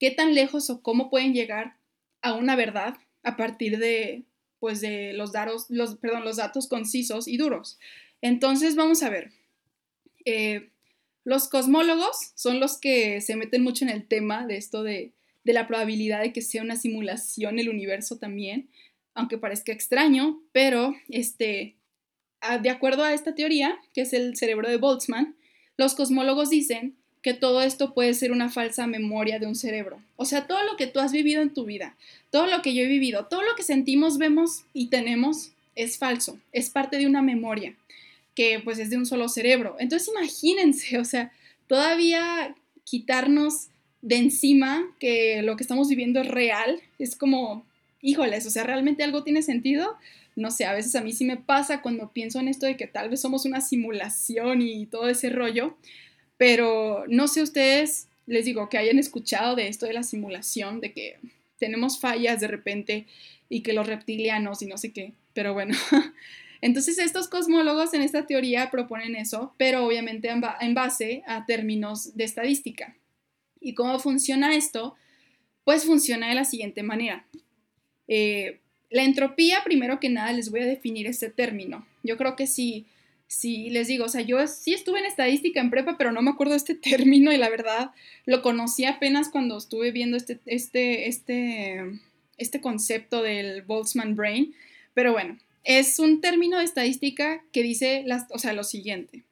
qué 0.00 0.10
tan 0.10 0.34
lejos 0.34 0.70
o 0.70 0.80
cómo 0.80 1.10
pueden 1.10 1.34
llegar 1.34 1.76
a 2.24 2.32
una 2.32 2.56
verdad 2.56 2.96
a 3.22 3.36
partir 3.36 3.78
de 3.78 4.24
pues 4.58 4.80
de 4.80 5.12
los 5.12 5.32
datos, 5.32 5.66
los, 5.68 5.96
perdón, 5.96 6.24
los 6.24 6.36
datos 6.36 6.68
concisos 6.68 7.28
y 7.28 7.36
duros. 7.36 7.78
Entonces 8.22 8.76
vamos 8.76 9.02
a 9.02 9.10
ver. 9.10 9.30
Eh, 10.24 10.70
los 11.22 11.48
cosmólogos 11.48 12.32
son 12.34 12.60
los 12.60 12.78
que 12.78 13.20
se 13.20 13.36
meten 13.36 13.62
mucho 13.62 13.84
en 13.84 13.90
el 13.90 14.08
tema 14.08 14.46
de 14.46 14.56
esto 14.56 14.82
de, 14.82 15.12
de 15.44 15.52
la 15.52 15.66
probabilidad 15.66 16.22
de 16.22 16.32
que 16.32 16.40
sea 16.40 16.62
una 16.62 16.76
simulación 16.76 17.58
el 17.58 17.68
universo 17.68 18.18
también, 18.18 18.70
aunque 19.12 19.36
parezca 19.36 19.72
extraño, 19.72 20.42
pero 20.52 20.94
este, 21.10 21.76
de 22.62 22.70
acuerdo 22.70 23.04
a 23.04 23.12
esta 23.12 23.34
teoría, 23.34 23.78
que 23.92 24.00
es 24.00 24.14
el 24.14 24.34
cerebro 24.36 24.70
de 24.70 24.78
Boltzmann, 24.78 25.36
los 25.76 25.94
cosmólogos 25.94 26.48
dicen 26.48 26.96
que 27.24 27.32
todo 27.32 27.62
esto 27.62 27.94
puede 27.94 28.12
ser 28.12 28.32
una 28.32 28.50
falsa 28.50 28.86
memoria 28.86 29.38
de 29.38 29.46
un 29.46 29.54
cerebro. 29.54 29.98
O 30.16 30.26
sea, 30.26 30.46
todo 30.46 30.62
lo 30.70 30.76
que 30.76 30.86
tú 30.86 31.00
has 31.00 31.10
vivido 31.10 31.40
en 31.40 31.54
tu 31.54 31.64
vida, 31.64 31.96
todo 32.30 32.46
lo 32.46 32.60
que 32.60 32.74
yo 32.74 32.82
he 32.82 32.86
vivido, 32.86 33.24
todo 33.24 33.40
lo 33.40 33.56
que 33.56 33.62
sentimos, 33.62 34.18
vemos 34.18 34.64
y 34.74 34.88
tenemos 34.88 35.52
es 35.74 35.96
falso, 35.96 36.38
es 36.52 36.68
parte 36.68 36.98
de 36.98 37.06
una 37.06 37.22
memoria 37.22 37.74
que 38.34 38.60
pues 38.62 38.78
es 38.78 38.90
de 38.90 38.98
un 38.98 39.06
solo 39.06 39.30
cerebro. 39.30 39.76
Entonces 39.78 40.12
imagínense, 40.14 40.98
o 41.00 41.04
sea, 41.06 41.32
todavía 41.66 42.54
quitarnos 42.84 43.68
de 44.02 44.16
encima 44.16 44.84
que 45.00 45.40
lo 45.40 45.56
que 45.56 45.62
estamos 45.62 45.88
viviendo 45.88 46.20
es 46.20 46.28
real, 46.28 46.82
es 46.98 47.16
como, 47.16 47.64
híjoles, 48.02 48.44
o 48.44 48.50
sea, 48.50 48.64
¿realmente 48.64 49.02
algo 49.02 49.24
tiene 49.24 49.40
sentido? 49.40 49.96
no 50.36 50.50
sé, 50.50 50.64
a 50.64 50.72
veces 50.72 50.94
a 50.96 51.00
mí 51.00 51.12
sí 51.12 51.24
me 51.24 51.36
pasa 51.36 51.80
cuando 51.80 52.12
pienso 52.12 52.40
en 52.40 52.48
esto 52.48 52.66
de 52.66 52.76
que 52.76 52.86
tal 52.86 53.08
vez 53.08 53.20
somos 53.20 53.44
una 53.44 53.60
simulación 53.60 54.62
y 54.62 54.86
todo 54.86 55.08
ese 55.08 55.30
rollo, 55.30 55.76
pero 56.44 57.06
no 57.08 57.26
sé 57.26 57.40
ustedes, 57.40 58.06
les 58.26 58.44
digo, 58.44 58.68
que 58.68 58.76
hayan 58.76 58.98
escuchado 58.98 59.56
de 59.56 59.68
esto 59.68 59.86
de 59.86 59.94
la 59.94 60.02
simulación, 60.02 60.82
de 60.82 60.92
que 60.92 61.16
tenemos 61.58 61.98
fallas 61.98 62.38
de 62.38 62.48
repente 62.48 63.06
y 63.48 63.62
que 63.62 63.72
los 63.72 63.86
reptilianos 63.86 64.60
y 64.60 64.66
no 64.66 64.76
sé 64.76 64.92
qué, 64.92 65.14
pero 65.32 65.54
bueno. 65.54 65.74
Entonces 66.60 66.98
estos 66.98 67.28
cosmólogos 67.28 67.94
en 67.94 68.02
esta 68.02 68.26
teoría 68.26 68.70
proponen 68.70 69.16
eso, 69.16 69.54
pero 69.56 69.86
obviamente 69.86 70.28
en 70.28 70.74
base 70.74 71.22
a 71.26 71.46
términos 71.46 72.14
de 72.14 72.24
estadística. 72.24 72.94
¿Y 73.58 73.72
cómo 73.72 73.98
funciona 73.98 74.54
esto? 74.54 74.96
Pues 75.64 75.86
funciona 75.86 76.28
de 76.28 76.34
la 76.34 76.44
siguiente 76.44 76.82
manera. 76.82 77.24
Eh, 78.06 78.58
la 78.90 79.04
entropía, 79.04 79.64
primero 79.64 79.98
que 79.98 80.10
nada, 80.10 80.30
les 80.32 80.50
voy 80.50 80.60
a 80.60 80.66
definir 80.66 81.06
este 81.06 81.30
término. 81.30 81.86
Yo 82.02 82.18
creo 82.18 82.36
que 82.36 82.46
si 82.46 82.84
Sí, 83.26 83.70
les 83.70 83.88
digo, 83.88 84.04
o 84.04 84.08
sea, 84.08 84.20
yo 84.20 84.46
sí 84.46 84.74
estuve 84.74 85.00
en 85.00 85.06
estadística 85.06 85.60
en 85.60 85.70
prepa, 85.70 85.96
pero 85.98 86.12
no 86.12 86.22
me 86.22 86.30
acuerdo 86.30 86.54
este 86.54 86.74
término 86.90 87.32
y 87.32 87.36
la 87.36 87.48
verdad 87.48 87.90
lo 88.26 88.42
conocí 88.42 88.84
apenas 88.84 89.28
cuando 89.28 89.58
estuve 89.58 89.90
viendo 89.90 90.16
este, 90.16 90.38
este, 90.46 91.08
este, 91.08 92.00
este 92.38 92.60
concepto 92.60 93.22
del 93.22 93.62
Boltzmann 93.62 94.16
Brain. 94.16 94.54
Pero 94.94 95.12
bueno, 95.12 95.38
es 95.64 95.98
un 95.98 96.20
término 96.20 96.58
de 96.58 96.64
estadística 96.64 97.42
que 97.52 97.62
dice 97.62 98.02
las, 98.06 98.26
o 98.30 98.38
sea, 98.38 98.52
lo 98.52 98.64
siguiente. 98.64 99.24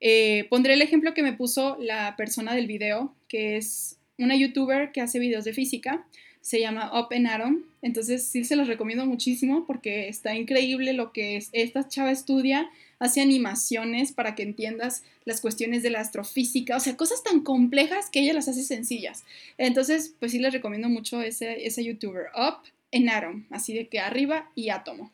Eh, 0.00 0.46
pondré 0.48 0.74
el 0.74 0.82
ejemplo 0.82 1.14
que 1.14 1.22
me 1.22 1.32
puso 1.32 1.76
la 1.80 2.14
persona 2.16 2.54
del 2.54 2.66
video, 2.66 3.14
que 3.26 3.56
es 3.56 3.96
una 4.16 4.36
youtuber 4.36 4.92
que 4.92 5.00
hace 5.00 5.18
videos 5.18 5.44
de 5.44 5.52
física, 5.52 6.06
se 6.40 6.60
llama 6.60 6.90
Up 6.98 7.08
and 7.10 7.26
Atom, 7.26 7.62
entonces 7.82 8.26
sí 8.26 8.44
se 8.44 8.56
los 8.56 8.68
recomiendo 8.68 9.06
muchísimo 9.06 9.66
porque 9.66 10.08
está 10.08 10.34
increíble 10.34 10.92
lo 10.92 11.12
que 11.12 11.36
es, 11.36 11.50
esta 11.52 11.88
chava 11.88 12.10
estudia, 12.10 12.70
hace 12.98 13.20
animaciones 13.20 14.12
para 14.12 14.34
que 14.34 14.42
entiendas 14.42 15.04
las 15.24 15.40
cuestiones 15.40 15.82
de 15.82 15.90
la 15.90 16.00
astrofísica, 16.00 16.76
o 16.76 16.80
sea, 16.80 16.96
cosas 16.96 17.22
tan 17.22 17.40
complejas 17.40 18.10
que 18.10 18.20
ella 18.20 18.34
las 18.34 18.48
hace 18.48 18.62
sencillas. 18.62 19.24
Entonces, 19.56 20.14
pues 20.18 20.32
sí 20.32 20.38
les 20.38 20.52
recomiendo 20.52 20.88
mucho 20.88 21.22
ese, 21.22 21.66
ese 21.66 21.84
youtuber, 21.84 22.26
Up 22.34 22.68
and 22.92 23.08
Atom, 23.08 23.46
así 23.50 23.74
de 23.74 23.88
que 23.88 24.00
arriba 24.00 24.50
y 24.54 24.70
átomo. 24.70 25.12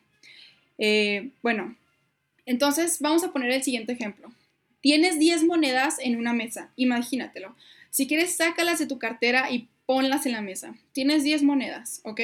Eh, 0.77 1.29
bueno, 1.41 1.75
entonces 2.45 2.99
vamos 2.99 3.23
a 3.23 3.31
poner 3.31 3.51
el 3.51 3.63
siguiente 3.63 3.93
ejemplo. 3.93 4.31
Tienes 4.81 5.17
10 5.19 5.45
monedas 5.45 5.97
en 5.99 6.15
una 6.15 6.33
mesa, 6.33 6.71
imagínatelo. 6.75 7.55
Si 7.89 8.07
quieres, 8.07 8.35
sácalas 8.35 8.79
de 8.79 8.87
tu 8.87 8.99
cartera 8.99 9.49
y 9.51 9.67
ponlas 9.85 10.25
en 10.25 10.33
la 10.33 10.41
mesa. 10.41 10.75
Tienes 10.91 11.23
10 11.23 11.43
monedas, 11.43 12.01
¿ok? 12.03 12.21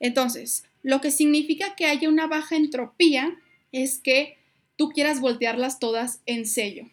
Entonces, 0.00 0.64
lo 0.82 1.00
que 1.00 1.10
significa 1.10 1.74
que 1.76 1.86
haya 1.86 2.08
una 2.08 2.26
baja 2.26 2.56
entropía 2.56 3.36
es 3.72 3.98
que 3.98 4.37
tú 4.78 4.90
quieras 4.90 5.20
voltearlas 5.20 5.80
todas 5.80 6.22
en 6.24 6.46
sello, 6.46 6.88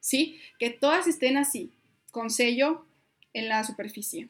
¿sí? 0.00 0.38
Que 0.58 0.70
todas 0.70 1.06
estén 1.06 1.38
así, 1.38 1.70
con 2.10 2.28
sello 2.28 2.84
en 3.32 3.48
la 3.48 3.64
superficie. 3.64 4.28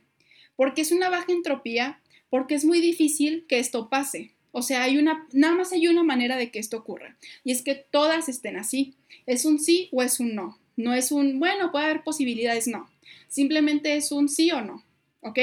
¿Por 0.54 0.74
qué 0.74 0.82
es 0.82 0.92
una 0.92 1.08
baja 1.08 1.32
entropía? 1.32 2.00
Porque 2.28 2.54
es 2.54 2.66
muy 2.66 2.80
difícil 2.80 3.46
que 3.48 3.58
esto 3.58 3.88
pase. 3.88 4.32
O 4.52 4.60
sea, 4.60 4.82
hay 4.82 4.98
una, 4.98 5.26
nada 5.32 5.54
más 5.54 5.72
hay 5.72 5.88
una 5.88 6.04
manera 6.04 6.36
de 6.36 6.50
que 6.50 6.58
esto 6.58 6.76
ocurra. 6.76 7.16
Y 7.44 7.52
es 7.52 7.62
que 7.62 7.74
todas 7.74 8.28
estén 8.28 8.56
así. 8.56 8.94
¿Es 9.24 9.46
un 9.46 9.58
sí 9.58 9.88
o 9.90 10.02
es 10.02 10.20
un 10.20 10.34
no? 10.34 10.58
No 10.76 10.92
es 10.92 11.10
un, 11.10 11.38
bueno, 11.38 11.72
puede 11.72 11.86
haber 11.86 12.02
posibilidades, 12.02 12.68
no. 12.68 12.90
Simplemente 13.28 13.96
es 13.96 14.12
un 14.12 14.28
sí 14.28 14.50
o 14.50 14.60
no. 14.60 14.84
¿Ok? 15.22 15.38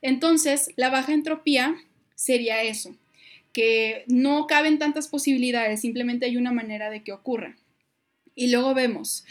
Entonces, 0.00 0.70
la 0.76 0.88
baja 0.88 1.12
entropía 1.12 1.76
sería 2.14 2.62
eso, 2.62 2.96
que 3.52 4.04
no 4.06 4.46
caben 4.46 4.78
tantas 4.78 5.08
posibilidades, 5.08 5.80
simplemente 5.80 6.26
hay 6.26 6.36
una 6.36 6.52
manera 6.52 6.90
de 6.90 7.02
que 7.02 7.12
ocurra. 7.12 7.56
Y 8.34 8.50
luego 8.50 8.74
vemos, 8.74 9.24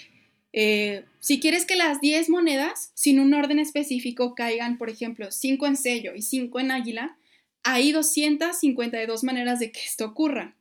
eh, 0.51 1.05
si 1.19 1.39
quieres 1.39 1.65
que 1.65 1.75
las 1.75 2.01
10 2.01 2.29
monedas, 2.29 2.91
sin 2.95 3.19
un 3.19 3.33
orden 3.33 3.59
específico, 3.59 4.35
caigan, 4.35 4.77
por 4.77 4.89
ejemplo, 4.89 5.31
5 5.31 5.67
en 5.67 5.77
sello 5.77 6.15
y 6.15 6.21
5 6.21 6.59
en 6.59 6.71
águila, 6.71 7.17
hay 7.63 7.91
252 7.91 9.23
maneras 9.23 9.59
de 9.59 9.71
que 9.71 9.79
esto 9.79 10.05
ocurra. 10.05 10.55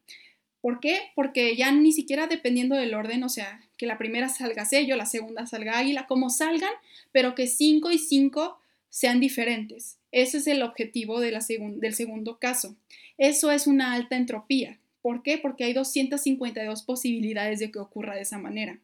¿Por 0.60 0.80
qué? 0.80 0.98
Porque 1.14 1.56
ya 1.56 1.70
ni 1.70 1.92
siquiera 1.92 2.26
dependiendo 2.26 2.74
del 2.74 2.94
orden, 2.94 3.22
o 3.22 3.28
sea, 3.28 3.60
que 3.76 3.86
la 3.86 3.96
primera 3.96 4.28
salga 4.28 4.64
sello, 4.64 4.96
la 4.96 5.06
segunda 5.06 5.46
salga 5.46 5.78
águila, 5.78 6.06
como 6.06 6.30
salgan, 6.30 6.72
pero 7.12 7.34
que 7.34 7.46
5 7.46 7.90
y 7.92 7.98
5 7.98 8.58
sean 8.90 9.20
diferentes. 9.20 9.98
Ese 10.10 10.38
es 10.38 10.46
el 10.46 10.62
objetivo 10.62 11.20
del 11.20 11.94
segundo 11.94 12.38
caso. 12.38 12.76
Eso 13.18 13.50
es 13.50 13.66
una 13.66 13.92
alta 13.92 14.16
entropía. 14.16 14.78
¿Por 15.02 15.22
qué? 15.22 15.38
Porque 15.38 15.64
hay 15.64 15.72
252 15.72 16.82
posibilidades 16.82 17.58
de 17.58 17.70
que 17.70 17.78
ocurra 17.78 18.14
de 18.14 18.22
esa 18.22 18.38
manera. 18.38 18.78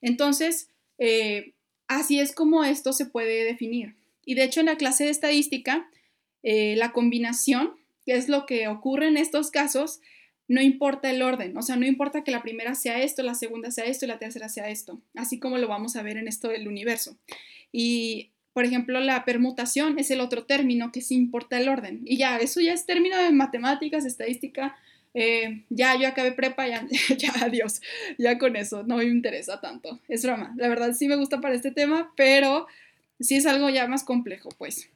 Entonces, 0.00 0.68
eh, 0.98 1.52
así 1.88 2.20
es 2.20 2.34
como 2.34 2.64
esto 2.64 2.92
se 2.92 3.06
puede 3.06 3.44
definir. 3.44 3.94
Y 4.24 4.34
de 4.34 4.44
hecho, 4.44 4.60
en 4.60 4.66
la 4.66 4.76
clase 4.76 5.04
de 5.04 5.10
estadística, 5.10 5.88
eh, 6.42 6.74
la 6.76 6.92
combinación, 6.92 7.74
que 8.06 8.14
es 8.14 8.28
lo 8.28 8.46
que 8.46 8.68
ocurre 8.68 9.08
en 9.08 9.16
estos 9.16 9.50
casos, 9.50 10.00
no 10.48 10.60
importa 10.60 11.10
el 11.10 11.22
orden, 11.22 11.56
o 11.56 11.62
sea, 11.62 11.76
no 11.76 11.86
importa 11.86 12.24
que 12.24 12.30
la 12.30 12.42
primera 12.42 12.74
sea 12.74 13.00
esto, 13.02 13.22
la 13.22 13.34
segunda 13.34 13.70
sea 13.70 13.84
esto 13.84 14.04
y 14.04 14.08
la 14.08 14.18
tercera 14.18 14.48
sea 14.48 14.68
esto, 14.68 15.00
así 15.14 15.38
como 15.38 15.56
lo 15.56 15.68
vamos 15.68 15.96
a 15.96 16.02
ver 16.02 16.16
en 16.16 16.28
esto 16.28 16.48
del 16.48 16.68
universo. 16.68 17.16
Y 17.70 18.30
por 18.52 18.64
ejemplo, 18.64 19.00
la 19.00 19.24
permutación 19.24 19.98
es 19.98 20.10
el 20.10 20.20
otro 20.20 20.44
término 20.44 20.92
que 20.92 21.00
sí 21.00 21.14
importa 21.14 21.58
el 21.58 21.68
orden. 21.68 22.02
Y 22.04 22.18
ya, 22.18 22.36
eso 22.36 22.60
ya 22.60 22.72
es 22.72 22.84
término 22.84 23.16
de 23.16 23.32
matemáticas, 23.32 24.04
estadística. 24.04 24.76
Eh, 25.14 25.64
ya, 25.70 25.96
yo 25.98 26.08
acabé 26.08 26.32
prepa, 26.32 26.68
ya, 26.68 26.86
ya, 27.18 27.32
adiós. 27.40 27.80
Ya 28.18 28.38
con 28.38 28.56
eso, 28.56 28.82
no 28.82 28.96
me 28.98 29.04
interesa 29.04 29.60
tanto. 29.60 30.00
Es 30.08 30.22
broma. 30.22 30.54
La 30.56 30.68
verdad 30.68 30.92
sí 30.92 31.08
me 31.08 31.16
gusta 31.16 31.40
para 31.40 31.54
este 31.54 31.70
tema, 31.70 32.12
pero 32.16 32.66
sí 33.20 33.36
es 33.36 33.46
algo 33.46 33.70
ya 33.70 33.88
más 33.88 34.04
complejo, 34.04 34.50
pues. 34.58 34.90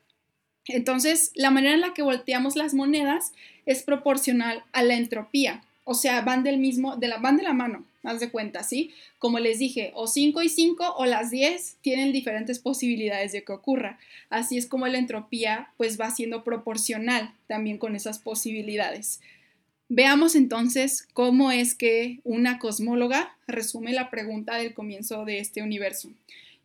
Entonces, 0.66 1.30
la 1.34 1.50
manera 1.50 1.74
en 1.74 1.80
la 1.80 1.94
que 1.94 2.02
volteamos 2.02 2.56
las 2.56 2.74
monedas 2.74 3.32
es 3.64 3.82
proporcional 3.82 4.64
a 4.72 4.82
la 4.82 4.94
entropía. 4.94 5.62
O 5.84 5.94
sea, 5.94 6.20
van 6.22 6.42
del 6.42 6.58
mismo, 6.58 6.96
de 6.96 7.08
la, 7.08 7.18
van 7.18 7.36
de 7.36 7.44
la 7.44 7.52
mano 7.52 7.86
haz 8.06 8.20
de 8.20 8.30
cuenta, 8.30 8.62
¿sí? 8.62 8.92
Como 9.18 9.38
les 9.38 9.58
dije, 9.58 9.92
o 9.94 10.06
5 10.06 10.42
y 10.42 10.48
5 10.48 10.94
o 10.96 11.04
las 11.06 11.30
10 11.30 11.76
tienen 11.80 12.12
diferentes 12.12 12.58
posibilidades 12.58 13.32
de 13.32 13.44
que 13.44 13.52
ocurra. 13.52 13.98
Así 14.30 14.56
es 14.56 14.66
como 14.66 14.86
la 14.86 14.98
entropía 14.98 15.70
pues 15.76 16.00
va 16.00 16.10
siendo 16.10 16.44
proporcional 16.44 17.32
también 17.46 17.78
con 17.78 17.96
esas 17.96 18.18
posibilidades. 18.18 19.20
Veamos 19.88 20.34
entonces 20.34 21.06
cómo 21.12 21.52
es 21.52 21.74
que 21.74 22.18
una 22.24 22.58
cosmóloga 22.58 23.36
resume 23.46 23.92
la 23.92 24.10
pregunta 24.10 24.56
del 24.56 24.74
comienzo 24.74 25.24
de 25.24 25.38
este 25.38 25.62
universo. 25.62 26.10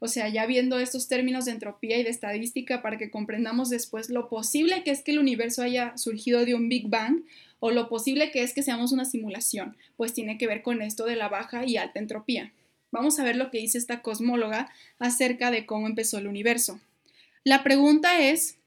O 0.03 0.07
sea, 0.07 0.29
ya 0.29 0.47
viendo 0.47 0.79
estos 0.79 1.07
términos 1.07 1.45
de 1.45 1.51
entropía 1.51 1.95
y 1.99 2.03
de 2.03 2.09
estadística 2.09 2.81
para 2.81 2.97
que 2.97 3.11
comprendamos 3.11 3.69
después 3.69 4.09
lo 4.09 4.29
posible 4.29 4.83
que 4.83 4.89
es 4.89 5.03
que 5.03 5.11
el 5.11 5.19
universo 5.19 5.61
haya 5.61 5.95
surgido 5.95 6.43
de 6.43 6.55
un 6.55 6.69
Big 6.69 6.89
Bang 6.89 7.21
o 7.59 7.69
lo 7.69 7.87
posible 7.87 8.31
que 8.31 8.41
es 8.41 8.55
que 8.55 8.63
seamos 8.63 8.91
una 8.93 9.05
simulación, 9.05 9.77
pues 9.97 10.11
tiene 10.13 10.39
que 10.39 10.47
ver 10.47 10.63
con 10.63 10.81
esto 10.81 11.05
de 11.05 11.15
la 11.15 11.29
baja 11.29 11.67
y 11.67 11.77
alta 11.77 11.99
entropía. 11.99 12.51
Vamos 12.89 13.19
a 13.19 13.23
ver 13.23 13.35
lo 13.35 13.51
que 13.51 13.59
dice 13.59 13.77
esta 13.77 14.01
cosmóloga 14.01 14.71
acerca 14.97 15.51
de 15.51 15.67
cómo 15.67 15.85
empezó 15.85 16.17
el 16.17 16.25
universo. 16.25 16.81
La 17.43 17.61
pregunta 17.61 18.21
es 18.21 18.57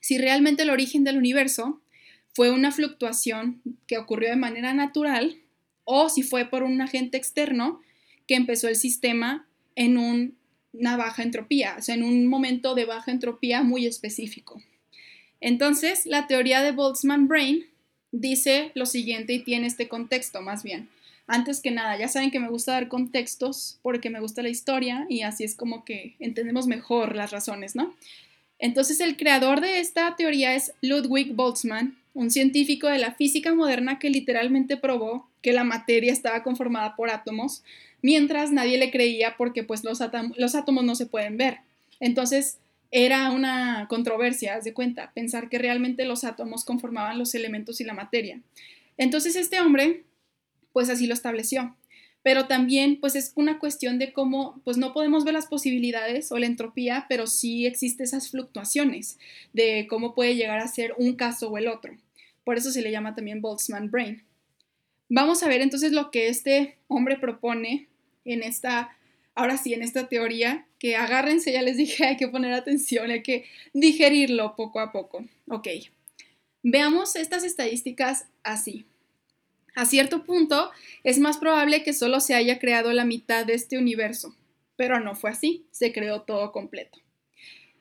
si 0.00 0.16
realmente 0.16 0.62
el 0.62 0.70
origen 0.70 1.04
del 1.04 1.18
universo 1.18 1.82
fue 2.32 2.50
una 2.50 2.72
fluctuación 2.72 3.60
que 3.86 3.98
ocurrió 3.98 4.30
de 4.30 4.36
manera 4.36 4.72
natural 4.72 5.36
o 5.84 6.08
si 6.08 6.22
fue 6.22 6.46
por 6.46 6.62
un 6.62 6.80
agente 6.80 7.18
externo 7.18 7.82
que 8.26 8.36
empezó 8.36 8.68
el 8.68 8.76
sistema 8.76 9.46
en 9.76 9.98
una 10.72 10.96
baja 10.96 11.22
entropía, 11.22 11.76
o 11.78 11.82
sea, 11.82 11.94
en 11.94 12.02
un 12.02 12.26
momento 12.26 12.74
de 12.74 12.84
baja 12.84 13.10
entropía 13.10 13.62
muy 13.62 13.86
específico. 13.86 14.62
Entonces, 15.40 16.06
la 16.06 16.26
teoría 16.26 16.62
de 16.62 16.72
Boltzmann-Brain 16.72 17.66
dice 18.12 18.70
lo 18.74 18.86
siguiente 18.86 19.32
y 19.32 19.42
tiene 19.42 19.66
este 19.66 19.88
contexto 19.88 20.40
más 20.40 20.62
bien. 20.62 20.88
Antes 21.26 21.60
que 21.60 21.70
nada, 21.70 21.96
ya 21.96 22.08
saben 22.08 22.30
que 22.30 22.40
me 22.40 22.48
gusta 22.48 22.72
dar 22.72 22.88
contextos 22.88 23.78
porque 23.82 24.10
me 24.10 24.20
gusta 24.20 24.42
la 24.42 24.48
historia 24.48 25.06
y 25.08 25.22
así 25.22 25.44
es 25.44 25.54
como 25.54 25.84
que 25.84 26.14
entendemos 26.18 26.66
mejor 26.66 27.16
las 27.16 27.30
razones, 27.30 27.74
¿no? 27.74 27.94
Entonces 28.58 29.00
el 29.00 29.16
creador 29.16 29.60
de 29.60 29.80
esta 29.80 30.14
teoría 30.14 30.54
es 30.54 30.72
Ludwig 30.82 31.32
Boltzmann, 31.34 31.96
un 32.14 32.30
científico 32.30 32.86
de 32.88 32.98
la 32.98 33.12
física 33.12 33.54
moderna 33.54 33.98
que 33.98 34.10
literalmente 34.10 34.76
probó 34.76 35.28
que 35.40 35.52
la 35.52 35.64
materia 35.64 36.12
estaba 36.12 36.42
conformada 36.42 36.94
por 36.94 37.10
átomos, 37.10 37.64
mientras 38.02 38.52
nadie 38.52 38.78
le 38.78 38.90
creía 38.90 39.36
porque 39.36 39.64
pues 39.64 39.84
los, 39.84 40.00
los 40.36 40.54
átomos 40.54 40.84
no 40.84 40.94
se 40.94 41.06
pueden 41.06 41.36
ver. 41.36 41.58
Entonces 42.00 42.58
era 42.90 43.30
una 43.30 43.86
controversia, 43.88 44.56
haz 44.56 44.64
de 44.64 44.74
cuenta, 44.74 45.12
pensar 45.14 45.48
que 45.48 45.58
realmente 45.58 46.04
los 46.04 46.24
átomos 46.24 46.64
conformaban 46.64 47.18
los 47.18 47.34
elementos 47.34 47.80
y 47.80 47.84
la 47.84 47.94
materia. 47.94 48.40
Entonces 48.98 49.36
este 49.36 49.60
hombre, 49.60 50.04
pues 50.72 50.90
así 50.90 51.06
lo 51.06 51.14
estableció. 51.14 51.74
Pero 52.22 52.46
también, 52.46 53.00
pues 53.00 53.16
es 53.16 53.32
una 53.34 53.58
cuestión 53.58 53.98
de 53.98 54.12
cómo, 54.12 54.60
pues 54.62 54.76
no 54.76 54.92
podemos 54.92 55.24
ver 55.24 55.34
las 55.34 55.46
posibilidades 55.46 56.30
o 56.30 56.38
la 56.38 56.46
entropía, 56.46 57.06
pero 57.08 57.26
sí 57.26 57.66
existen 57.66 58.04
esas 58.04 58.30
fluctuaciones 58.30 59.18
de 59.52 59.86
cómo 59.88 60.14
puede 60.14 60.36
llegar 60.36 60.60
a 60.60 60.68
ser 60.68 60.94
un 60.98 61.14
caso 61.14 61.50
o 61.50 61.58
el 61.58 61.66
otro. 61.66 61.96
Por 62.44 62.58
eso 62.58 62.70
se 62.70 62.82
le 62.82 62.92
llama 62.92 63.14
también 63.14 63.40
Boltzmann 63.40 63.90
Brain. 63.90 64.22
Vamos 65.08 65.42
a 65.42 65.48
ver 65.48 65.62
entonces 65.62 65.92
lo 65.92 66.10
que 66.10 66.28
este 66.28 66.78
hombre 66.86 67.18
propone 67.18 67.88
en 68.24 68.42
esta 68.42 68.96
ahora 69.34 69.56
sí, 69.56 69.74
en 69.74 69.82
esta 69.82 70.08
teoría, 70.08 70.66
que 70.78 70.96
agárrense, 70.96 71.52
ya 71.52 71.62
les 71.62 71.76
dije, 71.76 72.04
hay 72.06 72.16
que 72.16 72.28
poner 72.28 72.52
atención, 72.52 73.10
hay 73.10 73.22
que 73.22 73.44
digerirlo 73.72 74.56
poco 74.56 74.80
a 74.80 74.92
poco. 74.92 75.24
Ok, 75.48 75.68
veamos 76.62 77.16
estas 77.16 77.44
estadísticas 77.44 78.26
así. 78.42 78.86
A 79.74 79.86
cierto 79.86 80.24
punto, 80.24 80.70
es 81.02 81.18
más 81.18 81.38
probable 81.38 81.82
que 81.82 81.94
solo 81.94 82.20
se 82.20 82.34
haya 82.34 82.58
creado 82.58 82.92
la 82.92 83.06
mitad 83.06 83.46
de 83.46 83.54
este 83.54 83.78
universo, 83.78 84.36
pero 84.76 85.00
no 85.00 85.14
fue 85.14 85.30
así, 85.30 85.64
se 85.70 85.92
creó 85.92 86.22
todo 86.22 86.52
completo. 86.52 86.98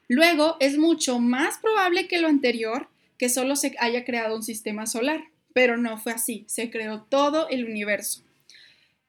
Luego, 0.08 0.56
es 0.60 0.78
mucho 0.78 1.20
más 1.20 1.58
probable 1.58 2.08
que 2.08 2.20
lo 2.20 2.28
anterior, 2.28 2.88
que 3.18 3.30
solo 3.30 3.56
se 3.56 3.76
haya 3.80 4.06
creado 4.06 4.36
un 4.36 4.44
sistema 4.44 4.86
solar, 4.86 5.26
pero 5.54 5.76
no 5.76 5.98
fue 5.98 6.14
así, 6.14 6.46
se 6.48 6.70
creó 6.70 7.02
todo 7.04 7.50
el 7.50 7.66
universo. 7.66 8.24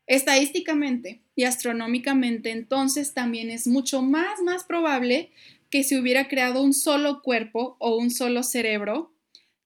Estadísticamente 0.07 1.23
y 1.37 1.45
astronómicamente, 1.45 2.51
entonces 2.51 3.15
también 3.15 3.51
es 3.51 3.67
mucho 3.67 4.03
más, 4.03 4.41
más 4.43 4.65
probable 4.65 5.31
que 5.71 5.85
se 5.85 5.99
hubiera 5.99 6.29
creado 6.29 6.63
un 6.63 6.75
solo 6.75 7.23
cuerpo 7.23 7.77
o 7.79 7.97
un 7.97 8.11
solo 8.11 8.43
cerebro 8.43 9.15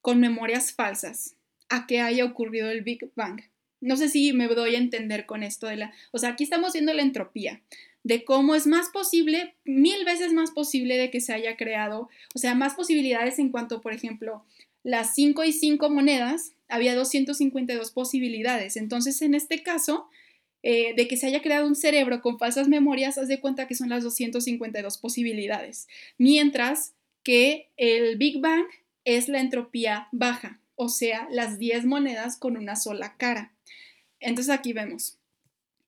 con 0.00 0.20
memorias 0.20 0.72
falsas 0.72 1.34
a 1.68 1.86
que 1.86 2.00
haya 2.00 2.24
ocurrido 2.24 2.70
el 2.70 2.82
Big 2.82 3.10
Bang. 3.16 3.42
No 3.80 3.96
sé 3.96 4.08
si 4.08 4.32
me 4.32 4.46
doy 4.46 4.74
a 4.74 4.78
entender 4.78 5.26
con 5.26 5.42
esto 5.42 5.66
de 5.66 5.76
la... 5.76 5.92
O 6.12 6.18
sea, 6.18 6.30
aquí 6.30 6.44
estamos 6.44 6.74
viendo 6.74 6.92
la 6.92 7.02
entropía, 7.02 7.60
de 8.04 8.24
cómo 8.24 8.54
es 8.54 8.68
más 8.68 8.90
posible, 8.90 9.56
mil 9.64 10.04
veces 10.04 10.32
más 10.32 10.52
posible 10.52 10.96
de 10.96 11.10
que 11.10 11.20
se 11.20 11.32
haya 11.32 11.56
creado, 11.56 12.08
o 12.34 12.38
sea, 12.38 12.54
más 12.54 12.74
posibilidades 12.74 13.40
en 13.40 13.50
cuanto, 13.50 13.80
por 13.80 13.92
ejemplo, 13.92 14.44
las 14.84 15.16
5 15.16 15.42
y 15.42 15.52
5 15.52 15.90
monedas, 15.90 16.52
había 16.68 16.94
252 16.94 17.90
posibilidades. 17.90 18.76
Entonces, 18.76 19.20
en 19.22 19.34
este 19.34 19.64
caso, 19.64 20.08
eh, 20.62 20.94
de 20.94 21.06
que 21.08 21.16
se 21.16 21.26
haya 21.26 21.42
creado 21.42 21.66
un 21.66 21.76
cerebro 21.76 22.20
con 22.22 22.38
falsas 22.38 22.68
memorias, 22.68 23.18
haz 23.18 23.28
de 23.28 23.40
cuenta 23.40 23.66
que 23.68 23.74
son 23.74 23.88
las 23.88 24.02
252 24.02 24.98
posibilidades. 24.98 25.88
Mientras 26.18 26.94
que 27.22 27.70
el 27.76 28.16
Big 28.16 28.40
Bang 28.40 28.66
es 29.04 29.28
la 29.28 29.40
entropía 29.40 30.08
baja, 30.12 30.60
o 30.74 30.88
sea, 30.88 31.28
las 31.30 31.58
10 31.58 31.84
monedas 31.86 32.36
con 32.36 32.56
una 32.56 32.76
sola 32.76 33.16
cara. 33.16 33.52
Entonces 34.20 34.52
aquí 34.52 34.72
vemos. 34.72 35.18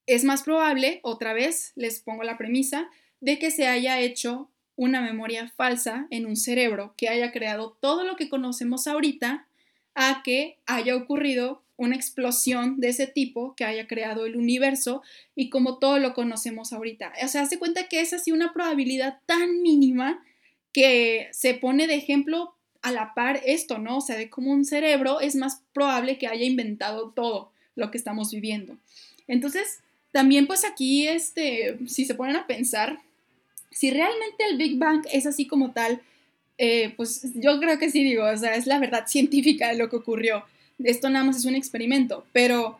Es 0.07 0.25
más 0.25 0.43
probable, 0.43 1.01
otra 1.03 1.33
vez 1.33 1.73
les 1.75 2.01
pongo 2.01 2.23
la 2.23 2.39
premisa, 2.39 2.89
de 3.21 3.39
que 3.39 3.51
se 3.51 3.67
haya 3.67 4.01
hecho 4.01 4.51
una 4.77 5.01
memoria 5.01 5.49
falsa 5.49 6.07
en 6.11 6.25
un 6.25 6.37
cerebro 6.37 6.95
que 6.97 7.09
haya 7.09 7.33
creado 7.33 7.77
todo 7.81 8.05
lo 8.05 8.17
que 8.17 8.29
conocemos 8.29 8.87
ahorita 8.87 9.47
a 9.95 10.23
que 10.23 10.59
haya 10.67 10.95
ocurrido 10.95 11.63
una 11.79 11.97
explosión 11.97 12.81
de 12.81 12.89
ese 12.89 13.07
tipo 13.07 13.55
que 13.55 13.65
haya 13.65 13.87
creado 13.87 14.27
el 14.27 14.37
universo 14.37 15.01
y 15.35 15.49
como 15.49 15.79
todo 15.79 15.99
lo 15.99 16.13
conocemos 16.13 16.73
ahorita. 16.73 17.13
O 17.25 17.29
sea, 17.29 17.43
hace 17.43 17.59
cuenta 17.59 17.89
que 17.89 18.01
es 18.01 18.13
así 18.13 18.33
una 18.33 18.53
probabilidad 18.53 19.21
tan 19.25 19.63
mínima 19.63 20.23
que 20.73 21.29
se 21.33 21.55
pone 21.55 21.87
de 21.87 21.95
ejemplo 21.95 22.55
a 22.83 22.91
la 22.91 23.15
par 23.15 23.41
esto, 23.47 23.79
¿no? 23.79 23.99
O 23.99 24.01
sea, 24.01 24.17
de 24.17 24.29
cómo 24.29 24.53
un 24.53 24.65
cerebro 24.65 25.21
es 25.21 25.37
más 25.37 25.63
probable 25.73 26.19
que 26.19 26.27
haya 26.27 26.45
inventado 26.45 27.13
todo 27.13 27.53
lo 27.77 27.91
que 27.91 27.99
estamos 27.99 28.33
viviendo. 28.33 28.77
Entonces, 29.29 29.79
también 30.11 30.49
pues 30.49 30.65
aquí, 30.65 31.07
este, 31.07 31.79
si 31.87 32.05
se 32.05 32.15
ponen 32.15 32.37
a 32.37 32.47
pensar, 32.49 33.01
si 33.71 33.91
realmente 33.91 34.45
el 34.51 34.57
Big 34.57 34.79
Bang 34.79 35.07
es 35.13 35.27
así 35.27 35.47
como 35.47 35.71
tal, 35.71 36.03
eh, 36.59 36.93
pues 36.97 37.23
yo 37.35 37.61
creo 37.61 37.79
que 37.79 37.91
sí 37.91 38.03
digo, 38.03 38.25
o 38.25 38.37
sea, 38.37 38.57
es 38.57 38.67
la 38.67 38.81
verdad 38.81 39.07
científica 39.07 39.69
de 39.69 39.79
lo 39.79 39.89
que 39.89 39.97
ocurrió. 39.97 40.45
Esto 40.79 41.11
nada 41.11 41.25
más 41.25 41.37
es 41.37 41.45
un 41.45 41.55
experimento, 41.55 42.25
pero 42.33 42.79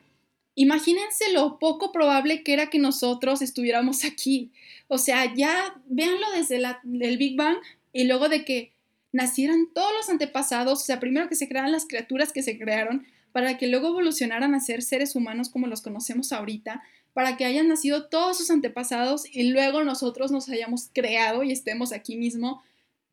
imagínense 0.55 1.33
lo 1.33 1.59
poco 1.59 1.93
probable 1.93 2.43
que 2.43 2.53
era 2.53 2.71
que 2.71 2.79
nosotros 2.79 3.43
estuviéramos 3.43 4.05
aquí. 4.05 4.51
O 4.87 4.99
sea, 4.99 5.35
ya 5.35 5.75
véanlo 5.87 6.27
desde 6.35 6.57
el 6.57 7.19
Big 7.19 7.37
Bang 7.37 7.59
y 7.93 8.05
luego 8.05 8.29
de 8.29 8.45
que 8.45 8.73
nacieran 9.13 9.69
todos 9.75 9.93
los 9.97 10.09
antepasados, 10.09 10.83
o 10.83 10.85
sea, 10.85 11.01
primero 11.01 11.29
que 11.29 11.35
se 11.35 11.49
crearan 11.49 11.73
las 11.73 11.87
criaturas 11.87 12.33
que 12.33 12.43
se 12.43 12.59
crearon, 12.59 13.07
para 13.33 13.59
que 13.59 13.67
luego 13.67 13.89
evolucionaran 13.89 14.55
a 14.55 14.61
ser 14.61 14.83
seres 14.83 15.15
humanos 15.15 15.49
como 15.49 15.67
los 15.67 15.83
conocemos 15.83 16.33
ahorita, 16.33 16.83
para 17.13 17.37
que 17.37 17.45
hayan 17.45 17.69
nacido 17.69 18.09
todos 18.09 18.39
sus 18.39 18.51
antepasados 18.51 19.25
y 19.31 19.51
luego 19.51 19.83
nosotros 19.85 20.31
nos 20.31 20.49
hayamos 20.49 20.91
creado 20.93 21.43
y 21.43 21.53
estemos 21.53 21.93
aquí 21.93 22.17
mismo 22.17 22.63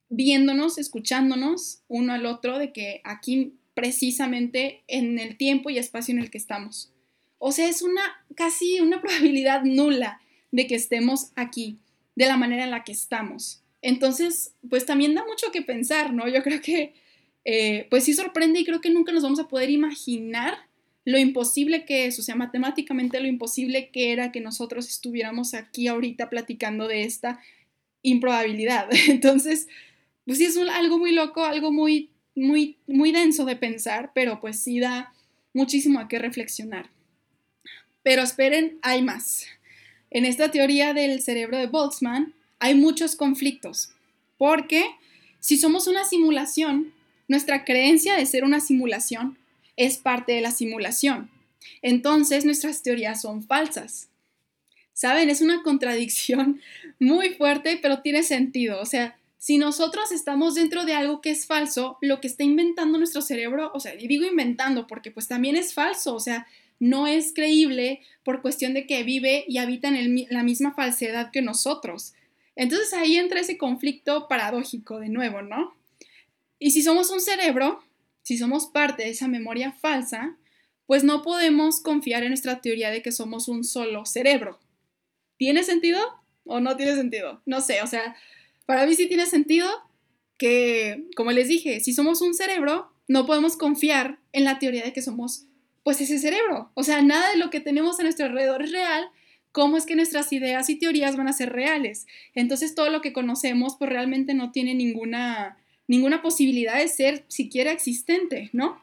viéndonos, 0.09 0.77
escuchándonos 0.77 1.79
uno 1.88 2.13
al 2.13 2.25
otro, 2.25 2.59
de 2.59 2.71
que 2.71 3.01
aquí 3.03 3.53
precisamente 3.76 4.84
en 4.88 5.19
el 5.19 5.38
tiempo 5.38 5.69
y 5.69 5.78
espacio 5.78 6.13
en 6.13 6.19
el 6.19 6.32
que 6.32 6.39
estamos. 6.39 6.91
O 7.38 7.51
sea, 7.51 7.69
es 7.69 7.84
una 7.84 8.01
casi 8.36 8.80
una 8.80 9.01
probabilidad 9.01 9.63
nula 9.63 10.19
de 10.51 10.65
que 10.65 10.76
estemos 10.76 11.32
aquí 11.36 11.78
de 12.15 12.26
la 12.26 12.38
manera 12.38 12.63
en 12.63 12.71
la 12.71 12.84
que 12.84 12.93
estamos. 12.93 13.61
Entonces, 13.82 14.55
pues 14.67 14.86
también 14.86 15.13
da 15.13 15.23
mucho 15.26 15.51
que 15.51 15.61
pensar, 15.61 16.11
¿no? 16.11 16.28
Yo 16.28 16.41
creo 16.41 16.61
que, 16.61 16.95
eh, 17.43 17.86
pues 17.91 18.05
sí 18.05 18.13
sorprende 18.13 18.59
y 18.59 18.65
creo 18.65 18.82
que 18.82 18.89
nunca 18.89 19.11
nos 19.11 19.21
vamos 19.21 19.39
a 19.39 19.47
poder 19.47 19.69
imaginar 19.69 20.57
lo 21.03 21.19
imposible 21.19 21.86
que 21.86 22.07
es, 22.07 22.17
o 22.17 22.23
sea, 22.23 22.36
matemáticamente 22.36 23.19
lo 23.19 23.28
imposible 23.28 23.91
que 23.91 24.11
era 24.11 24.32
que 24.32 24.41
nosotros 24.41 24.89
estuviéramos 24.89 25.53
aquí 25.53 25.88
ahorita 25.88 26.32
platicando 26.32 26.88
de 26.88 27.03
esta 27.03 27.39
improbabilidad. 28.01 28.89
Entonces, 29.07 29.67
pues 30.26 30.39
sí 30.39 30.45
es 30.45 30.57
algo 30.57 30.97
muy 30.97 31.11
loco, 31.11 31.45
algo 31.45 31.71
muy, 31.71 32.09
muy, 32.36 32.77
muy 32.88 33.11
denso 33.11 33.45
de 33.45 33.55
pensar, 33.55 34.11
pero 34.13 34.41
pues 34.41 34.59
sí 34.59 34.79
da 34.79 35.13
muchísimo 35.53 35.99
a 35.99 36.07
qué 36.07 36.19
reflexionar. 36.19 36.89
Pero 38.03 38.21
esperen, 38.21 38.77
hay 38.81 39.01
más. 39.01 39.47
En 40.11 40.25
esta 40.25 40.51
teoría 40.51 40.93
del 40.93 41.21
cerebro 41.21 41.57
de 41.57 41.67
Boltzmann, 41.67 42.33
hay 42.59 42.75
muchos 42.75 43.15
conflictos, 43.15 43.91
porque 44.38 44.86
si 45.39 45.57
somos 45.57 45.88
una 45.88 46.05
simulación, 46.05 46.93
nuestra 47.27 47.65
creencia 47.65 48.15
de 48.15 48.25
ser 48.25 48.43
una 48.43 48.59
simulación 48.59 49.38
es 49.75 49.97
parte 49.97 50.33
de 50.33 50.41
la 50.41 50.51
simulación. 50.51 51.29
Entonces 51.81 52.45
nuestras 52.45 52.83
teorías 52.83 53.21
son 53.21 53.43
falsas. 53.43 54.09
Saben, 54.93 55.29
es 55.29 55.41
una 55.41 55.63
contradicción 55.63 56.61
muy 56.99 57.33
fuerte, 57.33 57.77
pero 57.81 58.01
tiene 58.01 58.23
sentido. 58.23 58.79
O 58.81 58.86
sea, 58.86 59.17
si 59.45 59.59
nosotros 59.59 60.11
estamos 60.11 60.55
dentro 60.55 60.85
de 60.85 60.95
algo 60.95 61.21
que 61.21 61.29
es 61.29 61.45
falso, 61.45 61.99
lo 62.01 62.19
que 62.19 62.25
está 62.25 62.43
inventando 62.43 62.97
nuestro 62.97 63.21
cerebro, 63.21 63.69
o 63.75 63.79
sea, 63.79 63.93
y 63.93 64.07
digo 64.07 64.25
inventando 64.25 64.87
porque 64.87 65.11
pues 65.11 65.27
también 65.27 65.55
es 65.55 65.75
falso, 65.75 66.15
o 66.15 66.19
sea, 66.19 66.47
no 66.79 67.05
es 67.05 67.31
creíble 67.31 68.01
por 68.23 68.41
cuestión 68.41 68.73
de 68.73 68.87
que 68.87 69.03
vive 69.03 69.45
y 69.47 69.59
habita 69.59 69.89
en 69.89 70.25
la 70.31 70.41
misma 70.41 70.73
falsedad 70.73 71.29
que 71.29 71.43
nosotros. 71.43 72.15
Entonces 72.55 72.91
ahí 72.93 73.17
entra 73.17 73.39
ese 73.39 73.59
conflicto 73.59 74.27
paradójico 74.27 74.99
de 74.99 75.09
nuevo, 75.09 75.43
¿no? 75.43 75.75
Y 76.57 76.71
si 76.71 76.81
somos 76.81 77.11
un 77.11 77.21
cerebro, 77.21 77.83
si 78.23 78.39
somos 78.39 78.65
parte 78.65 79.03
de 79.03 79.11
esa 79.11 79.27
memoria 79.27 79.73
falsa, 79.73 80.35
pues 80.87 81.03
no 81.03 81.21
podemos 81.21 81.81
confiar 81.81 82.23
en 82.23 82.29
nuestra 82.29 82.61
teoría 82.61 82.89
de 82.89 83.03
que 83.03 83.11
somos 83.11 83.47
un 83.47 83.63
solo 83.63 84.07
cerebro. 84.07 84.59
¿Tiene 85.37 85.61
sentido 85.61 85.99
o 86.45 86.61
no 86.61 86.75
tiene 86.75 86.95
sentido? 86.95 87.43
No 87.45 87.61
sé, 87.61 87.83
o 87.83 87.87
sea, 87.87 88.15
para 88.66 88.86
mí 88.86 88.95
sí 88.95 89.07
tiene 89.07 89.26
sentido 89.26 89.68
que, 90.38 91.05
como 91.16 91.32
les 91.32 91.47
dije, 91.47 91.80
si 91.80 91.93
somos 91.93 92.22
un 92.22 92.34
cerebro, 92.34 92.91
no 93.07 93.26
podemos 93.26 93.57
confiar 93.57 94.20
en 94.34 94.43
la 94.43 94.59
teoría 94.59 94.84
de 94.84 94.93
que 94.93 95.01
somos 95.01 95.45
pues 95.84 96.01
ese 96.01 96.18
cerebro. 96.18 96.72
O 96.74 96.84
sea, 96.84 97.01
nada 97.01 97.30
de 97.32 97.38
lo 97.38 97.49
que 97.49 97.59
tenemos 97.59 97.99
a 97.99 98.03
nuestro 98.03 98.26
alrededor 98.26 98.63
es 98.63 98.72
real 98.72 99.09
cómo 99.55 99.78
es 99.78 99.86
que 99.86 99.95
nuestras 99.95 100.34
ideas 100.34 100.70
y 100.70 100.76
teorías 100.76 101.16
van 101.16 101.30
a 101.30 101.34
ser 101.34 101.53
reales. 101.53 102.07
Entonces 102.34 102.76
todo 102.76 102.89
lo 102.89 102.99
que 102.99 103.13
conocemos 103.13 103.78
pues 103.78 103.89
realmente 103.89 104.34
no 104.34 104.51
tiene 104.51 104.76
ninguna, 104.76 105.57
ninguna 105.88 106.22
posibilidad 106.22 106.78
de 106.78 106.89
ser 106.89 107.24
siquiera 107.30 107.72
existente, 107.72 108.49
¿no? 108.51 108.82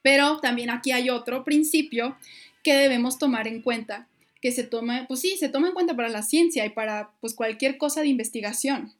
Pero 0.00 0.40
también 0.40 0.70
aquí 0.70 0.92
hay 0.92 1.10
otro 1.10 1.44
principio 1.44 2.16
que 2.64 2.72
debemos 2.72 3.18
tomar 3.18 3.46
en 3.46 3.60
cuenta, 3.60 4.08
que 4.40 4.52
se 4.52 4.64
toma, 4.64 5.04
pues 5.06 5.20
sí, 5.20 5.36
se 5.36 5.50
toma 5.50 5.68
en 5.68 5.74
cuenta 5.74 5.94
para 5.94 6.08
la 6.08 6.22
ciencia 6.22 6.64
y 6.64 6.70
para 6.70 7.10
pues 7.20 7.34
cualquier 7.34 7.76
cosa 7.76 8.00
de 8.00 8.08
investigación, 8.08 8.94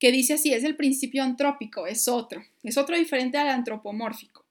que 0.00 0.10
dice 0.10 0.34
así, 0.34 0.52
es 0.52 0.64
el 0.64 0.74
principio 0.74 1.22
antrópico, 1.22 1.86
es 1.86 2.08
otro, 2.08 2.42
es 2.64 2.76
otro 2.76 2.96
diferente 2.96 3.38
al 3.38 3.48
antropomórfico 3.48 4.44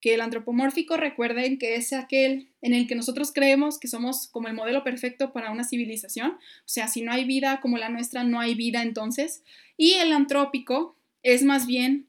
que 0.00 0.14
el 0.14 0.20
antropomórfico 0.22 0.96
recuerden 0.96 1.58
que 1.58 1.74
es 1.74 1.92
aquel 1.92 2.48
en 2.62 2.72
el 2.72 2.86
que 2.86 2.94
nosotros 2.94 3.32
creemos 3.32 3.78
que 3.78 3.88
somos 3.88 4.28
como 4.28 4.48
el 4.48 4.54
modelo 4.54 4.82
perfecto 4.82 5.32
para 5.32 5.50
una 5.50 5.64
civilización, 5.64 6.32
o 6.32 6.68
sea, 6.68 6.88
si 6.88 7.02
no 7.02 7.12
hay 7.12 7.24
vida 7.24 7.60
como 7.60 7.76
la 7.76 7.90
nuestra, 7.90 8.24
no 8.24 8.40
hay 8.40 8.54
vida 8.54 8.82
entonces, 8.82 9.42
y 9.76 9.94
el 9.94 10.12
antrópico 10.12 10.96
es 11.22 11.42
más 11.42 11.66
bien 11.66 12.06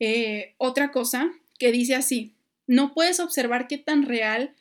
eh, 0.00 0.54
otra 0.56 0.90
cosa 0.90 1.30
que 1.58 1.70
dice 1.70 1.94
así, 1.94 2.32
no 2.66 2.94
puedes 2.94 3.20
observar 3.20 3.68
qué 3.68 3.76
tan 3.76 4.04
real 4.04 4.54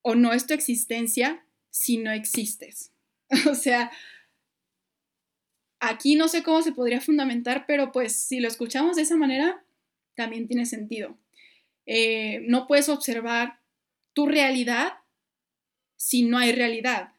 o 0.00 0.14
no 0.14 0.32
es 0.32 0.46
tu 0.46 0.54
existencia 0.54 1.44
si 1.68 1.98
no 1.98 2.10
existes. 2.10 2.92
o 3.50 3.54
sea, 3.54 3.90
aquí 5.80 6.14
no 6.14 6.28
sé 6.28 6.42
cómo 6.42 6.62
se 6.62 6.72
podría 6.72 7.00
fundamentar, 7.00 7.64
pero 7.66 7.90
pues 7.90 8.14
si 8.14 8.38
lo 8.38 8.48
escuchamos 8.48 8.96
de 8.96 9.02
esa 9.02 9.16
manera, 9.16 9.64
también 10.14 10.46
tiene 10.46 10.66
sentido. 10.66 11.16
Eh, 11.86 12.44
no 12.46 12.66
puedes 12.66 12.88
observar 12.88 13.58
tu 14.12 14.26
realidad 14.26 14.92
si 15.96 16.22
no 16.22 16.38
hay 16.38 16.52
realidad. 16.52 17.12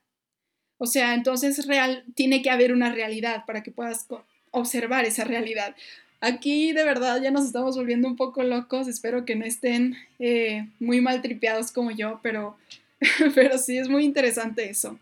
O 0.77 0.85
sea, 0.85 1.13
entonces 1.13 1.67
real, 1.67 2.03
tiene 2.15 2.41
que 2.41 2.49
haber 2.49 2.71
una 2.71 2.91
realidad 2.91 3.45
para 3.45 3.63
que 3.63 3.71
puedas 3.71 4.07
observar 4.51 5.05
esa 5.05 5.23
realidad. 5.23 5.75
Aquí 6.21 6.71
de 6.71 6.83
verdad 6.83 7.21
ya 7.21 7.31
nos 7.31 7.45
estamos 7.45 7.75
volviendo 7.75 8.07
un 8.07 8.15
poco 8.15 8.43
locos, 8.43 8.87
espero 8.87 9.25
que 9.25 9.35
no 9.35 9.45
estén 9.45 9.95
eh, 10.19 10.67
muy 10.79 11.01
mal 11.01 11.21
tripeados 11.21 11.71
como 11.71 11.91
yo, 11.91 12.19
pero, 12.21 12.57
pero 13.35 13.57
sí 13.57 13.77
es 13.77 13.89
muy 13.89 14.05
interesante 14.05 14.69
eso. 14.69 14.99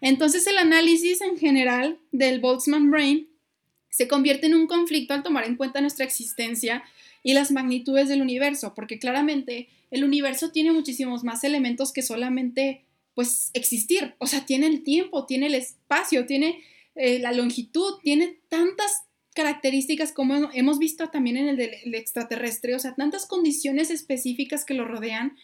Entonces 0.00 0.46
el 0.46 0.58
análisis 0.58 1.20
en 1.20 1.38
general 1.38 1.98
del 2.12 2.40
Boltzmann 2.40 2.90
Brain 2.90 3.28
se 3.90 4.08
convierte 4.08 4.46
en 4.46 4.54
un 4.54 4.66
conflicto 4.66 5.14
al 5.14 5.22
tomar 5.22 5.44
en 5.44 5.56
cuenta 5.56 5.80
nuestra 5.80 6.04
existencia 6.04 6.84
y 7.22 7.34
las 7.34 7.50
magnitudes 7.50 8.08
del 8.08 8.22
universo, 8.22 8.72
porque 8.74 8.98
claramente 8.98 9.68
el 9.90 10.04
universo 10.04 10.52
tiene 10.52 10.72
muchísimos 10.72 11.24
más 11.24 11.44
elementos 11.44 11.92
que 11.92 12.02
solamente 12.02 12.84
pues 13.14 13.50
existir, 13.54 14.14
o 14.18 14.26
sea, 14.26 14.46
tiene 14.46 14.66
el 14.66 14.82
tiempo, 14.82 15.26
tiene 15.26 15.46
el 15.46 15.54
espacio, 15.54 16.26
tiene 16.26 16.62
eh, 16.94 17.18
la 17.18 17.32
longitud, 17.32 17.94
tiene 18.02 18.38
tantas 18.48 19.02
características 19.34 20.12
como 20.12 20.50
hemos 20.52 20.78
visto 20.78 21.08
también 21.08 21.36
en 21.36 21.48
el 21.48 21.56
del 21.56 21.94
extraterrestre, 21.94 22.74
o 22.74 22.78
sea, 22.78 22.94
tantas 22.94 23.26
condiciones 23.26 23.90
específicas 23.90 24.64
que 24.64 24.74
lo 24.74 24.84
rodean, 24.84 25.36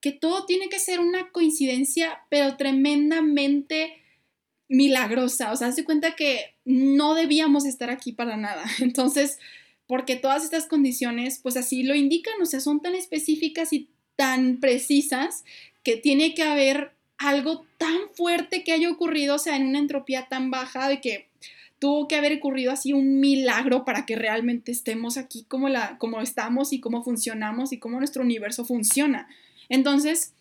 que 0.00 0.12
todo 0.12 0.46
tiene 0.46 0.68
que 0.68 0.78
ser 0.78 1.00
una 1.00 1.30
coincidencia, 1.30 2.20
pero 2.30 2.56
tremendamente 2.56 4.00
milagrosa. 4.68 5.52
O 5.52 5.56
sea, 5.56 5.68
hace 5.68 5.84
cuenta 5.84 6.16
que 6.16 6.54
no 6.64 7.14
debíamos 7.14 7.66
estar 7.66 7.90
aquí 7.90 8.12
para 8.12 8.36
nada. 8.36 8.64
Entonces, 8.80 9.38
porque 9.86 10.16
todas 10.16 10.44
estas 10.44 10.66
condiciones, 10.66 11.40
pues 11.42 11.56
así 11.56 11.82
lo 11.82 11.94
indican, 11.94 12.40
o 12.40 12.46
sea, 12.46 12.60
son 12.60 12.80
tan 12.80 12.94
específicas 12.94 13.72
y 13.72 13.88
tan 14.16 14.60
precisas 14.60 15.44
que 15.82 15.96
tiene 15.96 16.34
que 16.34 16.42
haber 16.42 16.92
algo 17.18 17.66
tan 17.76 17.96
fuerte 18.14 18.64
que 18.64 18.72
haya 18.72 18.90
ocurrido, 18.90 19.34
o 19.34 19.38
sea, 19.38 19.56
en 19.56 19.66
una 19.66 19.78
entropía 19.78 20.26
tan 20.28 20.50
baja 20.50 20.88
de 20.88 21.00
que 21.00 21.28
tuvo 21.78 22.06
que 22.06 22.16
haber 22.16 22.34
ocurrido 22.34 22.70
así 22.72 22.92
un 22.92 23.20
milagro 23.20 23.84
para 23.84 24.06
que 24.06 24.14
realmente 24.14 24.70
estemos 24.70 25.16
aquí 25.16 25.44
como, 25.48 25.68
la, 25.68 25.98
como 25.98 26.20
estamos 26.20 26.72
y 26.72 26.80
cómo 26.80 27.02
funcionamos 27.02 27.72
y 27.72 27.78
cómo 27.78 27.98
nuestro 27.98 28.22
universo 28.22 28.64
funciona. 28.64 29.28
Entonces, 29.70 30.34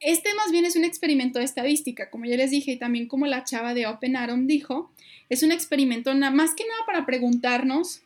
este 0.00 0.34
más 0.34 0.50
bien 0.50 0.64
es 0.64 0.74
un 0.74 0.84
experimento 0.84 1.38
de 1.38 1.44
estadística, 1.44 2.10
como 2.10 2.24
ya 2.24 2.36
les 2.36 2.50
dije, 2.50 2.72
y 2.72 2.78
también 2.78 3.06
como 3.06 3.26
la 3.26 3.44
chava 3.44 3.74
de 3.74 3.86
Open 3.86 4.16
Atom 4.16 4.48
dijo, 4.48 4.90
es 5.28 5.44
un 5.44 5.52
experimento 5.52 6.12
más 6.14 6.54
que 6.54 6.66
nada 6.66 6.80
para 6.86 7.06
preguntarnos, 7.06 8.00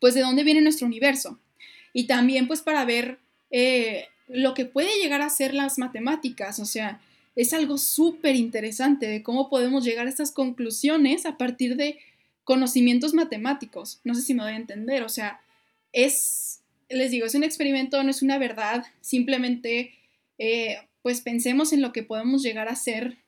pues, 0.00 0.14
de 0.14 0.22
dónde 0.22 0.42
viene 0.42 0.60
nuestro 0.60 0.86
universo. 0.86 1.38
Y 1.92 2.08
también, 2.08 2.48
pues, 2.48 2.62
para 2.62 2.84
ver 2.84 3.18
eh, 3.50 4.06
lo 4.26 4.54
que 4.54 4.64
puede 4.64 5.00
llegar 5.00 5.22
a 5.22 5.30
ser 5.30 5.54
las 5.54 5.78
matemáticas, 5.78 6.58
o 6.58 6.64
sea, 6.64 7.00
es 7.36 7.52
algo 7.52 7.78
súper 7.78 8.34
interesante 8.34 9.06
de 9.06 9.22
cómo 9.22 9.48
podemos 9.48 9.84
llegar 9.84 10.06
a 10.06 10.10
estas 10.10 10.32
conclusiones 10.32 11.24
a 11.24 11.36
partir 11.36 11.76
de 11.76 11.98
conocimientos 12.42 13.14
matemáticos. 13.14 14.00
No 14.02 14.14
sé 14.14 14.22
si 14.22 14.34
me 14.34 14.42
doy 14.42 14.54
a 14.54 14.56
entender, 14.56 15.02
o 15.02 15.08
sea, 15.08 15.40
es, 15.92 16.60
les 16.88 17.10
digo, 17.10 17.26
es 17.26 17.34
un 17.34 17.44
experimento, 17.44 18.02
no 18.02 18.10
es 18.10 18.22
una 18.22 18.38
verdad, 18.38 18.84
simplemente, 19.00 19.92
eh, 20.38 20.78
pues 21.02 21.20
pensemos 21.20 21.72
en 21.72 21.82
lo 21.82 21.92
que 21.92 22.02
podemos 22.02 22.42
llegar 22.42 22.68
a 22.68 22.76
ser 22.76 23.18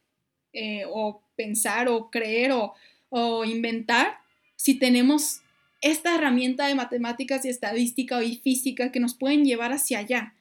eh, 0.52 0.84
o 0.88 1.22
pensar 1.36 1.88
o 1.88 2.10
creer 2.10 2.52
o, 2.52 2.74
o 3.08 3.44
inventar 3.44 4.18
si 4.56 4.74
tenemos 4.74 5.40
esta 5.80 6.14
herramienta 6.14 6.66
de 6.66 6.74
matemáticas 6.74 7.44
y 7.44 7.48
estadística 7.48 8.22
y 8.22 8.36
física 8.36 8.92
que 8.92 9.00
nos 9.00 9.14
pueden 9.14 9.44
llevar 9.44 9.72
hacia 9.72 9.98
allá. 9.98 10.34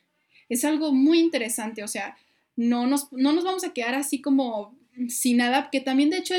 Es 0.50 0.66
algo 0.66 0.92
muy 0.92 1.20
interesante, 1.20 1.84
o 1.84 1.88
sea, 1.88 2.18
no 2.56 2.88
nos, 2.88 3.12
no 3.14 3.32
nos 3.32 3.44
vamos 3.44 3.64
a 3.64 3.74
quedar 3.74 3.96
así 3.96 4.20
como 4.20 4.78
sin 5.08 5.38
nada, 5.38 5.70
que 5.72 5.80
también 5.80 6.10
de 6.10 6.18
hecho 6.18 6.34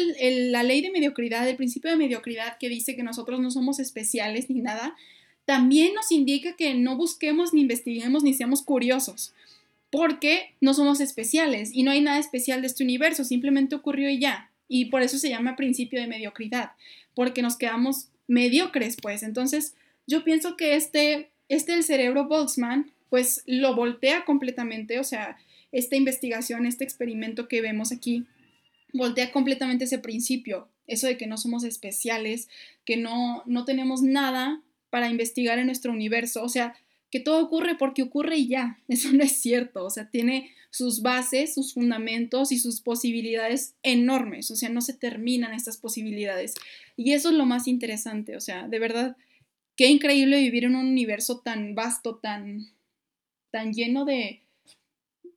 la 0.51 0.63
ley 0.63 0.83
de 0.83 0.91
mediocridad, 0.91 1.49
el 1.49 1.57
principio 1.57 1.91
de 1.91 1.97
mediocridad 1.97 2.59
que 2.59 2.69
dice 2.69 2.95
que 2.95 3.03
nosotros 3.03 3.41
no 3.41 3.51
somos 3.51 3.79
especiales 3.79 4.51
ni 4.51 4.61
nada, 4.61 4.95
también 5.47 5.95
nos 5.95 6.13
indica 6.13 6.57
que 6.57 6.75
no 6.75 6.97
busquemos 6.97 7.55
ni 7.55 7.63
investiguemos 7.63 8.23
ni 8.23 8.35
seamos 8.35 8.63
curiosos, 8.63 9.33
porque 9.91 10.55
no 10.61 10.73
somos 10.73 11.01
especiales 11.01 11.71
y 11.75 11.83
no 11.83 11.91
hay 11.91 12.01
nada 12.01 12.19
especial 12.19 12.61
de 12.61 12.69
este 12.69 12.85
universo, 12.85 13.25
simplemente 13.25 13.75
ocurrió 13.75 14.09
y 14.09 14.19
ya. 14.19 14.51
Y 14.69 14.87
por 14.87 15.03
eso 15.03 15.19
se 15.19 15.29
llama 15.29 15.57
principio 15.57 16.01
de 16.01 16.07
mediocridad, 16.07 16.73
porque 17.15 17.43
nos 17.43 17.57
quedamos 17.57 18.09
mediocres, 18.29 18.97
pues. 19.03 19.25
Entonces, 19.25 19.75
yo 20.07 20.23
pienso 20.23 20.57
que 20.57 20.77
este, 20.77 21.31
este 21.49 21.75
el 21.75 21.83
cerebro 21.83 22.29
Boltzmann, 22.29 22.93
pues 23.09 23.43
lo 23.47 23.75
voltea 23.75 24.25
completamente, 24.25 25.01
o 25.01 25.05
sea, 25.05 25.37
esta 25.73 25.97
investigación, 25.97 26.67
este 26.67 26.85
experimento 26.85 27.49
que 27.49 27.61
vemos 27.61 27.91
aquí, 27.91 28.27
voltea 28.93 29.33
completamente 29.33 29.85
ese 29.85 29.99
principio, 29.99 30.69
eso 30.87 31.09
de 31.09 31.17
que 31.17 31.27
no 31.27 31.37
somos 31.37 31.65
especiales, 31.65 32.49
que 32.85 32.97
no, 32.97 33.43
no 33.47 33.65
tenemos 33.65 34.03
nada 34.03 34.63
para 34.91 35.09
investigar 35.09 35.59
en 35.59 35.67
nuestro 35.67 35.93
universo, 35.93 36.43
o 36.43 36.49
sea, 36.49 36.75
que 37.11 37.21
todo 37.21 37.43
ocurre 37.43 37.77
porque 37.77 38.03
ocurre 38.03 38.37
y 38.37 38.49
ya, 38.49 38.79
eso 38.89 39.13
no 39.13 39.23
es 39.23 39.41
cierto, 39.41 39.85
o 39.85 39.91
sea, 39.91 40.11
tiene 40.11 40.51
sus 40.71 41.03
bases, 41.03 41.55
sus 41.55 41.75
fundamentos 41.75 42.53
y 42.53 42.59
sus 42.59 42.81
posibilidades 42.81 43.75
enormes, 43.83 44.51
o 44.51 44.57
sea, 44.57 44.69
no 44.69 44.81
se 44.81 44.95
terminan 44.95 45.53
estas 45.53 45.77
posibilidades. 45.77 46.55
Y 46.97 47.13
eso 47.13 47.31
es 47.31 47.35
lo 47.35 47.45
más 47.45 47.67
interesante, 47.67 48.37
o 48.37 48.41
sea, 48.41 48.69
de 48.69 48.79
verdad, 48.79 49.17
qué 49.77 49.89
increíble 49.89 50.39
vivir 50.41 50.65
en 50.65 50.77
un 50.77 50.87
universo 50.87 51.41
tan 51.41 51.75
vasto, 51.75 52.17
tan, 52.17 52.69
tan 53.51 53.73
lleno 53.73 54.05
de, 54.05 54.43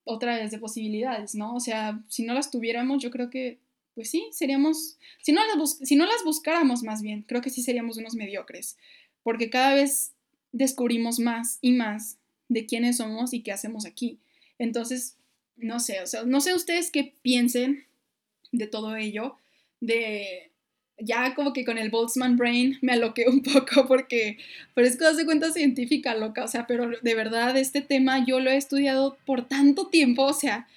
otra 0.06 0.38
vez 0.38 0.52
de 0.52 0.60
posibilidades, 0.60 1.36
¿no? 1.36 1.56
O 1.56 1.60
sea, 1.60 2.04
si 2.08 2.24
no 2.24 2.34
las 2.34 2.52
tuviéramos, 2.52 3.02
yo 3.02 3.10
creo 3.10 3.30
que, 3.30 3.60
pues 3.96 4.10
sí, 4.10 4.28
seríamos, 4.32 4.98
si 5.22 5.32
no 5.32 5.42
las, 5.46 5.78
si 5.78 5.96
no 5.96 6.06
las 6.06 6.24
buscáramos 6.24 6.84
más 6.84 7.02
bien, 7.02 7.24
creo 7.24 7.42
que 7.42 7.50
sí 7.50 7.62
seríamos 7.62 7.98
unos 7.98 8.16
mediocres, 8.16 8.78
porque 9.24 9.50
cada 9.50 9.74
vez 9.76 10.13
descubrimos 10.54 11.20
más 11.20 11.58
y 11.60 11.74
más 11.74 12.18
de 12.48 12.66
quiénes 12.66 12.98
somos 12.98 13.34
y 13.34 13.42
qué 13.42 13.52
hacemos 13.52 13.86
aquí. 13.86 14.20
Entonces, 14.58 15.18
no 15.58 15.80
sé, 15.80 16.02
o 16.02 16.08
sea, 16.08 16.24
no 16.24 16.40
sé 16.40 16.54
ustedes 16.54 16.92
qué 16.92 17.14
piensen 17.22 17.86
de 18.52 18.68
todo 18.68 18.96
ello, 18.96 19.36
de 19.82 20.52
ya 21.00 21.36
como 21.36 21.54
que 21.54 21.66
con 21.66 21.78
el 21.78 21.90
Boltzmann 21.90 22.38
Brain 22.38 22.78
me 22.82 22.94
aloqué 22.94 23.26
un 23.28 23.42
poco 23.44 23.88
porque 23.88 24.38
parezco 24.74 25.12
de 25.12 25.26
cuenta 25.26 25.52
científica 25.52 26.16
loca, 26.16 26.44
o 26.44 26.48
sea, 26.48 26.68
pero 26.68 26.92
de 27.02 27.16
verdad 27.16 27.58
este 27.58 27.82
tema 27.82 28.26
yo 28.26 28.40
lo 28.40 28.50
he 28.50 28.58
estudiado 28.58 29.18
por 29.26 29.48
tanto 29.48 29.88
tiempo, 29.88 30.24
o 30.24 30.34
sea, 30.34 30.68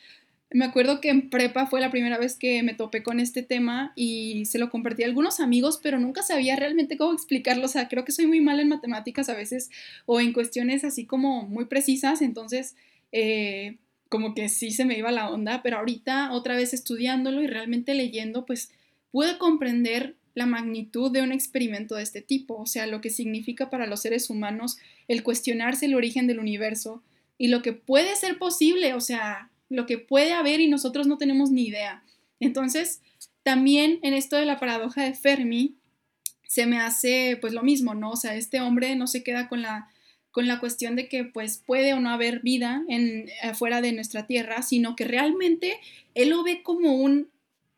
me 0.50 0.64
acuerdo 0.64 1.00
que 1.00 1.10
en 1.10 1.28
prepa 1.28 1.66
fue 1.66 1.80
la 1.80 1.90
primera 1.90 2.18
vez 2.18 2.36
que 2.36 2.62
me 2.62 2.74
topé 2.74 3.02
con 3.02 3.20
este 3.20 3.42
tema 3.42 3.92
y 3.96 4.44
se 4.46 4.58
lo 4.58 4.70
compartí 4.70 5.02
a 5.02 5.06
algunos 5.06 5.40
amigos, 5.40 5.80
pero 5.82 5.98
nunca 5.98 6.22
sabía 6.22 6.56
realmente 6.56 6.96
cómo 6.96 7.12
explicarlo, 7.12 7.64
o 7.64 7.68
sea, 7.68 7.88
creo 7.88 8.04
que 8.04 8.12
soy 8.12 8.26
muy 8.26 8.40
mal 8.40 8.60
en 8.60 8.68
matemáticas 8.68 9.28
a 9.28 9.34
veces 9.34 9.70
o 10.06 10.20
en 10.20 10.32
cuestiones 10.32 10.84
así 10.84 11.04
como 11.06 11.42
muy 11.42 11.66
precisas, 11.66 12.22
entonces... 12.22 12.76
Eh, 13.12 13.76
como 14.08 14.34
que 14.34 14.48
sí 14.48 14.70
se 14.70 14.84
me 14.84 14.96
iba 14.96 15.10
la 15.10 15.30
onda, 15.30 15.62
pero 15.62 15.78
ahorita 15.78 16.32
otra 16.32 16.56
vez 16.56 16.72
estudiándolo 16.72 17.42
y 17.42 17.46
realmente 17.46 17.94
leyendo, 17.94 18.46
pues 18.46 18.70
pude 19.10 19.38
comprender 19.38 20.14
la 20.34 20.46
magnitud 20.46 21.10
de 21.10 21.22
un 21.22 21.32
experimento 21.32 21.94
de 21.94 22.02
este 22.02 22.20
tipo, 22.20 22.56
o 22.56 22.66
sea, 22.66 22.86
lo 22.86 23.00
que 23.00 23.10
significa 23.10 23.70
para 23.70 23.86
los 23.86 24.02
seres 24.02 24.28
humanos 24.28 24.76
el 25.08 25.22
cuestionarse 25.22 25.86
el 25.86 25.94
origen 25.94 26.26
del 26.26 26.38
universo 26.38 27.02
y 27.38 27.48
lo 27.48 27.62
que 27.62 27.72
puede 27.72 28.14
ser 28.16 28.38
posible, 28.38 28.94
o 28.94 29.00
sea, 29.00 29.50
lo 29.68 29.86
que 29.86 29.98
puede 29.98 30.32
haber 30.32 30.60
y 30.60 30.68
nosotros 30.68 31.06
no 31.06 31.18
tenemos 31.18 31.50
ni 31.50 31.66
idea. 31.66 32.02
Entonces, 32.40 33.00
también 33.42 33.98
en 34.02 34.14
esto 34.14 34.36
de 34.36 34.46
la 34.46 34.58
paradoja 34.58 35.04
de 35.04 35.14
Fermi, 35.14 35.76
se 36.46 36.66
me 36.66 36.78
hace 36.78 37.38
pues 37.40 37.52
lo 37.52 37.62
mismo, 37.62 37.94
¿no? 37.94 38.10
O 38.10 38.16
sea, 38.16 38.34
este 38.34 38.60
hombre 38.60 38.94
no 38.96 39.06
se 39.06 39.22
queda 39.22 39.48
con 39.48 39.62
la, 39.62 39.88
con 40.30 40.46
la 40.46 40.60
cuestión 40.60 40.96
de 40.96 41.08
que 41.08 41.24
pues 41.24 41.58
puede 41.58 41.94
o 41.94 42.00
no 42.00 42.10
haber 42.10 42.40
vida 42.40 42.84
en, 42.88 43.28
afuera 43.42 43.80
de 43.80 43.92
nuestra 43.92 44.26
Tierra, 44.26 44.62
sino 44.62 44.96
que 44.96 45.04
realmente 45.04 45.78
él 46.14 46.30
lo 46.30 46.42
ve 46.42 46.62
como 46.62 46.94
un 46.94 47.28